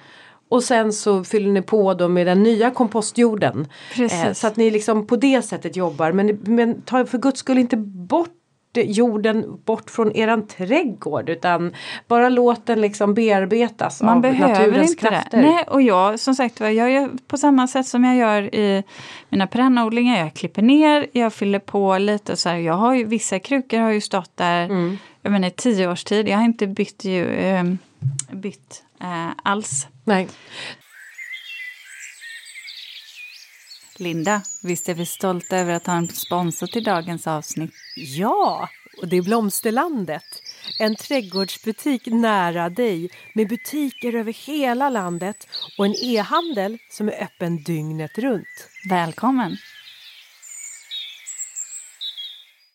Och 0.50 0.62
sen 0.62 0.92
så 0.92 1.24
fyller 1.24 1.50
ni 1.50 1.62
på 1.62 1.94
då 1.94 2.08
med 2.08 2.26
den 2.26 2.42
nya 2.42 2.70
kompostjorden. 2.70 3.66
Precis. 3.94 4.38
så 4.38 4.46
att 4.46 4.56
ni 4.56 4.70
liksom 4.70 5.06
på 5.06 5.16
det 5.16 5.42
sättet 5.42 5.76
jobbar. 5.76 6.12
Men, 6.12 6.38
men 6.42 6.82
ta 6.82 7.06
för 7.06 7.18
guds 7.18 7.38
skull 7.40 7.58
inte 7.58 7.76
bort 7.76 8.30
jorden 8.74 9.60
bort 9.64 9.90
från 9.90 10.12
eran 10.16 10.46
trädgård 10.46 11.28
utan 11.28 11.74
bara 12.08 12.28
låt 12.28 12.66
den 12.66 12.80
liksom 12.80 13.14
bearbetas 13.14 14.02
Man 14.02 14.16
av 14.16 14.34
naturens 14.34 14.90
inte 14.90 15.08
krafter. 15.08 15.38
det. 15.42 15.50
Nej, 15.50 15.64
och 15.68 15.82
jag 15.82 16.20
som 16.20 16.34
sagt 16.34 16.60
var, 16.60 16.68
jag 16.68 16.90
gör 16.90 17.10
på 17.26 17.36
samma 17.36 17.66
sätt 17.68 17.86
som 17.86 18.04
jag 18.04 18.16
gör 18.16 18.54
i 18.54 18.84
mina 19.28 19.46
perennodlingar. 19.46 20.18
Jag 20.18 20.34
klipper 20.34 20.62
ner, 20.62 21.06
jag 21.12 21.32
fyller 21.32 21.58
på 21.58 21.98
lite 21.98 22.36
så 22.36 22.48
här. 22.48 22.56
Jag 22.56 22.74
har 22.74 22.94
ju, 22.94 23.04
vissa 23.04 23.38
krukor 23.38 23.78
har 23.78 23.90
ju 23.90 24.00
stått 24.00 24.36
där 24.36 24.64
Mm. 24.64 24.98
jag 25.22 25.32
menar, 25.32 25.48
i 25.48 25.50
tio 25.50 25.90
års 25.90 26.04
tid. 26.04 26.28
Jag 26.28 26.36
har 26.36 26.44
inte 26.44 26.66
bytt, 26.66 27.04
ju, 27.04 27.28
eh, 27.34 27.64
bytt 28.32 28.82
eh, 29.00 29.30
alls. 29.42 29.86
Nej. 30.04 30.28
Linda, 33.98 34.42
visst 34.62 34.88
är 34.88 34.94
vi 34.94 35.06
stolta 35.06 35.56
över 35.56 35.72
att 35.72 35.86
ha 35.86 35.94
en 35.94 36.08
sponsor 36.08 36.66
till 36.66 36.84
dagens 36.84 37.26
avsnitt? 37.26 37.70
Ja, 37.96 38.68
och 39.02 39.08
det 39.08 39.16
är 39.16 39.22
Blomsterlandet. 39.22 40.42
En 40.78 40.96
trädgårdsbutik 40.96 42.06
nära 42.06 42.68
dig 42.70 43.10
med 43.34 43.48
butiker 43.48 44.14
över 44.14 44.32
hela 44.32 44.90
landet 44.90 45.48
och 45.78 45.86
en 45.86 45.94
e-handel 46.02 46.78
som 46.90 47.08
är 47.08 47.22
öppen 47.22 47.62
dygnet 47.62 48.18
runt. 48.18 48.68
Välkommen! 48.90 49.56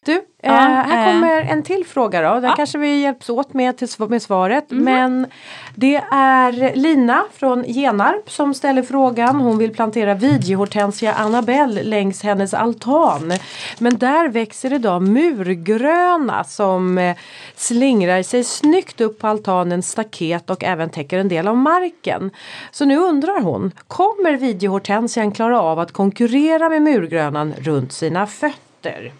Du, 0.06 0.14
eh, 0.14 0.20
Ja, 0.42 0.54
här 0.54 1.08
eh. 1.08 1.14
kommer 1.14 1.42
en 1.42 1.64
till 1.64 1.86
fråga 1.86 2.22
då. 2.22 2.34
Den 2.34 2.44
Ja. 2.44 2.56
Kanske 2.56 2.78
vi 2.78 3.02
hjälps 3.02 3.30
åt 3.30 3.54
med, 3.54 3.78
till, 3.78 3.88
med 3.98 4.22
svaret. 4.22 4.66
Men 4.68 5.28
det 5.76 5.96
är 6.12 6.76
Lina 6.76 7.24
från 7.34 7.64
Genarp 7.64 8.32
som 8.32 8.54
ställer 8.54 8.84
frågan. 8.84 9.36
Hon 9.36 9.58
vill 9.58 9.74
plantera 9.74 10.14
videohortensia 10.14 11.14
Annabelle 11.14 11.84
längs 11.84 12.24
hennes 12.24 12.54
altan. 12.54 13.34
Men 13.80 13.98
där 13.98 14.30
växer 14.30 14.74
idag 14.74 15.02
murgröna 15.02 16.44
som 16.44 16.98
eh, 16.98 17.16
slingrar 17.56 18.24
sig 18.24 18.44
snyggt 18.44 19.02
upp 19.02 19.20
på 19.20 19.28
altanens 19.28 19.92
staket 19.92 20.50
och 20.50 20.64
även 20.64 20.90
täcker 20.90 21.18
en 21.18 21.28
del 21.28 21.48
av 21.48 21.58
marken. 21.58 22.32
Så 22.72 22.86
nu 22.86 22.98
undrar 22.98 23.42
hon, 23.42 23.72
kommer 23.88 24.38
videohortensian 24.38 25.32
klara 25.32 25.62
av 25.62 25.80
att 25.80 25.92
konkurrera 25.92 26.70
med 26.70 26.82
murgrönan 26.82 27.54
runt 27.58 27.94
sina 27.94 28.28
fötter? 28.28 29.12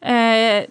Eh, 0.00 0.64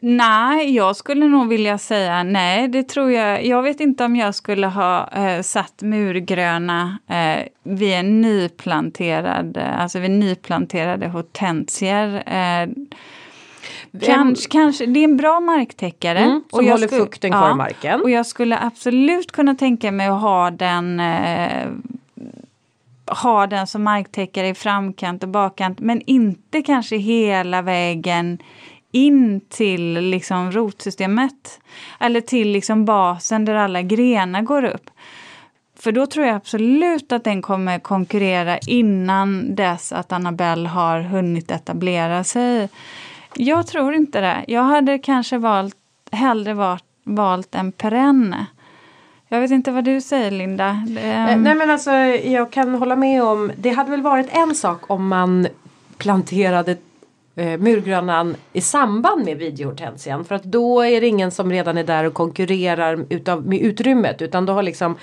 nej, 0.00 0.74
jag 0.76 0.96
skulle 0.96 1.28
nog 1.28 1.48
vilja 1.48 1.78
säga 1.78 2.22
nej. 2.22 2.68
Det 2.68 2.82
tror 2.82 3.10
jag. 3.10 3.46
Jag 3.46 3.62
vet 3.62 3.80
inte 3.80 4.04
om 4.04 4.16
jag 4.16 4.34
skulle 4.34 4.66
ha 4.66 5.08
eh, 5.12 5.42
satt 5.42 5.82
murgröna 5.82 6.98
eh, 7.08 7.46
vid 7.62 7.92
en 7.94 8.20
nyplanterad, 8.20 9.56
eh, 9.56 9.80
alltså 9.82 9.98
vid 9.98 10.10
nyplanterade 10.10 11.08
hortensier. 11.08 12.22
Eh, 12.26 12.68
kanske, 14.06 14.48
kanske, 14.50 14.86
det 14.86 15.00
är 15.00 15.04
en 15.04 15.16
bra 15.16 15.40
marktäckare. 15.40 16.18
Mm, 16.18 16.42
som 16.50 16.64
jag 16.64 16.72
håller 16.72 16.86
skulle- 16.86 17.02
fukten 17.02 17.30
kvar 17.30 17.50
i 17.50 17.54
marken. 17.54 18.00
Och 18.00 18.10
jag 18.10 18.26
skulle 18.26 18.58
absolut 18.58 19.32
kunna 19.32 19.54
tänka 19.54 19.92
mig 19.92 20.06
att 20.06 20.20
ha 20.20 20.50
den 20.50 21.00
eh, 21.00 21.66
ha 23.06 23.46
den 23.46 23.66
som 23.66 23.82
marktäckare 23.82 24.48
i 24.48 24.54
framkant 24.54 25.22
och 25.22 25.28
bakkant 25.28 25.80
men 25.80 26.02
inte 26.06 26.62
kanske 26.62 26.96
hela 26.96 27.62
vägen 27.62 28.38
in 28.92 29.40
till 29.48 29.92
liksom 29.92 30.52
rotsystemet. 30.52 31.60
Eller 32.00 32.20
till 32.20 32.48
liksom 32.50 32.84
basen 32.84 33.44
där 33.44 33.54
alla 33.54 33.82
grenar 33.82 34.42
går 34.42 34.64
upp. 34.64 34.90
För 35.78 35.92
då 35.92 36.06
tror 36.06 36.26
jag 36.26 36.36
absolut 36.36 37.12
att 37.12 37.24
den 37.24 37.42
kommer 37.42 37.78
konkurrera 37.78 38.58
innan 38.58 39.54
dess 39.54 39.92
att 39.92 40.12
Annabelle 40.12 40.68
har 40.68 41.00
hunnit 41.00 41.50
etablera 41.50 42.24
sig. 42.24 42.68
Jag 43.34 43.66
tror 43.66 43.94
inte 43.94 44.20
det. 44.20 44.44
Jag 44.48 44.62
hade 44.62 44.98
kanske 44.98 45.38
valt, 45.38 45.76
hellre 46.12 46.54
valt, 46.54 46.84
valt 47.04 47.54
en 47.54 47.72
perenn. 47.72 48.36
Jag 49.34 49.40
vet 49.40 49.50
inte 49.50 49.70
vad 49.70 49.84
du 49.84 50.00
säger 50.00 50.30
Linda. 50.30 50.70
Um... 50.70 50.94
Nej 51.42 51.54
men 51.54 51.70
alltså 51.70 51.90
jag 51.90 52.50
kan 52.50 52.74
hålla 52.74 52.96
med 52.96 53.22
om, 53.22 53.52
det 53.56 53.70
hade 53.70 53.90
väl 53.90 54.02
varit 54.02 54.26
en 54.30 54.54
sak 54.54 54.90
om 54.90 55.08
man 55.08 55.46
planterade 55.98 56.76
eh, 57.36 57.58
murgrönan 57.58 58.36
i 58.52 58.60
samband 58.60 59.24
med 59.24 59.38
videohortensian. 59.38 60.24
För 60.24 60.34
att 60.34 60.44
då 60.44 60.82
är 60.82 61.00
det 61.00 61.06
ingen 61.06 61.30
som 61.30 61.50
redan 61.50 61.78
är 61.78 61.84
där 61.84 62.04
och 62.04 62.14
konkurrerar 62.14 63.06
utav, 63.08 63.46
med 63.46 63.60
utrymmet 63.60 64.22
utan 64.22 64.46
då 64.46 64.52
har 64.52 64.62
liksom 64.62 64.96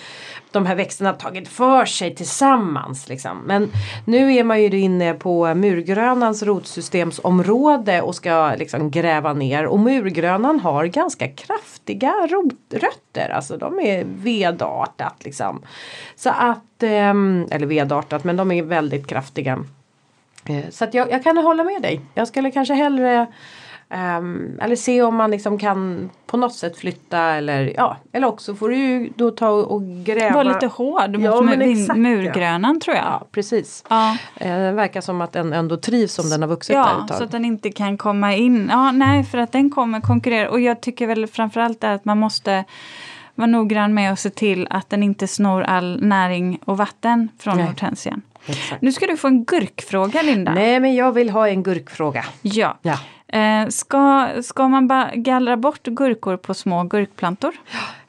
de 0.51 0.65
här 0.65 0.75
växterna 0.75 1.13
tagit 1.13 1.47
för 1.47 1.86
sig 1.86 2.15
tillsammans. 2.15 3.09
Liksom. 3.09 3.38
Men 3.45 3.71
nu 4.05 4.34
är 4.34 4.43
man 4.43 4.61
ju 4.61 4.79
inne 4.79 5.13
på 5.13 5.55
murgrönans 5.55 6.43
rotsystemsområde 6.43 8.01
och 8.01 8.15
ska 8.15 8.55
liksom 8.57 8.91
gräva 8.91 9.34
ner 9.34 9.65
och 9.65 9.79
murgrönan 9.79 10.59
har 10.59 10.86
ganska 10.86 11.27
kraftiga 11.27 12.13
rotrötter. 12.29 13.29
Alltså 13.29 13.57
de 13.57 13.79
är 13.79 14.03
vedartat 14.05 15.15
liksom. 15.19 15.61
Så 16.15 16.29
att, 16.29 16.84
ehm, 16.84 17.47
eller 17.51 17.67
vedartat 17.67 18.23
men 18.23 18.38
de 18.38 18.51
är 18.51 18.63
väldigt 18.63 19.07
kraftiga. 19.07 19.65
Eh, 20.45 20.69
så 20.69 20.83
att 20.83 20.93
jag, 20.93 21.11
jag 21.11 21.23
kan 21.23 21.37
hålla 21.37 21.63
med 21.63 21.81
dig. 21.81 22.01
Jag 22.13 22.27
skulle 22.27 22.51
kanske 22.51 22.73
hellre 22.73 23.27
Um, 23.93 24.59
eller 24.61 24.75
se 24.75 25.01
om 25.01 25.15
man 25.15 25.31
liksom 25.31 25.57
kan 25.57 26.09
på 26.25 26.37
något 26.37 26.55
sätt 26.55 26.77
flytta 26.77 27.19
eller 27.19 27.73
ja. 27.75 27.97
Eller 28.11 28.27
också 28.27 28.55
får 28.55 28.69
du 28.69 28.75
ju 28.75 29.09
då 29.15 29.31
ta 29.31 29.49
och 29.49 29.81
gräva. 29.81 30.35
Var 30.35 30.43
lite 30.43 30.67
hård 30.67 31.11
mot 31.11 31.23
ja, 31.23 31.41
mur, 31.41 31.95
murgrönan 31.95 32.79
tror 32.79 32.95
jag. 32.95 33.05
Ja 33.05 33.27
precis. 33.31 33.83
Ja. 33.89 34.17
Uh, 34.41 34.47
det 34.47 34.71
verkar 34.71 35.01
som 35.01 35.21
att 35.21 35.31
den 35.31 35.53
ändå 35.53 35.77
trivs 35.77 36.19
om 36.19 36.29
den 36.29 36.41
har 36.41 36.49
vuxit 36.49 36.75
ja, 36.75 36.83
där 36.83 37.01
ett 37.01 37.07
tag. 37.07 37.17
så 37.17 37.23
att 37.23 37.31
den 37.31 37.45
inte 37.45 37.71
kan 37.71 37.97
komma 37.97 38.35
in. 38.35 38.67
Ja 38.71 38.91
nej 38.91 39.23
för 39.23 39.37
att 39.37 39.51
den 39.51 39.69
kommer 39.69 40.01
konkurrera 40.01 40.49
och 40.49 40.59
jag 40.59 40.81
tycker 40.81 41.07
väl 41.07 41.27
framförallt 41.27 41.83
att 41.83 42.05
man 42.05 42.17
måste 42.17 42.63
vara 43.35 43.47
noggrann 43.47 43.93
med 43.93 44.13
att 44.13 44.19
se 44.19 44.29
till 44.29 44.67
att 44.69 44.89
den 44.89 45.03
inte 45.03 45.27
snor 45.27 45.63
all 45.63 46.03
näring 46.03 46.59
och 46.65 46.77
vatten 46.77 47.29
från 47.39 47.59
hortensian. 47.59 48.21
Exakt. 48.45 48.81
Nu 48.81 48.91
ska 48.91 49.07
du 49.07 49.17
få 49.17 49.27
en 49.27 49.45
gurkfråga 49.45 50.21
Linda. 50.21 50.53
Nej 50.53 50.79
men 50.79 50.95
jag 50.95 51.11
vill 51.11 51.29
ha 51.29 51.47
en 51.47 51.63
gurkfråga. 51.63 52.25
Ja. 52.41 52.77
ja. 52.81 52.99
Eh, 53.37 53.67
ska, 53.67 54.29
ska 54.43 54.67
man 54.67 54.87
bara 54.87 55.11
gallra 55.15 55.57
bort 55.57 55.83
gurkor 55.83 56.37
på 56.37 56.53
små 56.53 56.83
gurkplantor? 56.83 57.53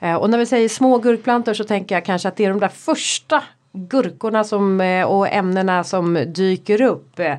Eh, 0.01 0.15
och 0.15 0.31
när 0.31 0.39
vi 0.39 0.47
säger 0.47 0.69
små 0.69 0.99
gurkplantor 0.99 1.55
så 1.55 1.65
tänker 1.65 1.95
jag 1.95 2.05
kanske 2.05 2.29
att 2.29 2.37
det 2.37 2.45
är 2.45 2.49
de 2.49 2.61
där 2.61 2.69
första 2.69 3.43
gurkorna 3.73 4.45
som, 4.45 4.81
eh, 4.81 5.07
och 5.07 5.29
ämnena 5.29 5.85
som 5.85 6.25
dyker 6.27 6.83
upp 6.83 7.19
eh, 7.19 7.35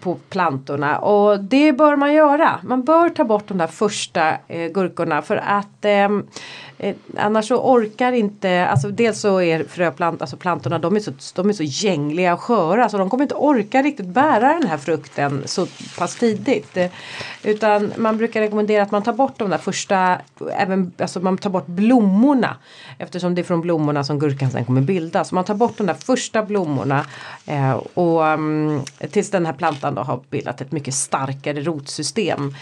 på 0.00 0.14
plantorna 0.14 0.98
och 0.98 1.40
det 1.40 1.72
bör 1.72 1.96
man 1.96 2.12
göra. 2.14 2.60
Man 2.62 2.84
bör 2.84 3.08
ta 3.08 3.24
bort 3.24 3.48
de 3.48 3.58
där 3.58 3.66
första 3.66 4.36
gurkorna 4.74 5.22
för 5.22 5.36
att 5.36 5.84
eh, 6.82 6.94
annars 7.16 7.48
så 7.48 7.56
orkar 7.56 8.12
inte, 8.12 8.66
alltså 8.66 8.88
dels 8.88 9.20
så 9.20 9.40
är 9.40 9.64
fröplant, 9.64 10.20
alltså 10.20 10.36
plantorna 10.36 10.78
de 10.78 10.96
är, 10.96 11.00
så, 11.00 11.12
de 11.34 11.48
är 11.48 11.52
så 11.52 11.62
gängliga 11.62 12.34
och 12.34 12.40
sköra 12.40 12.88
så 12.88 12.98
de 12.98 13.10
kommer 13.10 13.22
inte 13.22 13.34
orka 13.34 13.82
riktigt 13.82 14.06
bära 14.06 14.48
den 14.52 14.66
här 14.66 14.78
frukten 14.78 15.42
så 15.44 15.66
pass 15.98 16.16
tidigt. 16.16 16.76
Eh, 16.76 16.90
utan 17.42 17.92
man 17.96 18.18
brukar 18.18 18.40
rekommendera 18.40 18.82
att 18.82 18.90
man 18.90 19.02
tar 19.02 19.12
bort 19.12 19.38
de 19.38 19.50
där 19.50 19.58
första, 19.58 20.18
även, 20.56 20.92
alltså 20.98 21.20
man 21.20 21.38
tar 21.38 21.50
bort 21.50 21.66
blommorna 21.66 22.56
eftersom 22.98 23.34
det 23.34 23.40
är 23.40 23.44
från 23.44 23.60
blommorna 23.60 24.04
som 24.04 24.18
gurkan 24.18 24.50
sen 24.50 24.64
kommer 24.64 24.80
bildas. 24.80 25.32
Man 25.32 25.44
tar 25.44 25.54
bort 25.54 25.76
de 25.76 25.86
där 25.86 25.94
första 25.94 26.42
blommorna 26.42 27.06
eh, 27.46 27.72
och 27.72 28.22
um, 28.22 28.84
tills 29.10 29.30
den 29.30 29.46
här 29.46 29.52
plantan 29.52 29.94
då 29.94 30.02
har 30.02 30.20
bildat 30.30 30.60
ett 30.60 30.72
mycket 30.72 30.94
starkare 30.94 31.60
rotsystem. 31.60 32.54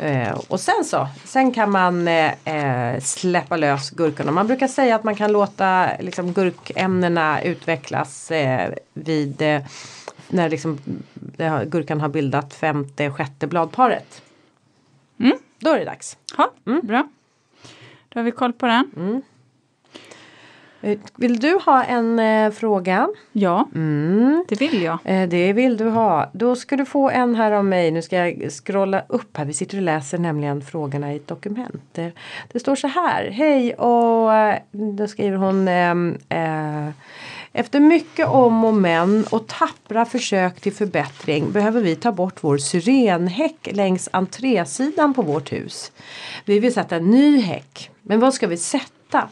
Eh, 0.00 0.40
och 0.48 0.60
sen 0.60 0.84
så, 0.84 1.08
sen 1.24 1.52
kan 1.52 1.70
man 1.70 2.08
eh, 2.08 2.32
eh, 2.44 3.00
släppa 3.00 3.56
lös 3.56 3.90
gurkorna. 3.90 4.32
Man 4.32 4.46
brukar 4.46 4.68
säga 4.68 4.96
att 4.96 5.04
man 5.04 5.14
kan 5.14 5.32
låta 5.32 5.88
liksom, 6.00 6.32
gurkämnena 6.32 7.42
utvecklas 7.42 8.30
eh, 8.30 8.72
vid 8.94 9.42
eh, 9.42 9.62
när 10.28 10.48
liksom, 10.48 10.78
har, 11.38 11.64
gurkan 11.64 12.00
har 12.00 12.08
bildat 12.08 12.54
femte, 12.54 13.10
sjätte 13.10 13.46
bladparet. 13.46 14.22
Mm. 15.20 15.38
Då 15.58 15.70
är 15.70 15.78
det 15.78 15.84
dags. 15.84 16.16
Ja, 16.38 16.50
mm. 16.66 16.80
Bra. 16.86 17.08
Då 18.08 18.20
har 18.20 18.24
vi 18.24 18.30
koll 18.30 18.52
på 18.52 18.66
den. 18.66 18.90
Mm. 18.96 19.22
Eh, 20.80 20.98
vill 21.16 21.38
du 21.38 21.58
ha 21.64 21.84
en 21.84 22.18
eh, 22.18 22.50
fråga? 22.50 23.08
Ja, 23.32 23.68
mm. 23.74 24.44
det 24.48 24.60
vill 24.60 24.82
jag. 24.82 24.98
Eh, 25.04 25.28
det 25.28 25.52
vill 25.52 25.76
du 25.76 25.88
ha. 25.88 26.30
Då 26.32 26.56
ska 26.56 26.76
du 26.76 26.84
få 26.84 27.10
en 27.10 27.34
här 27.34 27.52
av 27.52 27.64
mig. 27.64 27.90
Nu 27.90 28.02
ska 28.02 28.16
jag 28.16 28.52
scrolla 28.52 29.02
upp 29.08 29.36
här. 29.36 29.44
Vi 29.44 29.52
sitter 29.52 29.76
och 29.76 29.82
läser 29.82 30.18
nämligen 30.18 30.62
frågorna 30.62 31.12
i 31.12 31.16
ett 31.16 31.28
dokument. 31.28 31.82
Det, 31.92 32.12
det 32.52 32.58
står 32.60 32.76
så 32.76 32.88
här. 32.88 33.30
Hej 33.30 33.74
och 33.74 34.34
eh, 34.34 34.58
då 34.70 35.06
skriver 35.06 35.36
hon 35.36 35.68
ehm, 35.68 36.18
eh, 36.28 36.88
efter 37.52 37.80
mycket 37.80 38.28
om 38.28 38.64
och 38.64 38.74
men 38.74 39.24
och 39.30 39.46
tappra 39.46 40.04
försök 40.04 40.60
till 40.60 40.72
förbättring 40.72 41.52
behöver 41.52 41.80
vi 41.80 41.96
ta 41.96 42.12
bort 42.12 42.44
vår 42.44 42.58
syrenhäck 42.58 43.68
längs 43.72 44.08
entrésidan 44.12 45.14
på 45.14 45.22
vårt 45.22 45.52
hus. 45.52 45.92
Vi 46.44 46.58
vill 46.58 46.74
sätta 46.74 46.96
en 46.96 47.10
ny 47.10 47.40
häck. 47.40 47.90
Men 48.02 48.20
vad 48.20 48.34
ska 48.34 48.46
vi 48.46 48.56
sätta? 48.56 49.28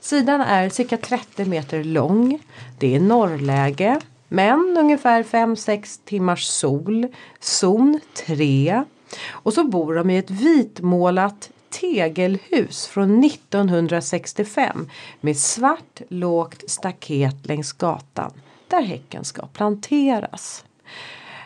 Sidan 0.00 0.40
är 0.40 0.68
cirka 0.68 0.96
30 0.96 1.44
meter 1.44 1.84
lång. 1.84 2.38
Det 2.78 2.94
är 2.94 3.00
norrläge. 3.00 4.00
Men 4.28 4.76
ungefär 4.78 5.22
5-6 5.22 6.00
timmars 6.04 6.44
sol. 6.44 7.06
Zon 7.40 8.00
3. 8.26 8.84
Och 9.30 9.52
så 9.52 9.64
bor 9.64 9.94
de 9.94 10.10
i 10.10 10.18
ett 10.18 10.30
vitmålat 10.30 11.50
tegelhus 11.80 12.86
från 12.86 13.24
1965 13.24 14.88
med 15.20 15.36
svart 15.36 16.00
lågt 16.08 16.70
staket 16.70 17.46
längs 17.46 17.72
gatan 17.72 18.32
där 18.68 18.82
häcken 18.82 19.24
ska 19.24 19.46
planteras. 19.46 20.64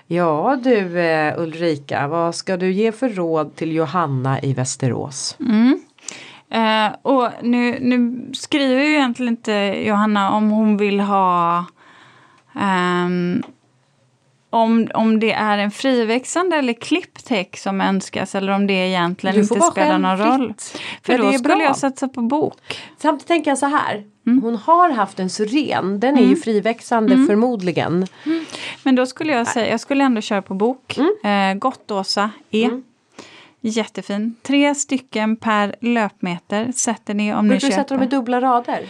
Ja 0.06 0.60
du 0.64 1.00
eh, 1.00 1.40
Ulrika, 1.40 2.08
vad 2.08 2.34
ska 2.34 2.56
du 2.56 2.72
ge 2.72 2.92
för 2.92 3.08
råd 3.08 3.56
till 3.56 3.72
Johanna 3.72 4.40
i 4.42 4.52
Västerås? 4.52 5.36
Mm. 5.40 5.80
Eh, 6.50 6.88
och 7.02 7.28
nu, 7.42 7.78
nu 7.80 8.26
skriver 8.34 8.82
ju 8.82 8.90
egentligen 8.90 9.32
inte 9.32 9.52
Johanna 9.86 10.30
om 10.30 10.50
hon 10.50 10.76
vill 10.76 11.00
ha 11.00 11.64
um, 12.54 13.42
om, 14.50 14.88
om 14.94 15.20
det 15.20 15.32
är 15.32 15.58
en 15.58 15.70
friväxande 15.70 16.56
eller 16.56 16.72
klippt 16.72 17.28
häck 17.28 17.56
som 17.56 17.80
önskas 17.80 18.34
eller 18.34 18.52
om 18.52 18.66
det 18.66 18.72
egentligen 18.72 19.36
inte 19.36 19.60
spelar 19.60 19.98
någon 19.98 20.18
roll. 20.18 20.54
För 21.02 21.18
då 21.18 21.32
skulle 21.32 21.54
bra. 21.54 21.62
jag 21.62 21.76
satsa 21.76 22.08
på 22.08 22.20
bok. 22.22 22.80
Samtidigt 22.98 23.28
tänker 23.28 23.50
jag 23.50 23.58
så 23.58 23.66
här. 23.66 24.04
Mm. 24.26 24.42
Hon 24.42 24.56
har 24.56 24.90
haft 24.90 25.20
en 25.20 25.30
syren, 25.30 26.00
den 26.00 26.14
är 26.14 26.18
mm. 26.18 26.30
ju 26.30 26.36
friväxande 26.36 27.14
mm. 27.14 27.26
förmodligen. 27.26 28.06
Mm. 28.24 28.44
Men 28.82 28.94
då 28.94 29.06
skulle 29.06 29.32
jag 29.32 29.46
säga, 29.46 29.70
jag 29.70 29.80
skulle 29.80 30.04
ändå 30.04 30.20
köra 30.20 30.42
på 30.42 30.54
bok. 30.54 30.98
Mm. 30.98 31.54
Eh, 31.54 31.58
Gottåsa 31.58 32.30
E. 32.50 32.70
Jättefin. 33.68 34.34
Tre 34.42 34.74
stycken 34.74 35.36
per 35.36 35.74
löpmeter 35.80 36.72
sätter 36.74 37.14
ni 37.14 37.34
om 37.34 37.48
Brukar 37.48 37.54
ni 37.54 37.60
köper. 37.60 37.76
du 37.76 37.82
sätta 37.82 37.94
dem 37.94 38.02
i 38.02 38.06
dubbla 38.06 38.40
rader? 38.40 38.80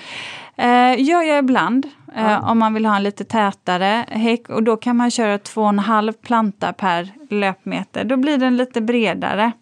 Eh, 0.57 1.03
gör 1.03 1.23
jag 1.23 1.39
ibland. 1.39 1.87
Eh, 2.17 2.51
Om 2.51 2.59
man 2.59 2.75
vill 2.75 2.87
ha 2.87 2.97
en 2.97 3.03
lite 3.03 3.25
tätare 3.25 4.05
häck. 4.09 4.49
Och 4.49 4.63
då 4.63 4.77
kan 4.77 4.97
man 4.97 5.11
köra 5.11 5.39
två 5.39 5.63
och 5.63 5.69
en 5.69 5.79
halv 5.79 6.13
planta 6.13 6.73
per 6.73 7.13
löpmeter. 7.31 8.05
Då 8.05 8.17
blir 8.17 8.39
den 8.39 8.57
lite 8.57 8.81
bredare. 8.81 9.53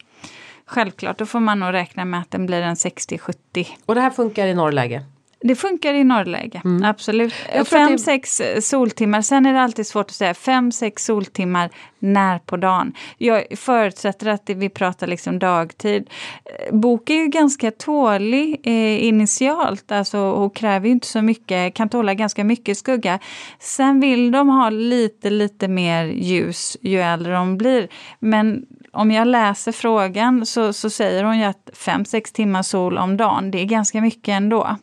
Självklart, 0.66 1.18
då 1.18 1.26
får 1.26 1.40
man 1.40 1.60
nog 1.60 1.72
räkna 1.72 2.04
med 2.04 2.20
att 2.20 2.30
den 2.30 2.46
blir 2.46 2.62
en 2.62 2.74
60-70. 2.74 3.66
Och 3.86 3.94
det 3.94 4.00
här 4.00 4.10
funkar 4.10 4.46
i 4.46 4.54
norrläge? 4.54 5.02
Det 5.46 5.54
funkar 5.54 5.94
i 5.94 6.04
norrläge, 6.04 6.62
mm. 6.64 6.84
absolut. 6.84 7.34
Fem, 7.70 7.92
det... 7.92 7.98
sex 7.98 8.40
eh, 8.40 8.60
soltimmar. 8.60 9.22
Sen 9.22 9.46
är 9.46 9.52
det 9.52 9.60
alltid 9.60 9.86
svårt 9.86 10.06
att 10.06 10.16
säga 10.16 10.34
fem, 10.34 10.72
sex 10.72 11.04
soltimmar 11.04 11.70
när 11.98 12.38
på 12.38 12.56
dagen. 12.56 12.92
Jag 13.18 13.44
förutsätter 13.56 14.26
att 14.26 14.50
vi 14.50 14.68
pratar 14.68 15.06
liksom 15.06 15.38
dagtid. 15.38 16.10
Eh, 16.44 16.74
bok 16.74 17.10
är 17.10 17.14
ju 17.14 17.26
ganska 17.26 17.70
tålig 17.70 18.60
eh, 18.62 19.04
initialt, 19.04 19.92
alltså, 19.92 20.18
och 20.18 20.56
kräver 20.56 20.88
inte 20.88 21.06
så 21.06 21.22
mycket, 21.22 21.74
kan 21.74 21.88
tåla 21.88 22.14
ganska 22.14 22.44
mycket 22.44 22.78
skugga. 22.78 23.18
Sen 23.58 24.00
vill 24.00 24.30
de 24.30 24.48
ha 24.48 24.70
lite, 24.70 25.30
lite 25.30 25.68
mer 25.68 26.04
ljus 26.04 26.76
ju 26.80 27.00
äldre 27.00 27.32
de 27.32 27.58
blir. 27.58 27.88
Men 28.18 28.66
om 28.92 29.10
jag 29.10 29.28
läser 29.28 29.72
frågan 29.72 30.46
så, 30.46 30.72
så 30.72 30.90
säger 30.90 31.24
hon 31.24 31.38
ju 31.38 31.44
att 31.44 31.70
fem 31.72 32.04
sex 32.04 32.32
timmar 32.32 32.62
sol 32.62 32.98
om 32.98 33.16
dagen, 33.16 33.50
det 33.50 33.60
är 33.60 33.64
ganska 33.64 34.00
mycket 34.00 34.28
ändå. 34.28 34.76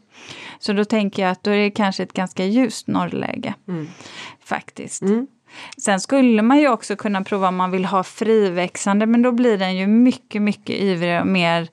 Så 0.61 0.73
då 0.73 0.85
tänker 0.85 1.21
jag 1.21 1.31
att 1.31 1.43
då 1.43 1.51
är 1.51 1.57
det 1.57 1.71
kanske 1.71 2.03
ett 2.03 2.13
ganska 2.13 2.45
ljust 2.45 2.87
norrläge. 2.87 3.53
Faktiskt. 4.43 5.03
Sen 5.77 5.99
skulle 5.99 6.41
man 6.41 6.59
ju 6.59 6.69
också 6.69 6.95
kunna 6.95 7.23
prova 7.23 7.47
om 7.47 7.55
man 7.55 7.71
vill 7.71 7.85
ha 7.85 8.03
friväxande 8.03 9.05
men 9.05 9.21
då 9.21 9.31
blir 9.31 9.57
den 9.57 9.75
ju 9.75 9.87
mycket, 9.87 10.41
mycket 10.41 10.75
ivrigare 10.75 11.21
och 11.21 11.27
mer 11.27 11.69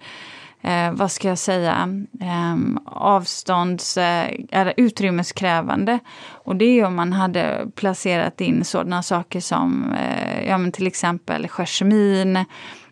eh, 0.62 0.92
vad 0.92 1.12
ska 1.12 1.28
jag 1.28 1.38
säga, 1.38 2.04
eh, 2.20 2.56
avstånds 2.86 3.96
eh, 3.96 4.30
eller 4.50 4.74
utrymmeskrävande. 4.76 5.98
Och 6.30 6.56
det 6.56 6.64
är 6.64 6.72
ju 6.72 6.84
om 6.84 6.94
man 6.94 7.12
hade 7.12 7.66
placerat 7.74 8.40
in 8.40 8.64
sådana 8.64 9.02
saker 9.02 9.40
som 9.40 9.92
eh, 9.92 10.48
ja, 10.48 10.58
men 10.58 10.72
till 10.72 10.86
exempel 10.86 11.48
jasmin, 11.48 12.44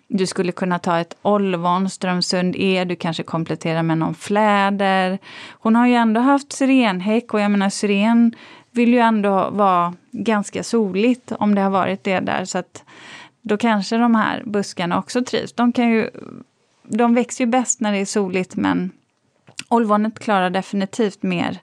du 0.08 0.26
skulle 0.26 0.52
kunna 0.52 0.78
ta 0.78 0.98
ett 0.98 1.16
olvon, 1.22 1.90
Strömsund 1.90 2.54
E, 2.58 2.84
du 2.84 2.96
kanske 2.96 3.22
kompletterar 3.22 3.82
med 3.82 3.98
någon 3.98 4.14
fläder. 4.14 5.18
Hon 5.50 5.76
har 5.76 5.86
ju 5.86 5.94
ändå 5.94 6.20
haft 6.20 6.52
syrenhäck 6.52 7.34
och 7.34 7.40
jag 7.40 7.50
menar 7.50 7.70
syren 7.70 8.34
vill 8.70 8.92
ju 8.92 8.98
ändå 8.98 9.50
vara 9.50 9.94
ganska 10.12 10.62
soligt 10.62 11.32
om 11.32 11.54
det 11.54 11.60
har 11.60 11.70
varit 11.70 12.04
det 12.04 12.20
där. 12.20 12.44
Så 12.44 12.58
att 12.58 12.84
då 13.42 13.56
kanske 13.56 13.96
de 13.96 14.14
här 14.14 14.42
buskarna 14.46 14.98
också 14.98 15.24
trivs. 15.24 15.52
De, 15.52 15.72
kan 15.72 15.90
ju, 15.90 16.10
de 16.82 17.14
växer 17.14 17.44
ju 17.44 17.50
bäst 17.50 17.80
när 17.80 17.92
det 17.92 17.98
är 17.98 18.04
soligt 18.04 18.56
men 18.56 18.90
olvonet 19.68 20.18
klarar 20.18 20.50
definitivt 20.50 21.22
mer 21.22 21.58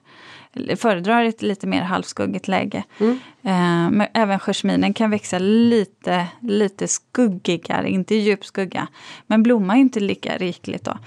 föredrar 0.76 1.24
ett 1.24 1.42
lite 1.42 1.66
mer 1.66 1.82
halvskuggigt 1.82 2.48
läge. 2.48 2.84
Mm. 3.00 3.18
Eh, 3.42 3.90
men 3.90 4.06
även 4.14 4.38
jasminen 4.38 4.94
kan 4.94 5.10
växa 5.10 5.38
lite, 5.38 6.26
lite 6.40 6.88
skuggigare, 6.88 7.90
inte 7.90 8.14
djup 8.14 8.44
skugga. 8.44 8.86
Men 9.26 9.42
blommar 9.42 9.76
inte 9.76 10.00
lika 10.00 10.36
rikligt 10.36 10.84
då. 10.84 10.98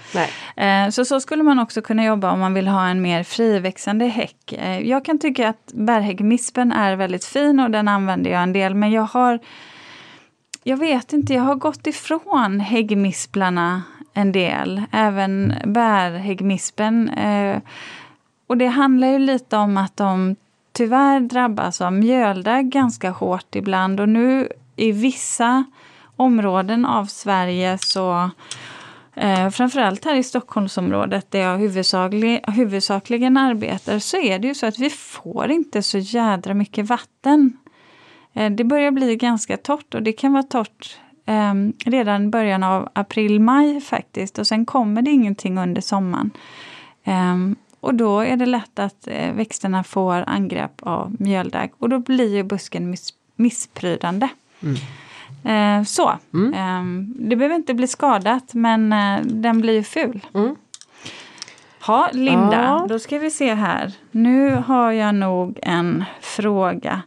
Eh, 0.62 0.88
så 0.88 1.04
så 1.04 1.20
skulle 1.20 1.42
man 1.42 1.58
också 1.58 1.82
kunna 1.82 2.04
jobba 2.04 2.32
om 2.32 2.40
man 2.40 2.54
vill 2.54 2.68
ha 2.68 2.88
en 2.88 3.02
mer 3.02 3.22
friväxande 3.22 4.04
häck. 4.04 4.52
Eh, 4.52 4.80
jag 4.80 5.04
kan 5.04 5.18
tycka 5.18 5.48
att 5.48 5.72
bärhäggmispen 5.74 6.72
är 6.72 6.96
väldigt 6.96 7.24
fin 7.24 7.60
och 7.60 7.70
den 7.70 7.88
använder 7.88 8.30
jag 8.30 8.42
en 8.42 8.52
del 8.52 8.74
men 8.74 8.90
jag 8.90 9.02
har 9.02 9.38
jag 10.62 10.76
vet 10.76 11.12
inte, 11.12 11.34
jag 11.34 11.42
har 11.42 11.54
gått 11.54 11.86
ifrån 11.86 12.60
häggmisplarna 12.60 13.82
en 14.14 14.32
del. 14.32 14.82
Även 14.92 15.54
bärhäggmispen. 15.64 17.08
Eh, 17.08 17.58
och 18.48 18.56
det 18.56 18.66
handlar 18.66 19.08
ju 19.08 19.18
lite 19.18 19.56
om 19.56 19.76
att 19.76 19.96
de 19.96 20.36
tyvärr 20.72 21.20
drabbas 21.20 21.80
av 21.80 21.92
mjöldagg 21.92 22.70
ganska 22.70 23.10
hårt 23.10 23.56
ibland 23.56 24.00
och 24.00 24.08
nu 24.08 24.48
i 24.76 24.92
vissa 24.92 25.64
områden 26.16 26.86
av 26.86 27.04
Sverige 27.04 27.78
så 27.78 28.30
eh, 29.14 29.50
framförallt 29.50 30.04
här 30.04 30.14
i 30.14 30.22
Stockholmsområdet 30.22 31.30
där 31.30 31.38
jag 31.38 31.58
huvudsaklig, 31.58 32.40
huvudsakligen 32.46 33.36
arbetar 33.36 33.98
så 33.98 34.16
är 34.16 34.38
det 34.38 34.48
ju 34.48 34.54
så 34.54 34.66
att 34.66 34.78
vi 34.78 34.90
får 34.90 35.50
inte 35.50 35.82
så 35.82 35.98
jädra 35.98 36.54
mycket 36.54 36.86
vatten. 36.86 37.56
Eh, 38.32 38.50
det 38.50 38.64
börjar 38.64 38.90
bli 38.90 39.16
ganska 39.16 39.56
torrt 39.56 39.94
och 39.94 40.02
det 40.02 40.12
kan 40.12 40.32
vara 40.32 40.42
torrt 40.42 40.98
eh, 41.26 41.54
redan 41.90 42.24
i 42.24 42.28
början 42.28 42.62
av 42.62 42.88
april-maj 42.92 43.80
faktiskt 43.80 44.38
och 44.38 44.46
sen 44.46 44.66
kommer 44.66 45.02
det 45.02 45.10
ingenting 45.10 45.58
under 45.58 45.80
sommaren. 45.80 46.30
Ehm, 47.04 47.56
och 47.80 47.94
då 47.94 48.20
är 48.20 48.36
det 48.36 48.46
lätt 48.46 48.78
att 48.78 49.06
eh, 49.06 49.32
växterna 49.32 49.84
får 49.84 50.24
angrepp 50.26 50.82
av 50.82 51.16
mjöldagg 51.18 51.70
och 51.78 51.88
då 51.88 51.98
blir 51.98 52.36
ju 52.36 52.42
busken 52.42 52.90
miss, 52.90 53.10
missprydande. 53.36 54.28
Mm. 54.62 54.76
Eh, 55.44 55.84
så, 55.84 56.18
mm. 56.34 56.54
eh, 56.54 57.04
det 57.28 57.36
behöver 57.36 57.56
inte 57.56 57.74
bli 57.74 57.86
skadat 57.86 58.54
men 58.54 58.92
eh, 58.92 59.20
den 59.24 59.60
blir 59.60 59.74
ju 59.74 59.82
ful. 59.82 60.26
Mm. 60.34 60.56
Ha, 61.80 62.08
Linda, 62.12 62.62
ja. 62.62 62.86
då 62.88 62.98
ska 62.98 63.18
vi 63.18 63.30
se 63.30 63.54
här. 63.54 63.92
Nu 64.10 64.50
har 64.66 64.92
jag 64.92 65.14
nog 65.14 65.58
en 65.62 66.04
fråga 66.20 67.02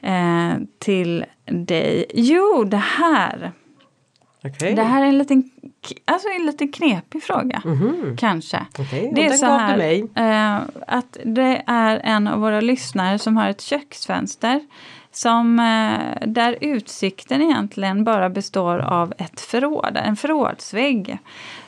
eh, 0.00 0.52
till 0.78 1.24
dig. 1.44 2.06
Jo, 2.14 2.64
det 2.64 2.76
här. 2.76 3.52
Okay. 4.44 4.74
Det 4.74 4.82
här 4.82 5.02
är 5.02 5.06
en 5.06 5.18
liten, 5.18 5.50
alltså 6.04 6.28
en 6.28 6.46
liten 6.46 6.72
knepig 6.72 7.22
fråga. 7.22 7.62
Mm 7.64 7.78
-hmm. 7.78 8.16
Kanske. 8.16 8.66
Okay. 8.78 9.10
Det 9.14 9.26
är 9.26 9.30
så 9.30 9.46
här 9.46 9.78
eh, 10.14 10.62
att 10.86 11.16
det 11.24 11.62
är 11.66 12.00
en 12.04 12.28
av 12.28 12.40
våra 12.40 12.60
lyssnare 12.60 13.18
som 13.18 13.36
har 13.36 13.48
ett 13.48 13.60
köksfönster 13.60 14.60
som, 15.16 15.58
eh, 15.58 16.28
där 16.28 16.58
utsikten 16.60 17.42
egentligen 17.42 18.04
bara 18.04 18.30
består 18.30 18.78
av 18.78 19.14
ett 19.18 19.40
förråd, 19.40 19.96
en 20.04 20.16
förrådsvägg. 20.16 21.18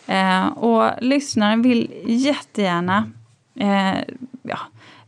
Eh, 0.07 0.47
och 0.47 0.91
lyssnaren 1.01 1.63
vill 1.63 1.93
jättegärna 2.07 3.11
eh, 3.55 3.99
ja, 4.43 4.59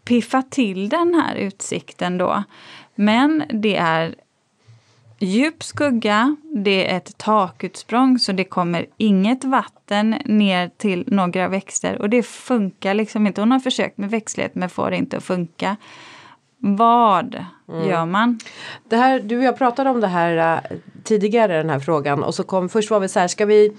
piffa 0.04 0.42
till 0.42 0.88
den 0.88 1.14
här 1.14 1.34
utsikten 1.34 2.18
då. 2.18 2.42
Men 2.94 3.42
det 3.48 3.76
är 3.76 4.14
djup 5.18 5.62
skugga, 5.62 6.36
det 6.54 6.90
är 6.90 6.96
ett 6.96 7.18
takutsprång 7.18 8.18
så 8.18 8.32
det 8.32 8.44
kommer 8.44 8.86
inget 8.96 9.44
vatten 9.44 10.10
ner 10.24 10.70
till 10.76 11.04
några 11.06 11.48
växter 11.48 12.02
och 12.02 12.10
det 12.10 12.22
funkar 12.22 12.94
liksom 12.94 13.26
inte. 13.26 13.40
Hon 13.40 13.52
har 13.52 13.60
försökt 13.60 13.98
med 13.98 14.10
växtlighet 14.10 14.54
men 14.54 14.70
får 14.70 14.90
det 14.90 14.96
inte 14.96 15.16
att 15.16 15.24
funka. 15.24 15.76
Vad 16.58 17.44
mm. 17.68 17.88
gör 17.88 18.06
man? 18.06 18.38
Det 18.88 18.96
här, 18.96 19.20
du 19.20 19.38
och 19.38 19.44
jag 19.44 19.58
pratade 19.58 19.90
om 19.90 20.00
det 20.00 20.06
här 20.06 20.56
uh, 20.56 20.78
tidigare 21.04 21.56
den 21.56 21.70
här 21.70 21.80
frågan 21.80 22.22
och 22.22 22.34
så 22.34 22.42
kom 22.42 22.68
först 22.68 22.90
var 22.90 23.00
vi 23.00 23.08
så 23.08 23.20
här 23.20 23.28
ska 23.28 23.46
vi 23.46 23.76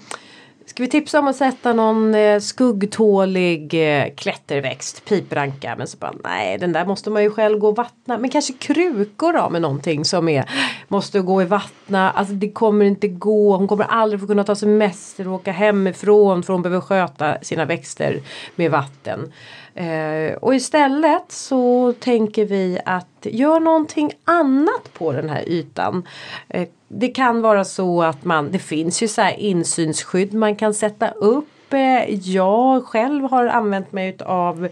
Ska 0.66 0.82
vi 0.82 0.88
tipsa 0.88 1.18
om 1.18 1.28
att 1.28 1.36
sätta 1.36 1.72
någon 1.72 2.14
eh, 2.14 2.40
skuggtålig 2.40 3.74
eh, 3.74 4.14
klätterväxt, 4.14 5.04
pipranka. 5.04 5.74
Men 5.78 5.86
så 5.86 5.96
bara 5.96 6.12
nej 6.24 6.58
den 6.58 6.72
där 6.72 6.86
måste 6.86 7.10
man 7.10 7.22
ju 7.22 7.30
själv 7.30 7.58
gå 7.58 7.68
och 7.68 7.76
vattna. 7.76 8.18
Men 8.18 8.30
kanske 8.30 8.52
krukor 8.52 9.32
då 9.32 9.50
med 9.50 9.62
någonting 9.62 10.04
som 10.04 10.28
är 10.28 10.44
måste 10.88 11.20
gå 11.20 11.42
i 11.42 11.44
vattna. 11.44 12.10
Alltså 12.10 12.34
det 12.34 12.50
kommer 12.50 12.84
inte 12.84 13.08
gå. 13.08 13.56
Hon 13.56 13.68
kommer 13.68 13.84
aldrig 13.84 14.20
få 14.20 14.26
kunna 14.26 14.44
ta 14.44 14.54
semester 14.54 15.28
och 15.28 15.34
åka 15.34 15.52
hemifrån 15.52 16.42
för 16.42 16.52
hon 16.52 16.62
behöver 16.62 16.80
sköta 16.80 17.38
sina 17.42 17.64
växter 17.64 18.20
med 18.56 18.70
vatten. 18.70 19.32
Eh, 19.80 20.34
och 20.34 20.54
istället 20.54 21.32
så 21.32 21.92
tänker 21.92 22.44
vi 22.44 22.78
att 22.84 23.06
gör 23.22 23.60
någonting 23.60 24.12
annat 24.24 24.92
på 24.92 25.12
den 25.12 25.28
här 25.28 25.48
ytan. 25.48 26.08
Eh, 26.48 26.68
det 26.88 27.08
kan 27.08 27.42
vara 27.42 27.64
så 27.64 28.02
att 28.02 28.24
man, 28.24 28.52
det 28.52 28.58
finns 28.58 29.02
ju 29.02 29.08
så 29.08 29.22
här 29.22 29.40
insynsskydd 29.40 30.34
man 30.34 30.56
kan 30.56 30.74
sätta 30.74 31.10
upp. 31.10 31.72
Eh, 31.72 32.30
jag 32.30 32.84
själv 32.84 33.24
har 33.24 33.46
använt 33.46 33.92
mig 33.92 34.16
av 34.24 34.68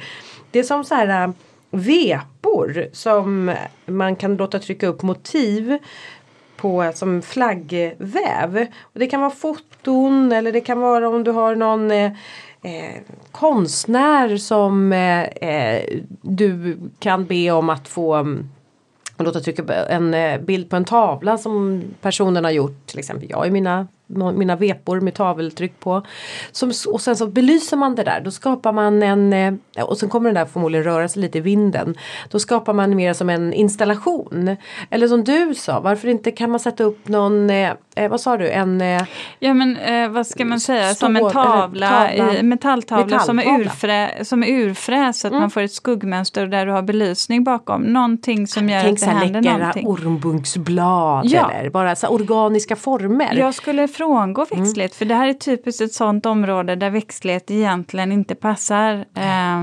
det 0.51 0.65
som 0.65 0.85
så 0.85 0.95
här 0.95 1.25
eh, 1.25 1.31
vepor 1.71 2.87
som 2.93 3.55
man 3.87 4.17
kan 4.17 4.37
låta 4.37 4.59
trycka 4.59 4.87
upp 4.87 5.03
motiv 5.03 5.79
på 6.57 6.93
som 6.95 7.23
flaggväv. 7.23 8.67
Och 8.83 9.01
det 9.01 9.07
kan 9.07 9.21
vara 9.21 9.31
foton 9.31 10.33
eller 10.33 10.53
det 10.53 10.61
kan 10.61 10.81
vara 10.81 11.09
om 11.09 11.25
du 11.25 11.31
har 11.31 11.55
någon 11.55 11.91
eh, 11.91 12.13
eh, 12.63 13.03
konstnär 13.33 14.37
som 14.37 14.93
eh, 14.93 15.23
eh, 15.23 16.01
du 16.23 16.79
kan 16.99 17.25
be 17.25 17.51
om 17.51 17.71
att 17.71 17.89
få 17.89 18.15
mm, 18.15 18.49
låta 19.19 19.41
trycka 19.41 19.87
en 19.87 20.15
eh, 20.15 20.41
bild 20.41 20.71
på 20.71 20.77
en 20.77 20.85
tavla 20.85 21.39
som 21.39 21.83
personen 22.01 22.45
har 22.45 22.51
gjort. 22.51 22.87
Till 22.87 22.99
exempel 22.99 23.31
jag 23.31 23.47
i 23.47 23.51
mina 23.51 23.87
mina 24.09 24.57
vepor 24.57 25.01
med 25.01 25.15
taveltryck 25.15 25.81
på. 25.81 26.03
Som, 26.53 26.73
och 26.89 27.01
sen 27.01 27.17
så 27.17 27.27
belyser 27.27 27.77
man 27.77 27.95
det 27.95 28.05
där. 28.05 28.21
Då 28.21 28.31
skapar 28.31 28.73
man 28.73 29.03
en, 29.03 29.33
eh, 29.33 29.85
och 29.85 29.99
sen 29.99 30.09
kommer 30.09 30.29
den 30.29 30.35
där 30.35 30.47
förmodligen 30.47 30.85
röra 30.85 31.09
sig 31.09 31.23
lite 31.23 31.39
i 31.39 31.41
vinden. 31.41 31.95
Då 32.31 32.39
skapar 32.39 32.73
man 32.73 32.97
mer 32.97 33.13
som 33.13 33.31
en 33.31 33.53
installation. 33.53 34.57
Eller 34.91 35.09
som 35.09 35.25
du 35.25 35.55
sa, 35.55 35.81
varför 35.81 36.09
inte 36.09 36.31
kan 36.31 36.51
man 36.51 36.61
sätta 36.61 36.85
upp 36.85 37.09
någon, 37.09 37.51
eh, 37.51 37.73
eh 37.97 38.11
vad 38.11 38.21
sa 38.21 38.37
du, 38.37 38.51
en... 38.51 38.81
Eh, 38.81 39.03
ja 39.39 39.55
men 39.55 39.77
eh, 39.77 40.09
vad 40.09 40.27
ska 40.27 40.45
man 40.45 40.61
säga, 40.61 40.95
som 40.95 41.17
en 41.17 41.31
tavla, 41.31 41.89
tavla 41.89 42.43
metalltavla 42.43 43.19
som 43.21 43.39
är, 43.39 43.61
urfrä, 43.61 44.25
som 44.25 44.43
är 44.43 44.49
urfräs 44.49 45.21
så 45.21 45.27
att 45.27 45.33
mm. 45.33 45.41
man 45.41 45.51
får 45.51 45.61
ett 45.61 45.73
skuggmönster 45.73 46.47
där 46.47 46.67
du 46.67 46.73
har 46.73 46.83
belysning 46.83 47.45
bakom. 47.45 47.83
Någonting 47.83 48.47
som 48.47 48.69
gör 48.69 48.83
Tänk 48.83 49.03
att 49.03 49.09
det 49.09 49.15
händer 49.15 49.41
någonting. 49.41 49.73
Tänk 49.73 49.89
ormbunksblad 49.89 51.27
ja. 51.27 51.51
eller 51.51 51.71
bara 51.71 51.97
så 51.97 52.09
organiska 52.09 52.77
former. 52.77 53.35
Jag 53.35 53.55
skulle 53.55 53.89
frångå 53.99 54.47
mm. 54.51 54.65
växtlighet. 54.65 54.93
Mm. 54.93 54.99
För 54.99 55.05
det 55.05 55.15
här 55.15 55.29
är 55.29 55.33
typiskt 55.33 55.81
ett 55.81 55.93
sånt 55.93 56.27
område 56.27 56.77
där 56.77 56.91
växtlighet 56.91 57.51
egentligen 57.51 58.13
inte 58.13 58.35
passar. 58.35 59.05
Eh, 59.15 59.63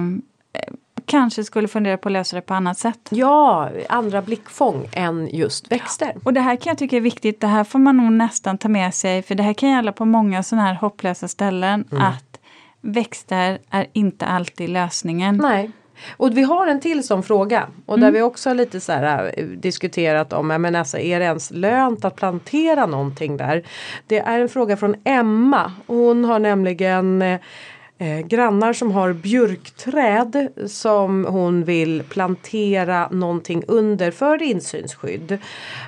kanske 1.05 1.43
skulle 1.43 1.67
fundera 1.67 1.97
på 1.97 2.09
att 2.09 2.13
lösa 2.13 2.35
det 2.35 2.41
på 2.41 2.53
annat 2.53 2.77
sätt. 2.77 3.09
Ja, 3.09 3.69
andra 3.89 4.21
blickfång 4.21 4.87
än 4.93 5.27
just 5.27 5.71
växter. 5.71 6.13
Och 6.23 6.33
det 6.33 6.41
här 6.41 6.55
kan 6.55 6.71
jag 6.71 6.77
tycka 6.77 6.97
är 6.97 7.01
viktigt. 7.01 7.41
Det 7.41 7.47
här 7.47 7.63
får 7.63 7.79
man 7.79 7.97
nog 7.97 8.11
nästan 8.11 8.57
ta 8.57 8.69
med 8.69 8.93
sig. 8.93 9.21
För 9.21 9.35
det 9.35 9.43
här 9.43 9.53
kan 9.53 9.69
gälla 9.69 9.91
på 9.91 10.05
många 10.05 10.43
sådana 10.43 10.67
här 10.67 10.75
hopplösa 10.75 11.27
ställen. 11.27 11.85
Mm. 11.91 12.03
Att 12.03 12.39
växter 12.81 13.59
är 13.69 13.87
inte 13.93 14.25
alltid 14.25 14.69
lösningen. 14.69 15.37
Nej. 15.37 15.71
Och 16.17 16.37
vi 16.37 16.43
har 16.43 16.67
en 16.67 16.79
till 16.79 17.03
sån 17.03 17.23
fråga 17.23 17.67
och 17.85 17.99
där 17.99 18.07
mm. 18.07 18.13
vi 18.13 18.21
också 18.21 18.49
har 18.49 18.55
lite 18.55 18.79
så 18.79 18.91
här, 18.91 19.31
äh, 19.37 19.45
diskuterat 19.45 20.33
om 20.33 20.47
men 20.47 20.75
alltså, 20.75 20.97
är 20.97 21.19
det 21.19 21.25
ens 21.25 21.51
lönt 21.51 22.05
att 22.05 22.15
plantera 22.15 22.85
någonting 22.85 23.37
där? 23.37 23.63
Det 24.07 24.19
är 24.19 24.39
en 24.39 24.49
fråga 24.49 24.77
från 24.77 24.95
Emma. 25.03 25.71
Hon 25.87 26.25
har 26.25 26.39
nämligen 26.39 27.21
äh, 27.21 27.39
eh, 27.97 28.19
grannar 28.19 28.73
som 28.73 28.91
har 28.91 29.13
björkträd 29.13 30.47
som 30.67 31.25
hon 31.25 31.63
vill 31.63 32.03
plantera 32.09 33.09
någonting 33.09 33.63
under 33.67 34.11
för 34.11 34.43
insynsskydd. 34.43 35.37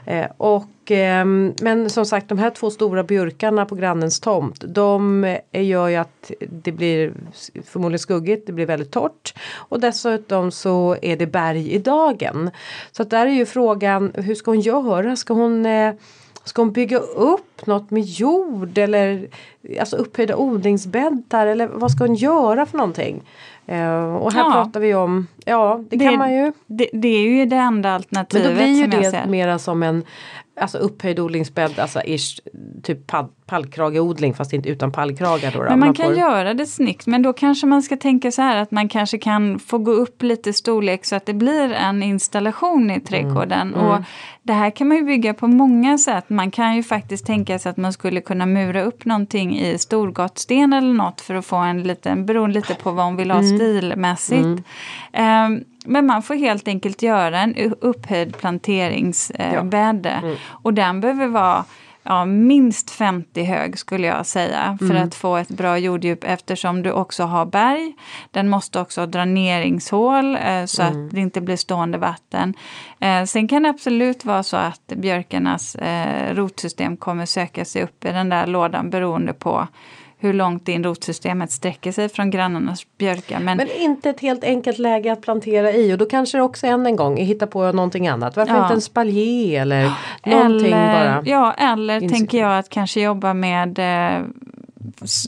Eh, 0.06 0.26
och, 0.38 0.92
eh, 0.92 1.26
men 1.62 1.90
som 1.90 2.06
sagt 2.06 2.30
de 2.30 2.38
här 2.38 2.50
två 2.50 2.70
stora 2.70 3.04
björkarna 3.04 3.66
på 3.66 3.76
grannens 3.76 4.20
tomt 4.20 4.64
de 4.68 5.24
eh, 5.24 5.66
gör 5.66 5.88
ju 5.88 5.96
att 5.96 6.32
det 6.40 6.72
blir 6.72 7.14
förmodligen 7.66 8.00
skuggigt, 8.00 8.48
det 8.48 8.54
blir 8.54 8.66
väldigt 8.66 8.92
torrt. 8.92 9.34
Och 9.56 9.80
dessutom 9.80 10.52
så 10.52 10.96
är 11.02 11.18
det 11.18 11.28
berg 11.28 11.72
i 11.72 11.78
dagen. 11.78 12.52
Så 12.92 13.02
att 13.02 13.10
där 13.10 13.26
är 13.26 13.32
ju 13.32 13.46
frågan 13.46 14.12
hur 14.16 14.36
ska 14.36 14.52
hon 14.52 14.62
göra? 14.62 15.16
Ska 15.16 15.34
hon 15.34 15.66
eh, 15.66 15.94
Ska 16.48 16.62
hon 16.62 16.72
bygga 16.72 16.98
upp 16.98 17.68
något 17.68 17.92
med 17.92 18.04
jord 18.04 18.78
eller 18.78 19.28
alltså 19.80 19.96
upphöjda 19.96 20.36
odlingsbäddar 20.36 21.48
eller 21.48 21.68
vad 21.68 21.92
ska 21.92 22.04
hon 22.04 22.16
göra 22.16 22.66
för 22.66 22.78
någonting? 22.78 23.24
Uh, 23.72 24.16
och 24.16 24.34
här 24.34 24.40
ja. 24.40 24.52
pratar 24.52 24.80
vi 24.80 24.96
om, 24.96 25.28
ja 25.46 25.84
det, 25.90 25.98
det 25.98 26.06
kan 26.06 26.18
man 26.18 26.34
ju. 26.34 26.54
Det, 26.66 26.90
det, 26.94 27.08
är 27.08 27.22
ju 27.22 27.46
det 27.46 27.56
enda 27.56 27.92
alternativet. 27.92 28.46
Men 28.46 28.56
då 28.56 28.64
blir 28.64 28.82
ju 28.82 28.88
det 28.88 29.26
mera 29.28 29.60
som 29.60 29.84
en 29.84 30.04
alltså 30.60 30.78
upphöjd 30.78 31.20
odlingsbädd, 31.20 31.80
alltså 31.80 32.02
ish, 32.06 32.40
typ 32.84 33.08
pall, 33.08 33.28
pallkrageodling 33.46 34.34
fast 34.34 34.54
inte 34.54 34.70
utan 34.70 34.92
pallkragar. 34.92 35.52
Då. 35.52 35.60
Men 35.60 35.70
man, 35.70 35.80
man 35.80 35.94
kan 35.94 36.06
får... 36.06 36.16
göra 36.16 36.54
det 36.54 36.66
snyggt 36.66 37.08
men 37.08 37.22
då 37.22 37.34
kanske 37.34 37.68
man 37.68 37.82
ska 37.82 37.98
tänka 37.98 38.32
så 38.32 38.42
här 38.42 38.58
att 38.62 38.72
man 38.72 38.90
kanske 38.90 39.18
kan 39.18 39.60
få 39.60 39.78
gå 39.78 39.92
upp 39.92 40.24
lite 40.24 40.54
storlek 40.54 41.06
så 41.06 41.16
att 41.16 41.26
det 41.26 41.34
blir 41.34 41.72
en 41.74 42.04
installation 42.04 42.92
i 42.92 43.00
trädgården. 43.00 43.68
Mm. 43.74 43.80
Mm. 43.80 43.92
Och 43.92 44.04
det 44.44 44.54
här 44.54 44.70
kan 44.70 44.88
man 44.88 44.98
ju 44.98 45.04
bygga 45.04 45.34
på 45.34 45.48
många 45.48 45.98
sätt. 45.98 46.30
Man 46.30 46.52
kan 46.52 46.76
ju 46.76 46.84
faktiskt 46.84 47.26
tänka 47.26 47.60
sig 47.60 47.70
att 47.70 47.78
man 47.78 47.94
skulle 47.94 48.22
kunna 48.22 48.46
mura 48.46 48.82
upp 48.82 49.06
någonting 49.06 49.60
i 49.60 49.78
storgatsten 49.78 50.74
eller 50.74 50.94
något 50.94 51.22
för 51.22 51.36
att 51.36 51.46
få 51.46 51.56
en 51.56 51.84
liten, 51.84 52.26
beroende 52.26 52.56
lite 52.56 52.76
på 52.76 52.92
vad 52.92 53.06
hon 53.06 53.16
vill 53.16 53.32
ha 53.32 53.40
mm. 53.40 53.58
stilmässigt. 53.58 54.46
Um, 54.46 55.64
men 55.88 56.06
man 56.06 56.24
får 56.24 56.36
helt 56.36 56.68
enkelt 56.68 57.02
göra 57.02 57.40
en 57.40 57.56
upphöjd 57.82 58.38
planteringsbädd. 58.38 60.06
Ja. 60.06 60.28
Mm. 60.28 60.36
Och 60.64 60.74
den 60.74 61.02
behöver 61.02 61.28
vara 61.28 61.66
ja, 62.08 62.26
minst 62.26 62.92
50 62.92 63.44
hög 63.44 63.80
skulle 63.80 64.08
jag 64.08 64.26
säga 64.26 64.78
för 64.80 64.90
mm. 64.90 65.04
att 65.04 65.16
få 65.16 65.38
ett 65.38 65.50
bra 65.50 65.78
jorddjup 65.78 66.24
eftersom 66.24 66.84
du 66.84 66.92
också 66.92 67.24
har 67.24 67.46
berg. 67.46 67.96
Den 68.32 68.50
måste 68.50 68.80
också 68.80 69.02
ha 69.02 69.06
dräneringshål 69.06 70.36
eh, 70.36 70.66
så 70.66 70.82
mm. 70.82 71.06
att 71.06 71.12
det 71.12 71.20
inte 71.20 71.42
blir 71.42 71.56
stående 71.56 71.98
vatten. 71.98 72.54
Eh, 73.00 73.24
sen 73.24 73.48
kan 73.48 73.64
det 73.64 73.70
absolut 73.70 74.26
vara 74.26 74.44
så 74.44 74.58
att 74.58 74.88
björkarnas 74.88 75.76
eh, 75.76 76.36
rotsystem 76.36 76.98
kommer 76.98 77.26
söka 77.26 77.66
sig 77.66 77.84
upp 77.84 78.06
i 78.06 78.12
den 78.12 78.30
där 78.30 78.48
lådan 78.48 78.90
beroende 78.90 79.34
på 79.34 79.68
hur 80.20 80.34
långt 80.34 80.68
in 80.68 80.84
rotsystemet 80.84 81.52
sträcker 81.52 81.92
sig 81.92 82.10
från 82.10 82.32
grannarnas 82.32 82.98
björkar. 82.98 83.40
Men, 83.40 83.58
men 83.58 83.72
inte 83.72 84.10
ett 84.10 84.20
helt 84.20 84.44
enkelt 84.44 84.78
läge 84.78 85.12
att 85.12 85.22
plantera 85.22 85.72
i 85.72 85.94
och 85.94 85.98
då 85.98 86.06
kanske 86.06 86.38
det 86.38 86.42
också 86.42 86.68
än 86.68 86.86
en 86.86 86.96
gång 86.96 87.18
hitta 87.18 87.48
på 87.48 87.72
någonting 87.72 88.08
annat. 88.08 88.36
Varför 88.36 88.54
ja. 88.54 88.62
inte 88.62 88.74
en 88.74 88.82
spaljer 88.82 89.62
eller 89.62 89.92
någonting 90.26 90.74
eller, 90.74 90.94
bara? 90.94 91.24
Ja 91.26 91.54
eller 91.54 91.94
Insikt. 91.94 92.14
tänker 92.14 92.38
jag 92.38 92.58
att 92.58 92.70
kanske 92.70 93.02
jobba 93.02 93.34
med 93.34 93.80
eh, 93.80 94.26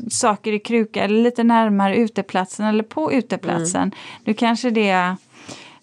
saker 0.10 0.54
i 0.54 0.60
kruka 0.60 1.04
eller 1.04 1.24
lite 1.24 1.44
närmare 1.44 1.96
uteplatsen 1.96 2.66
eller 2.66 2.84
på 2.84 3.14
uteplatsen. 3.14 3.82
Mm. 3.82 3.96
Nu 4.24 4.34
kanske 4.34 4.70
det 4.70 5.16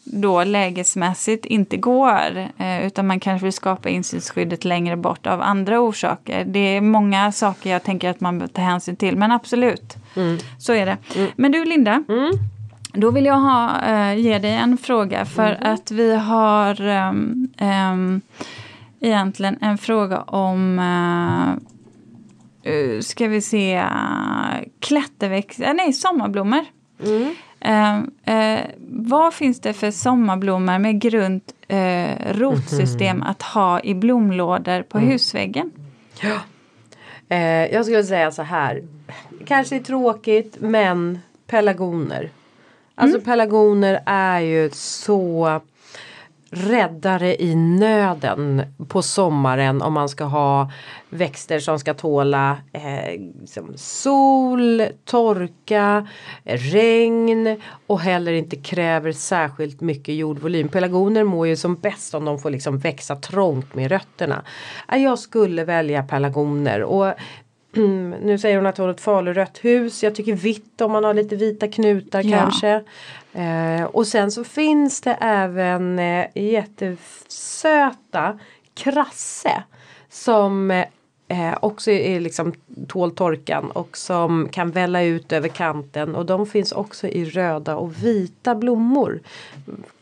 då 0.06 0.44
lägesmässigt 0.44 1.44
inte 1.44 1.76
går 1.76 2.48
eh, 2.58 2.86
utan 2.86 3.06
man 3.06 3.20
kanske 3.20 3.44
vill 3.44 3.52
skapa 3.52 3.88
insynsskyddet 3.88 4.64
längre 4.64 4.96
bort 4.96 5.26
av 5.26 5.42
andra 5.42 5.80
orsaker. 5.80 6.44
Det 6.44 6.76
är 6.76 6.80
många 6.80 7.32
saker 7.32 7.70
jag 7.70 7.82
tänker 7.82 8.10
att 8.10 8.20
man 8.20 8.38
bör 8.38 8.46
ta 8.46 8.62
hänsyn 8.62 8.96
till 8.96 9.16
men 9.16 9.32
absolut, 9.32 9.96
mm. 10.16 10.38
så 10.58 10.72
är 10.72 10.86
det. 10.86 10.96
Mm. 11.16 11.30
Men 11.36 11.52
du 11.52 11.64
Linda, 11.64 12.04
mm. 12.08 12.30
då 12.92 13.10
vill 13.10 13.26
jag 13.26 13.38
ha, 13.40 13.82
äh, 13.82 14.18
ge 14.18 14.38
dig 14.38 14.52
en 14.52 14.78
fråga 14.78 15.24
för 15.24 15.52
mm. 15.52 15.72
att 15.72 15.90
vi 15.90 16.16
har 16.16 16.80
ähm, 16.80 17.48
ähm, 17.58 18.20
egentligen 19.00 19.58
en 19.60 19.78
fråga 19.78 20.20
om 20.20 20.78
äh, 22.62 23.00
ska 23.00 23.28
vi 23.28 23.40
se, 23.40 23.84
klätterväxter, 24.80 25.74
nej 25.74 25.92
sommarblommor. 25.92 26.64
Mm. 27.04 27.34
Eh, 27.66 27.98
eh, 28.24 28.64
vad 28.88 29.34
finns 29.34 29.60
det 29.60 29.72
för 29.72 29.90
sommarblommor 29.90 30.78
med 30.78 31.00
grunt 31.00 31.54
eh, 31.68 32.32
rotsystem 32.32 33.16
mm. 33.16 33.22
att 33.22 33.42
ha 33.42 33.80
i 33.80 33.94
blomlådor 33.94 34.82
på 34.82 34.98
mm. 34.98 35.10
husväggen? 35.10 35.72
Ja. 36.20 36.40
Eh, 37.28 37.74
jag 37.74 37.84
skulle 37.84 38.04
säga 38.04 38.30
så 38.32 38.42
här. 38.42 38.82
Kanske 39.46 39.76
är 39.76 39.80
tråkigt 39.80 40.56
men 40.60 41.18
pelargoner. 41.46 42.30
Alltså 42.94 43.16
mm. 43.16 43.24
pelargoner 43.24 44.00
är 44.06 44.40
ju 44.40 44.70
så 44.72 45.60
räddare 46.50 47.42
i 47.42 47.54
nöden 47.54 48.62
på 48.88 49.02
sommaren 49.02 49.82
om 49.82 49.92
man 49.92 50.08
ska 50.08 50.24
ha 50.24 50.70
växter 51.10 51.58
som 51.58 51.78
ska 51.78 51.94
tåla 51.94 52.56
eh, 52.72 53.20
liksom 53.40 53.72
sol, 53.76 54.82
torka, 55.04 56.08
regn 56.44 57.60
och 57.86 58.00
heller 58.00 58.32
inte 58.32 58.56
kräver 58.56 59.12
särskilt 59.12 59.80
mycket 59.80 60.14
jordvolym. 60.14 60.68
Pelargoner 60.68 61.24
mår 61.24 61.46
ju 61.46 61.56
som 61.56 61.74
bäst 61.74 62.14
om 62.14 62.24
de 62.24 62.38
får 62.38 62.50
liksom 62.50 62.78
växa 62.78 63.16
trångt 63.16 63.74
med 63.74 63.90
rötterna. 63.90 64.42
Jag 64.88 65.18
skulle 65.18 65.64
välja 65.64 66.02
pelargoner 66.02 66.82
och 66.82 67.12
nu 67.72 68.38
säger 68.38 68.56
hon 68.56 68.66
att 68.66 68.78
hon 68.78 68.86
har 68.86 68.94
ett 68.94 69.00
falurött 69.00 69.64
hus. 69.64 70.02
Jag 70.02 70.14
tycker 70.14 70.34
vitt 70.34 70.80
om 70.80 70.92
man 70.92 71.04
har 71.04 71.14
lite 71.14 71.36
vita 71.36 71.68
knutar 71.68 72.22
ja. 72.24 72.38
kanske. 72.38 72.82
Eh, 73.32 73.84
och 73.84 74.06
sen 74.06 74.30
så 74.30 74.44
finns 74.44 75.00
det 75.00 75.16
även 75.20 75.98
eh, 75.98 76.26
jättesöta 76.34 78.38
krasse. 78.74 79.62
Som 80.08 80.70
eh, 81.28 81.54
också 81.60 81.90
är 81.90 82.20
liksom 82.20 82.52
tål 82.88 83.10
torkan 83.10 83.70
och 83.70 83.96
som 83.96 84.48
kan 84.48 84.70
välla 84.70 85.02
ut 85.02 85.32
över 85.32 85.48
kanten 85.48 86.14
och 86.14 86.26
de 86.26 86.46
finns 86.46 86.72
också 86.72 87.08
i 87.08 87.24
röda 87.24 87.76
och 87.76 88.04
vita 88.04 88.54
blommor. 88.54 89.20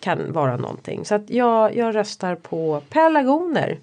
Kan 0.01 0.33
vara 0.33 0.57
någonting. 0.57 1.05
Så 1.05 1.15
att 1.15 1.31
jag, 1.31 1.77
jag 1.77 1.95
röstar 1.95 2.35
på 2.35 2.83
pelargoner. 2.89 3.79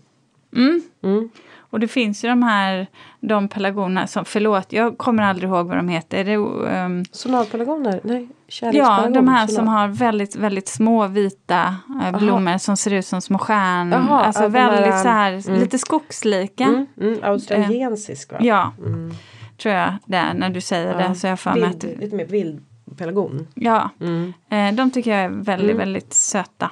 Mm. 0.55 0.81
Mm. 1.03 1.29
Och 1.59 1.79
det 1.79 1.87
finns 1.87 2.23
ju 2.23 2.27
de 2.29 2.43
här 2.43 2.87
de 3.19 3.47
pelargonerna 3.47 4.07
som, 4.07 4.25
förlåt 4.25 4.73
jag 4.73 4.97
kommer 4.97 5.23
aldrig 5.23 5.49
ihåg 5.49 5.67
vad 5.67 5.77
de 5.77 5.87
heter. 5.87 6.23
Det, 6.23 6.35
um, 6.37 7.05
Sonalpelargoner? 7.11 7.99
Nej, 8.03 8.27
Ja, 8.73 9.09
de 9.09 9.27
här 9.27 9.47
som 9.47 9.67
har 9.67 9.87
väldigt, 9.87 10.35
väldigt 10.35 10.67
små 10.67 11.07
vita 11.07 11.75
äh, 12.03 12.19
blommor 12.19 12.57
som 12.57 12.77
ser 12.77 12.93
ut 12.93 13.05
som 13.05 13.21
små 13.21 13.37
stjärnor. 13.37 14.11
Alltså 14.11 14.47
väldigt 14.47 14.93
här, 14.93 15.01
så 15.03 15.07
här, 15.07 15.49
mm. 15.49 15.61
lite 15.61 15.77
skogslika. 15.77 16.63
Mm, 16.63 16.85
mm, 17.01 17.19
australiensisk 17.23 18.31
va? 18.31 18.37
Ja, 18.41 18.71
mm. 18.85 19.13
tror 19.61 19.75
jag 19.75 19.97
det 20.05 20.17
är 20.17 20.33
när 20.33 20.49
du 20.49 20.61
säger 20.61 21.01
ja. 21.01 21.07
det. 21.07 21.15
Så 21.15 21.27
jag 21.27 21.39
för 21.39 21.53
mig 21.53 21.63
att, 21.63 21.83
lite 21.83 22.15
mer 22.15 22.25
vild 22.25 22.65
pelargon. 22.97 23.47
Ja, 23.53 23.89
mm. 23.99 24.33
eh, 24.49 24.73
de 24.75 24.91
tycker 24.91 25.11
jag 25.11 25.19
är 25.19 25.29
väldigt, 25.29 25.71
mm. 25.71 25.77
väldigt 25.77 26.13
söta. 26.13 26.71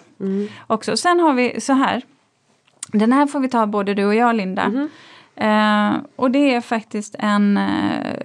Också. 0.68 0.98
Sen 0.98 1.20
har 1.20 1.34
vi 1.34 1.62
så 1.62 1.74
här 1.74 2.02
den 2.92 3.12
här 3.12 3.28
får 3.28 3.40
vi 3.40 3.50
ta 3.50 3.66
både 3.66 3.94
du 3.94 4.06
och 4.06 4.16
jag 4.16 4.36
Linda. 4.36 4.62
Mm 4.62 4.90
-hmm. 5.36 5.96
eh, 5.96 6.02
och 6.16 6.32
det 6.32 6.54
är 6.54 6.62
faktiskt 6.62 7.16
en 7.20 7.58
eh, 7.58 8.16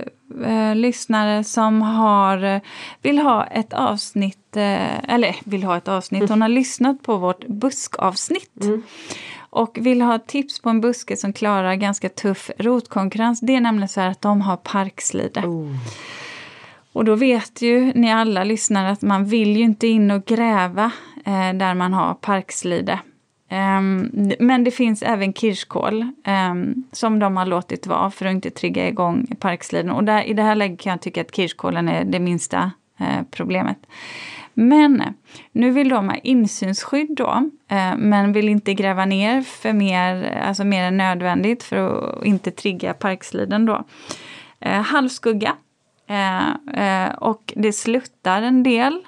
eh, 0.45 0.75
lyssnare 0.75 1.45
som 1.45 1.83
har, 1.83 2.61
vill 3.03 3.19
ha 3.19 3.45
ett 3.45 3.73
avsnitt, 3.73 4.57
eh, 4.57 5.05
eller 5.15 5.37
vill 5.45 5.65
ha 5.65 5.77
ett 5.77 5.89
avsnitt, 5.89 6.21
mm. 6.21 6.31
hon 6.31 6.43
har 6.43 6.49
lyssnat 6.49 7.03
på 7.03 7.17
vårt 7.17 7.47
buskavsnitt. 7.47 8.65
Mm. 8.65 8.83
Och 9.51 9.79
vill 9.81 10.03
ha 10.03 10.19
tips 10.19 10.61
på 10.61 10.71
en 10.71 10.81
buske 10.81 11.17
som 11.17 11.33
klarar 11.33 11.75
ganska 11.75 12.09
tuff 12.09 12.51
rotkonkurrens. 12.59 13.41
Det 13.41 13.55
är 13.55 13.61
nämligen 13.61 13.89
så 13.89 14.01
att 14.01 14.23
de 14.23 14.41
har 14.41 14.57
parkslide. 14.57 15.41
Oh. 15.41 15.77
Och 16.93 17.05
då 17.05 17.15
vet 17.15 17.63
ju 17.63 17.93
ni 17.95 18.13
alla 18.13 18.45
lyssnare 18.45 18.91
att 18.91 19.03
man 19.03 19.25
vill 19.25 19.57
ju 19.57 19.63
inte 19.63 19.87
in 19.87 20.11
och 20.11 20.25
gräva 20.25 20.93
eh, 21.25 21.53
där 21.53 21.75
man 21.75 21.93
har 21.93 22.15
parkslide. 22.15 22.99
Um, 23.55 24.11
men 24.39 24.65
det 24.65 24.71
finns 24.71 25.03
även 25.03 25.33
kirskål 25.33 26.13
um, 26.27 26.85
som 26.93 27.19
de 27.19 27.37
har 27.37 27.47
låtit 27.47 27.87
vara 27.87 28.11
för 28.11 28.27
att 28.27 28.33
inte 28.33 28.51
trigga 28.51 28.89
igång 28.89 29.27
parksliden. 29.41 29.91
Och 29.91 30.05
där, 30.05 30.23
i 30.23 30.33
det 30.33 30.43
här 30.43 30.55
läget 30.55 30.81
kan 30.81 30.91
jag 30.91 31.01
tycka 31.01 31.21
att 31.21 31.37
kirskålen 31.37 31.89
är 31.89 32.05
det 32.05 32.19
minsta 32.19 32.71
uh, 33.01 33.23
problemet. 33.31 33.79
Men 34.55 35.03
nu 35.53 35.71
vill 35.71 35.89
de 35.89 36.09
ha 36.09 36.17
insynsskydd 36.17 37.17
då, 37.17 37.51
uh, 37.73 37.97
men 37.97 38.33
vill 38.33 38.49
inte 38.49 38.75
gräva 38.75 39.05
ner 39.05 39.43
för 39.43 39.73
mer, 39.73 40.39
alltså 40.43 40.65
mer 40.65 40.85
än 40.85 40.97
nödvändigt 40.97 41.63
för 41.63 41.77
att 41.77 42.25
inte 42.25 42.51
trigga 42.51 42.95
parksliden 42.95 43.67
då. 43.67 43.85
Uh, 44.67 44.73
halvskugga 44.73 45.57
och 47.17 47.53
det 47.57 47.73
sluttar 47.73 48.43
en 48.43 48.63
del. 48.63 49.03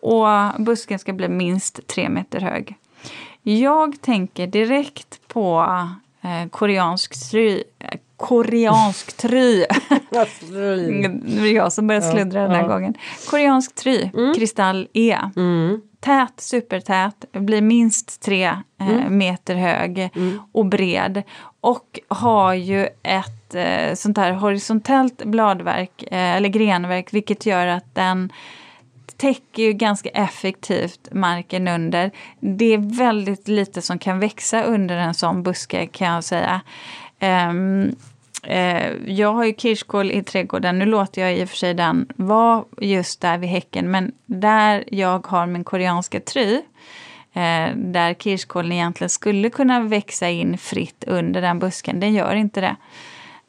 och 0.00 0.28
busken 0.58 0.98
ska 0.98 1.12
bli 1.12 1.28
minst 1.28 1.86
tre 1.86 2.08
meter 2.08 2.40
hög. 2.40 2.76
Jag 3.42 4.00
tänker 4.02 4.46
direkt 4.46 5.28
på 5.28 5.66
eh, 6.22 6.48
koreansk 6.50 7.30
try. 7.30 7.62
Koreansk 8.16 9.16
try. 9.16 9.64
Mm, 11.04 11.12
Nu 11.16 11.38
är 11.38 11.42
det 11.42 11.48
jag 11.48 11.72
som 11.72 11.86
börjar 11.86 12.00
sluddra 12.00 12.42
den 12.42 12.50
här 12.50 12.68
gången. 12.68 12.94
Koreansk 13.30 13.74
try, 13.74 14.10
kristall 14.36 14.88
E. 14.92 15.18
Tät, 16.00 16.32
supertät, 16.36 17.24
blir 17.32 17.62
minst 17.62 18.22
tre 18.22 18.44
eh, 18.80 19.08
meter 19.10 19.54
hög 19.54 20.08
och 20.52 20.66
bred. 20.66 21.22
Och 21.60 22.00
har 22.08 22.54
ju 22.54 22.88
ett 23.02 23.54
eh, 23.54 23.94
sånt 23.94 24.18
här 24.18 24.32
horisontellt 24.32 25.24
bladverk, 25.24 26.02
eh, 26.02 26.36
eller 26.36 26.48
grenverk, 26.48 27.14
vilket 27.14 27.46
gör 27.46 27.66
att 27.66 27.94
den 27.94 28.32
täcker 29.22 29.62
ju 29.62 29.72
ganska 29.72 30.08
effektivt 30.08 31.08
marken 31.12 31.68
under. 31.68 32.10
Det 32.40 32.64
är 32.74 32.96
väldigt 32.96 33.48
lite 33.48 33.82
som 33.82 33.98
kan 33.98 34.18
växa 34.18 34.62
under 34.62 34.96
en 34.96 35.14
sån 35.14 35.42
buske 35.42 35.86
kan 35.86 36.08
jag 36.08 36.24
säga. 36.24 36.60
Um, 37.20 37.96
uh, 38.50 39.10
jag 39.12 39.32
har 39.32 39.44
ju 39.44 39.54
kirskål 39.54 40.10
i 40.10 40.22
trädgården. 40.22 40.78
Nu 40.78 40.86
låter 40.86 41.22
jag 41.22 41.36
i 41.36 41.44
och 41.44 41.48
för 41.48 41.56
sig 41.56 41.74
den 41.74 42.06
vara 42.16 42.64
just 42.80 43.20
där 43.20 43.38
vid 43.38 43.50
häcken. 43.50 43.90
Men 43.90 44.12
där 44.26 44.84
jag 44.86 45.26
har 45.26 45.46
min 45.46 45.64
koreanska 45.64 46.20
try. 46.20 46.54
Eh, 47.34 47.76
där 47.76 48.14
kirskålen 48.14 48.72
egentligen 48.72 49.10
skulle 49.10 49.50
kunna 49.50 49.80
växa 49.80 50.28
in 50.28 50.58
fritt 50.58 51.04
under 51.06 51.40
den 51.40 51.58
busken. 51.58 52.00
Den 52.00 52.14
gör 52.14 52.34
inte 52.34 52.60
det. 52.60 52.76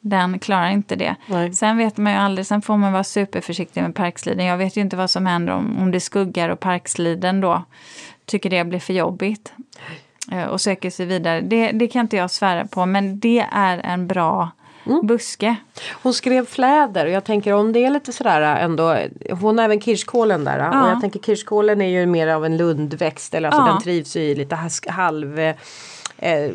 Den 0.06 0.38
klarar 0.38 0.70
inte 0.70 0.96
det. 0.96 1.16
Nej. 1.26 1.52
Sen 1.54 1.76
vet 1.78 1.96
man 1.96 2.12
ju 2.12 2.18
aldrig, 2.18 2.46
sen 2.46 2.62
får 2.62 2.76
man 2.76 2.92
vara 2.92 3.04
superförsiktig 3.04 3.82
med 3.82 3.94
parksliden. 3.94 4.46
Jag 4.46 4.56
vet 4.58 4.76
ju 4.76 4.80
inte 4.80 4.96
vad 4.96 5.10
som 5.10 5.26
händer 5.26 5.52
om, 5.52 5.78
om 5.78 5.90
det 5.90 6.00
skuggar 6.00 6.48
och 6.48 6.60
parksliden 6.60 7.40
då 7.40 7.62
tycker 8.26 8.50
det 8.50 8.64
blir 8.64 8.78
för 8.80 8.92
jobbigt. 8.92 9.52
Eh, 10.32 10.44
Och 10.44 10.60
söker 10.60 10.90
sig 10.90 11.06
vidare. 11.06 11.40
Det, 11.40 11.70
det 11.72 11.86
kan 11.88 12.00
inte 12.00 12.16
jag 12.16 12.30
svära 12.30 12.66
på 12.66 12.86
men 12.86 13.20
det 13.20 13.46
är 13.52 13.78
en 13.78 14.06
bra 14.06 14.50
Mm. 14.86 15.06
buske. 15.06 15.56
Hon 16.02 16.14
skrev 16.14 16.46
fläder 16.46 17.06
och 17.06 17.12
jag 17.12 17.24
tänker 17.24 17.52
om 17.52 17.72
det 17.72 17.84
är 17.84 17.90
lite 17.90 18.12
sådär 18.12 18.40
ändå. 18.56 18.98
Hon 19.30 19.58
har 19.58 19.64
även 19.64 19.80
kirskålen 19.80 20.44
där. 20.44 20.58
Ja. 20.58 20.82
Och 20.84 20.90
jag 20.90 21.00
tänker 21.00 21.20
kirskålen 21.20 21.80
är 21.80 21.88
ju 21.88 22.06
mer 22.06 22.28
av 22.28 22.44
en 22.44 22.56
lundväxt. 22.56 23.34
Eller 23.34 23.48
alltså 23.48 23.62
Ja. 23.62 23.72
den 23.72 23.82
trivs 23.82 24.16
ju 24.16 24.20
i 24.20 24.34
lite 24.34 24.58
halv 24.88 25.38
eh, 26.18 26.50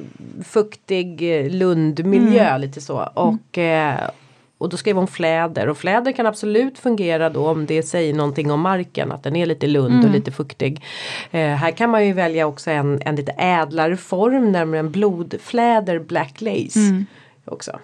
fuktig 0.46 1.40
eh, 1.40 1.52
lundmiljö 1.52 2.48
Mm. 2.50 2.62
lite 2.62 2.82
så. 2.82 3.10
Och, 3.14 3.58
eh, 3.58 4.10
och 4.58 4.70
då 4.70 4.78
skrev 4.78 4.96
hon 4.96 5.08
fläder 5.08 5.70
och 5.70 5.78
fläder 5.78 6.12
kan 6.12 6.26
absolut 6.26 6.80
fungera 6.80 7.30
då 7.30 7.48
om 7.48 7.66
det 7.66 7.84
säger 7.84 8.14
någonting 8.14 8.52
om 8.52 8.62
marken. 8.62 9.12
Att 9.12 9.24
den 9.24 9.36
är 9.36 9.46
lite 9.46 9.68
lund 9.68 9.94
Mm. 9.94 10.06
och 10.06 10.12
lite 10.12 10.32
fuktig. 10.32 10.84
Eh, 11.32 11.48
här 11.48 11.72
kan 11.72 11.90
man 11.90 12.06
ju 12.08 12.14
välja 12.14 12.48
också 12.48 12.72
en, 12.72 13.02
en 13.06 13.16
lite 13.16 13.32
ädlare 13.32 13.98
form. 13.98 14.52
Nämligen 14.52 14.92
blodfläder 14.92 16.00
black 16.00 16.42
lace. 16.42 16.80
Mm. 16.80 17.06
Också. 17.46 17.80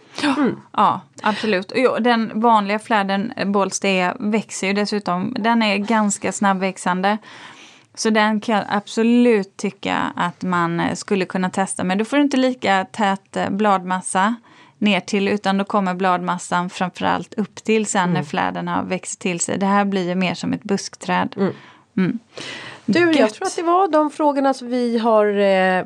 Ja, 0.72 1.02
absolut. 1.22 1.72
Och 1.72 2.02
den 2.02 2.32
vanliga 2.42 2.80
flädern 2.80 3.34
eh, 3.38 3.48
Bolstea 3.48 4.16
växer 4.20 4.68
ju 4.68 4.74
dessutom. 4.74 5.36
Den 5.40 5.62
är 5.62 5.78
ganska 5.78 6.32
snabbväxande. 6.32 7.18
Så 7.96 8.10
den 8.10 8.40
kan 8.42 8.56
jag 8.56 8.66
absolut 8.70 9.58
tycka 9.58 9.98
att 10.16 10.42
man 10.42 10.80
eh, 10.80 10.94
skulle 10.94 11.26
kunna 11.26 11.50
testa. 11.50 11.84
Men 11.84 11.98
då 11.98 12.06
får 12.06 12.18
du 12.18 12.24
inte 12.24 12.38
lika 12.38 12.86
tät 12.92 13.36
eh, 13.38 13.50
bladmassa 13.50 14.36
ner 14.78 15.00
till 15.00 15.28
utan 15.28 15.58
då 15.58 15.64
kommer 15.64 15.94
bladmassan 15.94 16.70
framförallt 16.70 17.34
upp 17.34 17.56
till 17.56 17.86
sen 17.86 18.14
när 18.14 18.24
fläden 18.24 18.68
har 18.68 18.84
växt 18.84 19.20
till 19.20 19.40
sig. 19.40 19.58
Det 19.58 19.66
här 19.66 19.86
blir 19.86 20.08
ju 20.08 20.16
mer 20.16 20.34
som 20.36 20.54
ett 20.54 20.64
buskträd. 20.64 21.36
Mm. 21.98 22.20
Du, 22.86 23.00
jag 23.00 23.16
Gött. 23.16 23.34
tror 23.34 23.48
att 23.48 23.56
det 23.56 23.62
var 23.64 23.88
de 23.88 24.10
frågorna 24.12 24.54
som 24.54 24.68
vi 24.68 24.98
har 24.98 25.26
eh, 25.38 25.86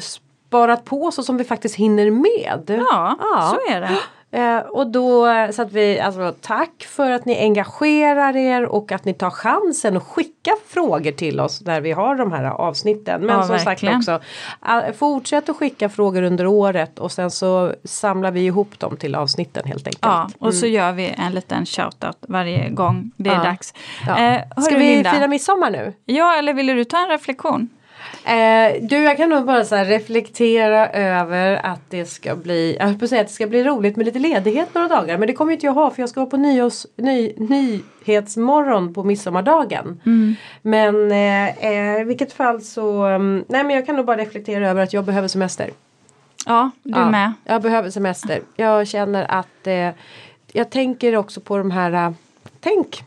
sparat 0.00 0.84
på 0.84 1.02
och 1.02 1.14
som 1.14 1.36
vi 1.36 1.44
faktiskt 1.44 1.74
hinner 1.74 2.10
med. 2.10 2.62
Ja, 2.90 3.16
Ja. 3.20 3.56
så 3.56 3.72
är 3.72 3.80
det. 3.80 3.98
Eh, 4.34 4.58
och 4.58 4.86
då 4.86 5.26
så 5.52 5.62
att 5.62 5.72
vi, 5.72 6.00
alltså 6.00 6.34
tack 6.40 6.86
för 6.88 7.10
att 7.10 7.24
ni 7.24 7.38
engagerar 7.40 8.36
er 8.36 8.64
och 8.66 8.92
att 8.92 9.04
ni 9.04 9.14
tar 9.14 9.30
chansen 9.30 9.96
och 9.96 10.02
skickar 10.06 10.54
frågor 10.68 11.10
till 11.12 11.40
oss 11.40 11.62
när 11.62 11.80
vi 11.80 11.92
har 11.92 12.14
de 12.14 12.32
här 12.32 12.44
avsnitten. 12.44 13.20
Men 13.20 13.36
Ja, 13.36 13.42
som 13.42 13.56
verkligen. 13.56 14.02
sagt 14.02 14.22
också, 14.62 14.92
fortsätt 14.98 15.48
att 15.48 15.56
skicka 15.56 15.88
frågor 15.88 16.22
under 16.22 16.46
året 16.46 16.98
och 16.98 17.12
sen 17.12 17.30
så 17.30 17.72
samlar 17.84 18.30
vi 18.30 18.40
ihop 18.40 18.78
dem 18.78 18.96
till 18.96 19.14
avsnitten 19.14 19.62
helt 19.66 19.86
enkelt. 19.86 20.02
Ja, 20.02 20.28
och 20.38 20.54
så 20.54 20.66
gör 20.66 20.92
vi 20.92 21.14
en 21.18 21.32
liten 21.32 21.66
shoutout 21.66 22.16
varje 22.28 22.68
gång 22.70 23.10
det 23.16 23.30
är 23.30 23.34
Ja. 23.34 23.42
dags. 23.42 23.74
Ja. 24.06 24.18
Eh, 24.18 24.40
Ska 24.62 24.76
vi 24.76 24.94
Linda. 24.94 25.10
fira 25.12 25.28
midsommar 25.28 25.70
nu? 25.70 25.92
Ja, 26.04 26.34
eller 26.38 26.54
ville 26.54 26.72
du 26.72 26.84
ta 26.84 26.98
en 26.98 27.08
reflektion? 27.08 27.68
Eh, 28.24 28.82
du 28.82 28.96
jag 28.96 29.16
kan 29.16 29.28
nog 29.28 29.46
bara 29.46 29.64
så 29.64 29.76
reflektera 29.76 30.88
över 30.90 31.66
att 31.66 31.80
det 31.90 32.06
ska 32.06 32.36
bli, 32.36 32.76
jag 32.78 32.86
höll 32.86 32.98
på 32.98 33.04
att 33.04 33.08
säga 33.08 33.20
att 33.20 33.26
det 33.26 33.32
ska 33.32 33.46
bli 33.46 33.64
roligt 33.64 33.96
med 33.96 34.06
lite 34.06 34.18
ledighet 34.18 34.74
några 34.74 34.88
dagar 34.88 35.18
men 35.18 35.26
det 35.26 35.34
kommer 35.34 35.52
inte 35.52 35.66
jag 35.66 35.72
ha 35.72 35.90
för 35.90 36.02
jag 36.02 36.08
ska 36.08 36.20
vara 36.20 36.30
på 36.30 36.36
nyårs, 36.36 36.86
ny, 36.96 37.32
nyhetsmorgon 37.36 38.94
på 38.94 39.04
midsommardagen. 39.04 40.00
Men 40.62 41.12
eh, 41.12 41.64
eh, 41.66 42.00
i 42.00 42.04
vilket 42.04 42.32
fall 42.32 42.62
så, 42.62 43.04
mm, 43.04 43.44
nej 43.48 43.64
men 43.64 43.76
jag 43.76 43.86
kan 43.86 43.96
nog 43.96 44.06
bara 44.06 44.16
reflektera 44.16 44.70
över 44.70 44.82
att 44.82 44.92
jag 44.92 45.04
behöver 45.04 45.28
semester. 45.28 45.70
Ja, 46.46 46.70
du 46.82 46.90
Ja, 46.90 47.10
med. 47.10 47.32
Jag 47.44 47.62
behöver 47.62 47.90
semester. 47.90 48.40
Jag 48.56 48.88
känner 48.88 49.26
att 49.30 49.66
eh, 49.66 49.90
jag 50.52 50.70
tänker 50.70 51.16
också 51.16 51.40
på 51.40 51.58
de 51.58 51.70
här, 51.70 51.92
eh, 51.92 52.12
tänk 52.60 53.04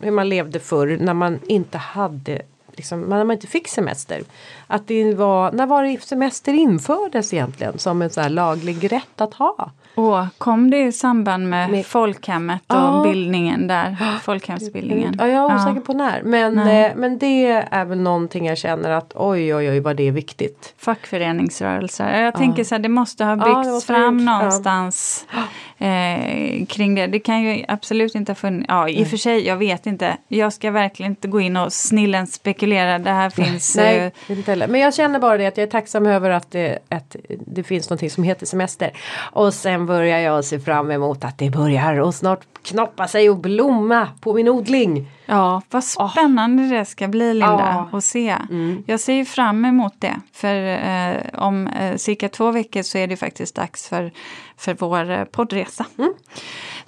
hur 0.00 0.10
man 0.10 0.28
levde 0.28 0.60
förr 0.60 0.98
när 1.00 1.14
man 1.14 1.40
inte 1.46 1.78
hade 1.78 2.42
Liksom, 2.78 3.00
när 3.00 3.24
man 3.24 3.34
inte 3.34 3.46
fick 3.46 3.68
semester. 3.68 4.22
Att 4.70 4.86
det 4.86 5.14
var, 5.14 5.52
när 5.52 5.66
var 5.66 5.84
det 5.84 6.02
semester 6.04 6.52
infördes 6.52 7.34
egentligen 7.34 7.78
som 7.78 8.02
en 8.02 8.10
så 8.10 8.20
här 8.20 8.28
laglig 8.30 8.92
rätt 8.92 9.20
att 9.20 9.34
ha? 9.34 9.70
Och 9.94 10.24
kom 10.38 10.70
det 10.70 10.78
i 10.82 10.92
samband 10.92 11.48
med, 11.48 11.70
Med- 11.70 11.86
folkhemmet 11.86 12.62
och 12.66 12.76
Ja. 12.76 13.00
bildningen 13.04 13.66
där? 13.66 13.96
Folkhemsbildningen. 14.22 15.16
Ja, 15.18 15.26
jag 15.28 15.50
är 15.50 15.56
osäker 15.56 15.80
på 15.80 15.92
när. 15.92 16.22
Men, 16.22 16.58
eh, 16.58 16.92
men 16.96 17.18
det 17.18 17.46
är 17.70 17.84
väl 17.84 18.00
någonting 18.00 18.46
jag 18.46 18.58
känner 18.58 18.90
att 18.90 19.12
oj 19.14 19.54
oj 19.54 19.70
oj 19.70 19.80
vad 19.80 19.96
det 19.96 20.08
är 20.08 20.12
viktigt. 20.12 20.74
Fackföreningsrörelser. 20.78 22.20
Jag 22.22 22.34
tänker 22.34 22.64
så 22.64 22.74
här, 22.74 22.82
det 22.82 22.88
måste 22.88 23.24
ha 23.24 23.36
byggts 23.36 23.84
fram 23.86 24.24
någonstans 24.24 25.26
eh, 25.78 26.66
kring 26.66 26.94
det. 26.94 27.06
Det 27.06 27.18
kan 27.18 27.42
ju 27.42 27.64
absolut 27.68 28.14
inte 28.14 28.30
ha 28.32 28.34
funnits. 28.36 28.66
Ja, 28.68 28.88
i 28.88 29.04
och 29.04 29.08
för 29.08 29.16
sig, 29.16 29.46
jag 29.46 29.56
vet 29.56 29.86
inte. 29.86 30.16
Jag 30.28 30.52
ska 30.52 30.70
verkligen 30.70 31.12
inte 31.12 31.28
gå 31.28 31.40
in 31.40 31.56
och 31.56 31.72
snillen 31.72 32.26
spekulera. 32.26 32.98
Det 32.98 33.10
här 33.10 33.30
finns... 33.44 33.76
eh, 33.76 33.84
Nej, 34.00 34.12
inte 34.28 34.52
heller. 34.60 34.72
Men 34.72 34.80
jag 34.80 34.94
känner 34.94 35.18
bara 35.18 35.38
det 35.38 35.46
att 35.46 35.56
jag 35.56 35.66
är 35.66 35.70
tacksam 35.70 36.06
över 36.06 36.30
att 36.30 36.50
det, 36.50 36.78
att 36.88 37.16
det 37.46 37.62
finns 37.62 37.90
någonting 37.90 38.10
som 38.10 38.24
heter 38.24 38.46
semester. 38.46 38.92
Och 39.32 39.54
sen 39.54 39.86
börjar 39.86 40.18
jag 40.18 40.44
se 40.44 40.60
fram 40.60 40.90
emot 40.90 41.24
att 41.24 41.38
det 41.38 41.50
börjar 41.50 42.00
och 42.00 42.14
snart 42.14 42.40
knoppa 42.62 43.08
sig 43.08 43.30
och 43.30 43.36
blomma 43.38 44.08
på 44.20 44.34
min 44.34 44.48
odling. 44.48 45.10
Ja, 45.26 45.62
vad 45.70 45.84
spännande 45.84 46.68
det 46.68 46.84
ska 46.84 47.08
bli 47.08 47.34
Linda 47.34 47.86
Ja. 47.92 47.98
att 47.98 48.04
se. 48.04 48.34
Mm. 48.50 48.82
Jag 48.86 49.00
ser 49.00 49.12
ju 49.12 49.24
fram 49.24 49.64
emot 49.64 49.94
det. 49.98 50.14
För 50.32 50.54
eh, 50.66 51.44
om 51.44 51.66
eh, 51.66 51.96
cirka 51.96 52.28
två 52.28 52.50
veckor 52.50 52.82
så 52.82 52.98
är 52.98 53.06
det 53.06 53.16
faktiskt 53.16 53.54
dags 53.54 53.88
för, 53.88 54.12
för 54.56 54.74
vår 54.74 55.10
eh, 55.10 55.24
poddresa. 55.24 55.86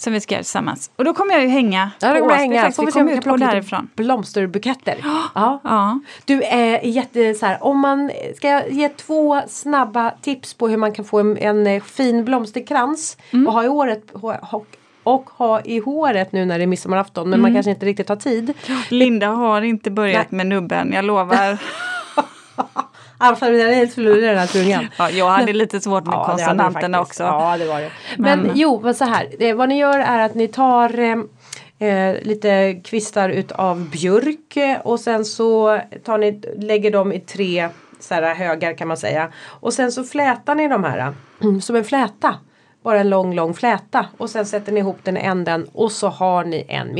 Som 0.01 0.12
vi 0.12 0.20
ska 0.20 0.34
göra 0.34 0.42
tillsammans. 0.42 0.90
Och 0.96 1.05
då 1.05 1.14
kommer 1.14 1.34
jag 1.34 1.42
ju 1.42 1.48
hänga. 1.48 1.90
Ja, 2.01 2.14
på 2.14 2.28
hänga. 2.30 2.72
Får 2.72 2.86
Vi 2.86 2.92
kommer 2.92 3.12
ut 3.12 3.24
på 3.24 3.36
därifrån. 3.36 3.88
blomsterbuketter. 3.96 4.96
Ja. 5.34 5.61
Ja. 5.64 6.01
Du 6.24 6.42
är 6.42 6.80
jätte 6.86 7.34
så 7.34 7.46
här, 7.46 7.64
om 7.64 7.78
man 7.80 8.11
ska 8.36 8.48
jag 8.48 8.70
ge 8.70 8.88
två 8.88 9.40
snabba 9.48 10.11
tips 10.22 10.55
på 10.55 10.68
hur 10.68 10.76
man 10.76 10.92
kan 10.92 11.05
få 11.05 11.18
en, 11.20 11.36
en 11.38 11.66
eh, 11.66 11.82
fin 11.82 12.24
blomsterkrans 12.24 13.16
Mm. 13.32 13.46
och 13.46 13.53
ha 13.53 13.64
i 13.64 13.68
året 13.68 14.11
och, 14.11 14.34
och 15.03 15.30
ha 15.30 15.61
i 15.61 15.78
håret 15.78 16.32
nu 16.32 16.44
när 16.44 16.59
det 16.59 16.64
är 16.64 16.66
midsommarafton 16.66 17.30
men 17.30 17.40
Mm. 17.40 17.42
man 17.42 17.55
kanske 17.57 17.70
inte 17.70 17.86
riktigt 17.86 18.09
har 18.09 18.16
tid. 18.16 18.55
Linda 18.88 19.26
har 19.26 19.62
inte 19.62 19.90
börjat 19.90 20.30
med 20.30 20.46
nubben, 20.46 20.92
jag 20.92 21.05
lovar. 21.05 21.59
Helt 23.21 23.95
förlorar 23.95 24.21
den 24.21 24.39
här 24.39 24.47
tungan. 24.47 24.87
Ja, 24.99 25.11
jag 25.11 25.29
hade 25.29 25.53
lite 25.53 25.81
svårt 25.81 26.05
med 26.05 26.14
Ja, 26.14 26.27
konsonanterna 26.27 27.01
också. 27.01 27.23
Ja, 27.23 27.57
det 27.59 27.66
var 27.66 27.81
det. 27.81 27.91
Men, 28.18 28.41
Men- 28.41 28.53
jo, 28.55 28.81
men 28.85 28.95
så 28.95 29.05
här. 29.05 29.55
Vad 29.55 29.68
ni 29.68 29.79
gör 29.79 29.99
är 29.99 30.18
att 30.18 30.35
ni 30.35 30.49
tar 30.49 30.99
eh, 30.99 31.16
eh, 31.89 32.16
lite 32.23 32.81
kvistar 32.85 33.29
utav 33.29 33.91
björk 33.91 34.57
eh, 34.57 34.81
och 34.81 35.01
sen 35.01 35.25
så 35.25 35.81
tar 36.05 36.18
ni, 36.18 36.43
lägger 36.59 36.91
dem 36.91 37.12
i 37.12 37.21
tre 37.21 37.68
så 38.01 38.14
här, 38.14 38.35
högar 38.35 38.77
kan 38.77 38.89
man 38.89 38.97
säga. 38.97 39.29
Och 39.47 39.73
sen 39.73 39.93
så 39.93 40.05
flätar 40.05 40.55
ni 40.55 40.68
de 40.68 40.85
här 40.85 41.14
mm, 41.43 41.61
som 41.61 41.77
en 41.77 41.85
fläta. 41.85 42.35
Bara 42.83 43.01
en 43.01 43.11
lång, 43.11 43.35
lång 43.35 43.55
fläta. 43.55 44.07
Och 44.16 44.31
sen 44.31 44.47
sätter 44.47 44.73
ni 44.73 44.81
ihop 44.81 44.99
den 45.03 45.16
i 45.16 45.21
änden 45.21 45.66
och 45.73 45.93
så 45.93 46.09
har 46.09 46.45
ni 46.45 46.64
en 46.68 46.95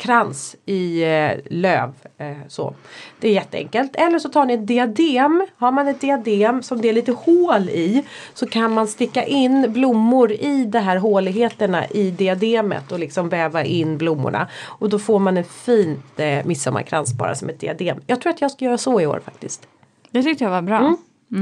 midsommarkrans 0.00 0.56
i 0.66 1.02
eh, 1.02 1.32
löv. 1.50 1.92
Eh, 2.18 2.36
så. 2.48 2.74
Det 3.20 3.28
är 3.28 3.32
jätteenkelt. 3.32 3.96
Eller 3.96 4.18
så 4.18 4.28
tar 4.28 4.44
ni 4.44 4.54
ett 4.54 4.66
diadem. 4.66 5.46
Har 5.56 5.72
man 5.72 5.88
ett 5.88 6.00
diadem 6.00 6.62
som 6.62 6.80
det 6.80 6.88
är 6.88 6.92
lite 6.92 7.12
hål 7.12 7.68
i 7.68 8.04
så 8.34 8.46
kan 8.46 8.74
man 8.74 8.88
sticka 8.88 9.24
in 9.24 9.72
blommor 9.72 10.32
i 10.32 10.64
de 10.64 10.78
här 10.78 10.96
håligheterna 10.96 11.86
i 11.86 12.10
diademet 12.10 12.92
och 12.92 12.98
liksom 12.98 13.28
väva 13.28 13.64
in 13.64 13.98
blommorna. 13.98 14.48
Och 14.80 14.88
då 14.88 14.98
får 14.98 15.18
man 15.18 15.36
en 15.36 15.44
fint 15.44 16.20
eh, 16.20 16.44
midsommarkrans 16.44 17.14
bara 17.14 17.34
som 17.34 17.48
ett 17.48 17.60
diadem. 17.60 18.00
Jag 18.06 18.20
tror 18.20 18.32
att 18.32 18.40
jag 18.40 18.50
ska 18.50 18.64
göra 18.64 18.78
så 18.78 19.00
i 19.00 19.06
år 19.06 19.20
faktiskt. 19.24 19.68
Det 20.10 20.22
tyckte 20.22 20.44
jag 20.44 20.50
var 20.50 20.62
bra. 20.62 20.96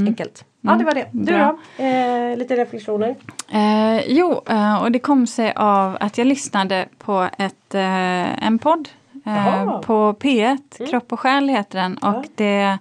Enkelt. 0.07 0.45
Ja 0.61 0.73
det 0.75 0.83
var 0.83 0.93
det. 0.93 1.07
Du 1.11 1.33
bra. 1.33 1.57
då? 1.77 1.83
Eh, 1.83 2.37
lite 2.37 2.55
reflektioner? 2.55 3.15
Eh, 3.51 4.01
jo, 4.07 4.41
eh, 4.49 4.81
och 4.83 4.91
det 4.91 4.99
kom 4.99 5.27
sig 5.27 5.53
av 5.55 5.97
att 5.99 6.17
jag 6.17 6.27
lyssnade 6.27 6.85
på 6.97 7.29
ett, 7.37 7.75
eh, 7.75 8.45
en 8.45 8.59
podd 8.59 8.89
eh, 9.25 9.79
på 9.79 10.13
P1, 10.19 10.89
Kropp 10.89 11.13
och 11.13 11.19
själ 11.19 11.49
heter 11.49 11.79
den. 11.79 11.97
Och 11.97 12.07
Ja. 12.15 12.23
det, 12.35 12.77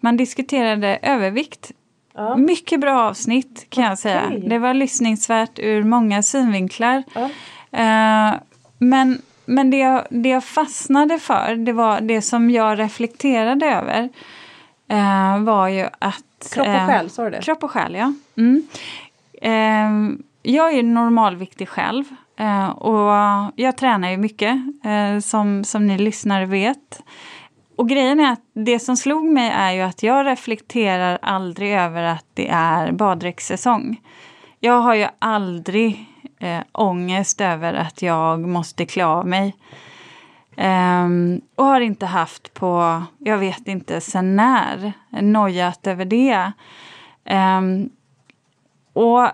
man 0.00 0.16
diskuterade 0.16 0.98
övervikt. 1.02 1.70
Ja. 2.14 2.36
Mycket 2.36 2.80
bra 2.80 3.00
avsnitt 3.00 3.66
kan 3.68 3.84
jag 3.84 3.98
säga. 3.98 4.22
Det 4.46 4.58
var 4.58 4.74
lyssningsvärt 4.74 5.58
ur 5.58 5.82
många 5.84 6.22
synvinklar. 6.22 7.02
Ja. 7.14 7.28
Eh, 7.78 8.34
men 8.78 9.22
men 9.44 9.70
det, 9.70 9.76
jag, 9.76 10.02
det 10.10 10.28
jag 10.28 10.44
fastnade 10.44 11.18
för, 11.18 11.54
det 11.54 11.72
var 11.72 12.00
det 12.00 12.22
som 12.22 12.50
jag 12.50 12.78
reflekterade 12.78 13.66
över. 13.66 14.08
var 15.44 15.68
ju 15.68 15.86
att... 15.98 16.24
Kropp 16.50 16.66
och 16.66 16.74
eh, 16.74 16.86
själ, 16.86 17.10
sa 17.10 17.24
du 17.24 17.30
det? 17.30 17.42
Kropp 17.42 17.64
och 17.64 17.70
själ, 17.70 17.94
ja. 17.94 18.12
Mm. 18.36 18.66
Eh, 19.42 20.18
jag 20.42 20.72
är 20.72 20.82
normalviktig 20.82 21.68
själv. 21.68 22.04
Eh, 22.36 22.68
och 22.68 23.12
jag 23.56 23.76
tränar 23.76 24.10
ju 24.10 24.16
mycket, 24.16 24.56
eh, 24.84 25.18
som, 25.20 25.64
som 25.64 25.86
ni 25.86 25.98
lyssnare 25.98 26.46
vet. 26.46 27.02
Och 27.76 27.88
grejen 27.88 28.20
är 28.20 28.32
att 28.32 28.42
det 28.54 28.78
som 28.78 28.96
slog 28.96 29.24
mig 29.24 29.50
är 29.50 29.72
ju 29.72 29.80
att 29.80 30.02
jag 30.02 30.26
reflekterar 30.26 31.18
aldrig 31.22 31.72
över 31.72 32.02
att 32.02 32.26
det 32.34 32.48
är 32.48 32.92
baddräktssäsong. 32.92 34.00
Jag 34.60 34.80
har 34.80 34.94
ju 34.94 35.06
aldrig 35.18 36.06
eh, 36.38 36.60
ångest 36.72 37.40
över 37.40 37.74
att 37.74 38.02
jag 38.02 38.40
måste 38.40 38.86
klä 38.86 39.04
av 39.04 39.26
mig. 39.26 39.56
Um, 40.56 41.40
och 41.54 41.64
har 41.64 41.80
inte 41.80 42.06
haft 42.06 42.54
på, 42.54 43.02
jag 43.18 43.38
vet 43.38 43.68
inte 43.68 44.00
sen 44.00 44.36
när, 44.36 44.92
nojat 45.10 45.86
över 45.86 46.04
det. 46.04 46.52
Um, 47.30 47.90
och 48.92 49.28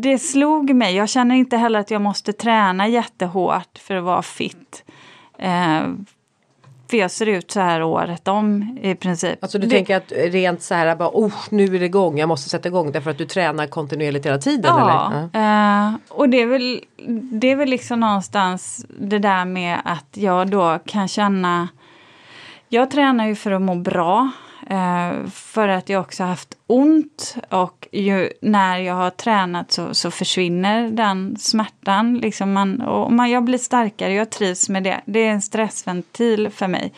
det 0.00 0.18
slog 0.18 0.74
mig, 0.74 0.96
jag 0.96 1.08
känner 1.08 1.34
inte 1.34 1.56
heller 1.56 1.80
att 1.80 1.90
jag 1.90 2.02
måste 2.02 2.32
träna 2.32 2.88
jättehårt 2.88 3.78
för 3.78 3.94
att 3.94 4.04
vara 4.04 4.22
fit. 4.22 4.84
Uh, 5.42 5.94
jag 6.98 7.10
ser 7.10 7.26
ut 7.26 7.50
så 7.50 7.60
här 7.60 7.82
året 7.82 8.28
om 8.28 8.78
i 8.82 8.94
princip. 8.94 9.42
Alltså 9.42 9.58
du 9.58 9.66
Det- 9.66 9.74
tänker 9.74 9.96
att 9.96 10.12
rent 10.16 10.62
så 10.62 10.74
här 10.74 10.96
bara 10.96 11.08
oh, 11.12 11.32
nu 11.50 11.64
är 11.76 11.78
det 11.80 11.84
igång, 11.86 12.18
jag 12.18 12.28
måste 12.28 12.50
sätta 12.50 12.68
igång 12.68 12.92
därför 12.92 13.10
att 13.10 13.18
du 13.18 13.26
tränar 13.26 13.66
kontinuerligt 13.66 14.26
hela 14.26 14.38
tiden 14.38 14.76
Ja, 14.76 15.12
eller? 15.32 15.86
eh, 15.88 15.94
och 16.08 16.28
det 16.28 16.40
är, 16.42 16.46
väl, 16.46 16.80
det 17.40 17.50
är 17.50 17.56
väl 17.56 17.68
liksom 17.68 18.00
någonstans 18.00 18.86
det 18.88 19.18
där 19.18 19.44
med 19.44 19.78
att 19.84 20.16
jag 20.16 20.50
då 20.50 20.78
kan 20.86 21.08
känna... 21.08 21.68
Jag 22.68 22.90
tränar 22.90 23.26
ju 23.26 23.34
för 23.34 23.50
att 23.50 23.62
må 23.62 23.74
bra, 23.74 24.30
eh, 24.70 25.26
för 25.32 25.68
att 25.68 25.88
jag 25.88 26.00
också 26.00 26.24
haft 26.24 26.48
ont 26.66 27.34
och 27.48 27.79
ju, 27.92 28.30
när 28.40 28.78
jag 28.78 28.94
har 28.94 29.10
tränat 29.10 29.72
så, 29.72 29.94
så 29.94 30.10
försvinner 30.10 30.90
den 30.90 31.36
smärtan. 31.38 32.18
Liksom 32.18 32.52
man, 32.52 32.80
och 32.80 33.12
man, 33.12 33.30
jag 33.30 33.44
blir 33.44 33.58
starkare, 33.58 34.14
jag 34.14 34.30
trivs 34.30 34.68
med 34.68 34.82
det. 34.82 35.00
Det 35.04 35.20
är 35.20 35.30
en 35.30 35.42
stressventil 35.42 36.50
för 36.50 36.68
mig. 36.68 36.92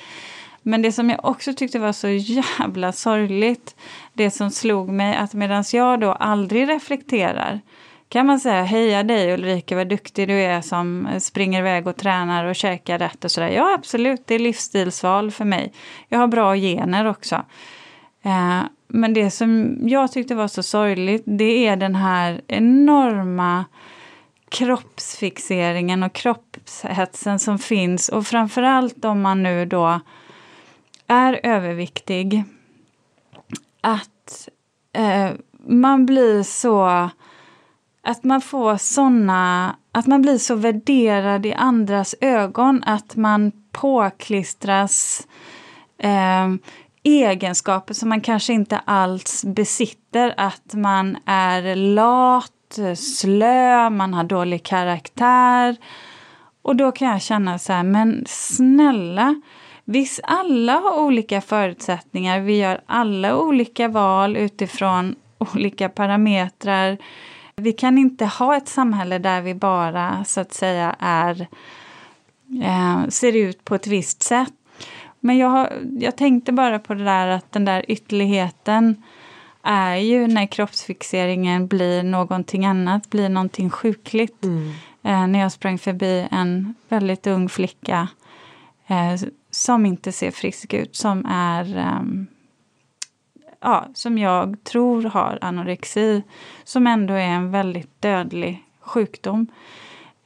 Men 0.62 0.82
det 0.82 0.92
som 0.92 1.10
jag 1.10 1.24
också 1.24 1.54
tyckte 1.54 1.78
var 1.78 1.92
så 1.92 2.08
jävla 2.08 2.92
sorgligt, 2.92 3.76
det 4.12 4.30
som 4.30 4.50
slog 4.50 4.88
mig 4.88 5.16
att 5.16 5.34
medan 5.34 5.64
jag 5.72 6.00
då 6.00 6.12
aldrig 6.12 6.68
reflekterar 6.68 7.60
kan 8.08 8.26
man 8.26 8.40
säga 8.40 8.62
heja 8.62 9.02
dig 9.02 9.34
Ulrika 9.34 9.76
vad 9.76 9.88
duktig 9.88 10.28
du 10.28 10.34
är 10.34 10.60
som 10.60 11.08
springer 11.20 11.58
iväg 11.60 11.86
och 11.86 11.96
tränar 11.96 12.44
och 12.44 12.56
käkar 12.56 12.98
rätt 12.98 13.24
och 13.24 13.30
sådär. 13.30 13.48
Ja 13.48 13.74
absolut, 13.74 14.26
det 14.26 14.34
är 14.34 14.38
livsstilsval 14.38 15.30
för 15.30 15.44
mig. 15.44 15.72
Jag 16.08 16.18
har 16.18 16.26
bra 16.26 16.56
gener 16.56 17.06
också. 17.06 17.44
Eh, 18.22 18.62
men 18.94 19.14
det 19.14 19.30
som 19.30 19.78
jag 19.82 20.12
tyckte 20.12 20.34
var 20.34 20.48
så 20.48 20.62
sorgligt 20.62 21.22
det 21.26 21.66
är 21.66 21.76
den 21.76 21.94
här 21.94 22.40
enorma 22.48 23.64
kroppsfixeringen 24.48 26.02
och 26.02 26.12
kroppshetsen 26.12 27.38
som 27.38 27.58
finns 27.58 28.08
och 28.08 28.26
framförallt 28.26 29.04
om 29.04 29.20
man 29.20 29.42
nu 29.42 29.66
då 29.66 30.00
är 31.06 31.40
överviktig. 31.42 32.44
Att 33.80 34.48
eh, 34.92 35.30
man 35.66 36.06
blir 36.06 36.42
så... 36.42 37.10
Att 38.02 38.24
man 38.24 38.40
får 38.40 38.76
såna... 38.76 39.76
Att 39.92 40.06
man 40.06 40.22
blir 40.22 40.38
så 40.38 40.54
värderad 40.54 41.46
i 41.46 41.52
andras 41.52 42.14
ögon 42.20 42.82
att 42.86 43.16
man 43.16 43.52
påklistras 43.72 45.26
eh, 45.98 46.48
egenskaper 47.02 47.94
som 47.94 48.08
man 48.08 48.20
kanske 48.20 48.52
inte 48.52 48.78
alls 48.78 49.44
besitter. 49.44 50.34
Att 50.36 50.74
man 50.74 51.18
är 51.26 51.76
lat, 51.76 52.78
slö, 52.96 53.90
man 53.90 54.14
har 54.14 54.24
dålig 54.24 54.62
karaktär. 54.62 55.76
Och 56.62 56.76
då 56.76 56.92
kan 56.92 57.08
jag 57.08 57.22
känna 57.22 57.58
så 57.58 57.72
här, 57.72 57.82
men 57.82 58.24
snälla, 58.26 59.40
visst 59.84 60.20
alla 60.22 60.72
har 60.72 61.00
olika 61.00 61.40
förutsättningar, 61.40 62.40
vi 62.40 62.56
gör 62.56 62.80
alla 62.86 63.36
olika 63.36 63.88
val 63.88 64.36
utifrån 64.36 65.14
olika 65.38 65.88
parametrar. 65.88 66.98
Vi 67.56 67.72
kan 67.72 67.98
inte 67.98 68.26
ha 68.26 68.56
ett 68.56 68.68
samhälle 68.68 69.18
där 69.18 69.40
vi 69.40 69.54
bara 69.54 70.24
så 70.24 70.40
att 70.40 70.52
säga 70.52 70.96
är, 70.98 71.46
eh, 72.62 73.08
ser 73.08 73.36
ut 73.36 73.64
på 73.64 73.74
ett 73.74 73.86
visst 73.86 74.22
sätt. 74.22 74.52
Men 75.24 75.38
jag, 75.38 75.48
har, 75.48 75.72
jag 75.98 76.16
tänkte 76.16 76.52
bara 76.52 76.78
på 76.78 76.94
det 76.94 77.04
där 77.04 77.28
att 77.28 77.52
den 77.52 77.64
där 77.64 77.84
ytterligheten 77.88 79.02
är 79.62 79.96
ju 79.96 80.26
när 80.26 80.46
kroppsfixeringen 80.46 81.66
blir 81.66 82.02
någonting 82.02 82.66
annat, 82.66 83.10
blir 83.10 83.28
någonting 83.28 83.70
sjukligt. 83.70 84.44
Mm. 84.44 84.72
Eh, 85.02 85.26
när 85.26 85.38
jag 85.38 85.52
sprang 85.52 85.78
förbi 85.78 86.28
en 86.30 86.74
väldigt 86.88 87.26
ung 87.26 87.48
flicka 87.48 88.08
eh, 88.86 89.28
som 89.50 89.86
inte 89.86 90.12
ser 90.12 90.30
frisk 90.30 90.74
ut, 90.74 90.96
som 90.96 91.26
är 91.26 91.78
ehm, 91.78 92.26
ja, 93.60 93.86
som 93.94 94.18
jag 94.18 94.64
tror 94.64 95.02
har 95.02 95.38
anorexi, 95.40 96.22
som 96.64 96.86
ändå 96.86 97.14
är 97.14 97.28
en 97.28 97.50
väldigt 97.50 98.02
dödlig 98.02 98.64
sjukdom. 98.80 99.46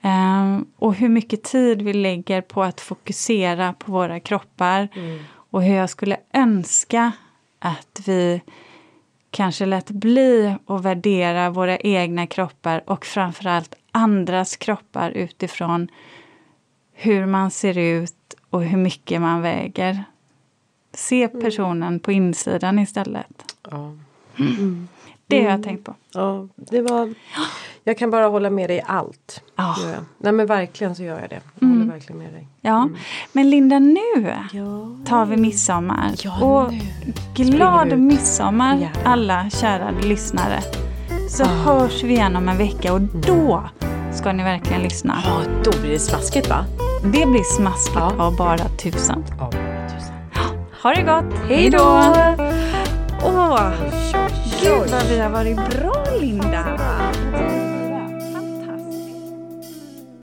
Ehm, 0.02 0.66
och 0.76 0.94
hur 0.94 1.08
mycket 1.08 1.42
tid 1.42 1.82
vi 1.82 1.92
lägger 1.92 2.40
på 2.40 2.62
att 2.62 2.80
fokusera 2.80 3.72
på 3.72 3.92
våra 3.92 4.20
kroppar. 4.20 4.88
Och 5.50 5.62
hur 5.62 5.74
jag 5.74 5.90
skulle 5.90 6.16
önska 6.32 7.12
att 7.58 8.00
vi 8.06 8.42
kanske 9.30 9.66
lät 9.66 9.90
bli 9.90 10.56
att 10.66 10.82
värdera 10.82 11.50
våra 11.50 11.78
egna 11.78 12.26
kroppar 12.26 12.82
och 12.86 13.06
framförallt 13.06 13.74
andras 13.92 14.56
kroppar 14.56 15.10
utifrån 15.10 15.88
hur 16.92 17.26
man 17.26 17.50
ser 17.50 17.78
ut 17.78 18.34
och 18.50 18.64
hur 18.64 18.78
mycket 18.78 19.20
man 19.20 19.42
väger. 19.42 20.04
Se 20.92 21.28
personen 21.28 22.00
på 22.00 22.12
insidan 22.12 22.78
istället. 22.78 23.56
Ja. 23.70 23.92
Det 25.26 25.42
har 25.44 25.50
jag 25.50 25.62
tänkt 25.62 25.84
på. 25.84 25.94
ja, 26.14 26.46
det 26.56 26.82
var... 26.82 27.14
Jag 27.84 27.98
kan 27.98 28.10
bara 28.10 28.26
hålla 28.26 28.50
med 28.50 28.70
dig 28.70 28.76
i 28.76 28.82
allt. 28.86 29.42
Ja. 29.56 29.76
Gör 29.82 29.90
jag. 29.92 30.02
Nej 30.18 30.32
men 30.32 30.46
verkligen 30.46 30.94
så 30.94 31.02
gör 31.02 31.20
jag 31.20 31.30
det. 31.30 31.40
Jag 31.58 31.68
håller 31.68 31.84
verkligen 31.92 32.18
med 32.22 32.32
dig. 32.32 32.48
Ja. 32.60 32.88
Men 33.32 33.50
Linda, 33.50 33.78
nu 33.78 34.34
Ja. 34.52 34.96
tar 35.06 35.26
vi 35.26 35.36
midsommar. 35.36 36.10
Ja, 36.24 36.40
och 36.44 36.72
nu 36.72 37.44
glad 37.44 37.98
midsommar 37.98 38.76
Gärna. 38.76 39.10
alla 39.10 39.50
kära 39.50 39.90
lyssnare. 40.02 40.60
Så 41.30 41.44
hörs 41.44 42.02
vi 42.02 42.12
igen 42.14 42.36
om 42.36 42.48
en 42.48 42.58
vecka 42.58 42.92
och 42.94 43.00
då 43.00 43.62
ska 44.12 44.32
ni 44.32 44.42
verkligen 44.42 44.82
lyssna. 44.82 45.22
Ja, 45.24 45.40
då 45.64 45.70
blir 45.80 45.90
det 45.90 45.98
smaskigt 45.98 46.48
va? 46.48 46.64
Det 47.02 47.26
blir 47.26 47.42
smaskigt 47.56 47.96
Ja. 47.98 48.12
av 48.24 48.36
bara 48.36 48.58
tusen. 48.68 49.24
Ja, 49.38 49.50
tusen. 49.50 50.14
Ha 50.82 50.90
det 50.94 51.02
gott! 51.02 51.38
Hej 51.48 51.70
då! 51.70 52.02
Åh, 53.24 53.70
gud 54.62 54.90
vad 54.90 55.06
vi 55.08 55.18
har 55.18 55.30
varit 55.30 55.56
bra 55.56 56.06
Linda! 56.20 56.78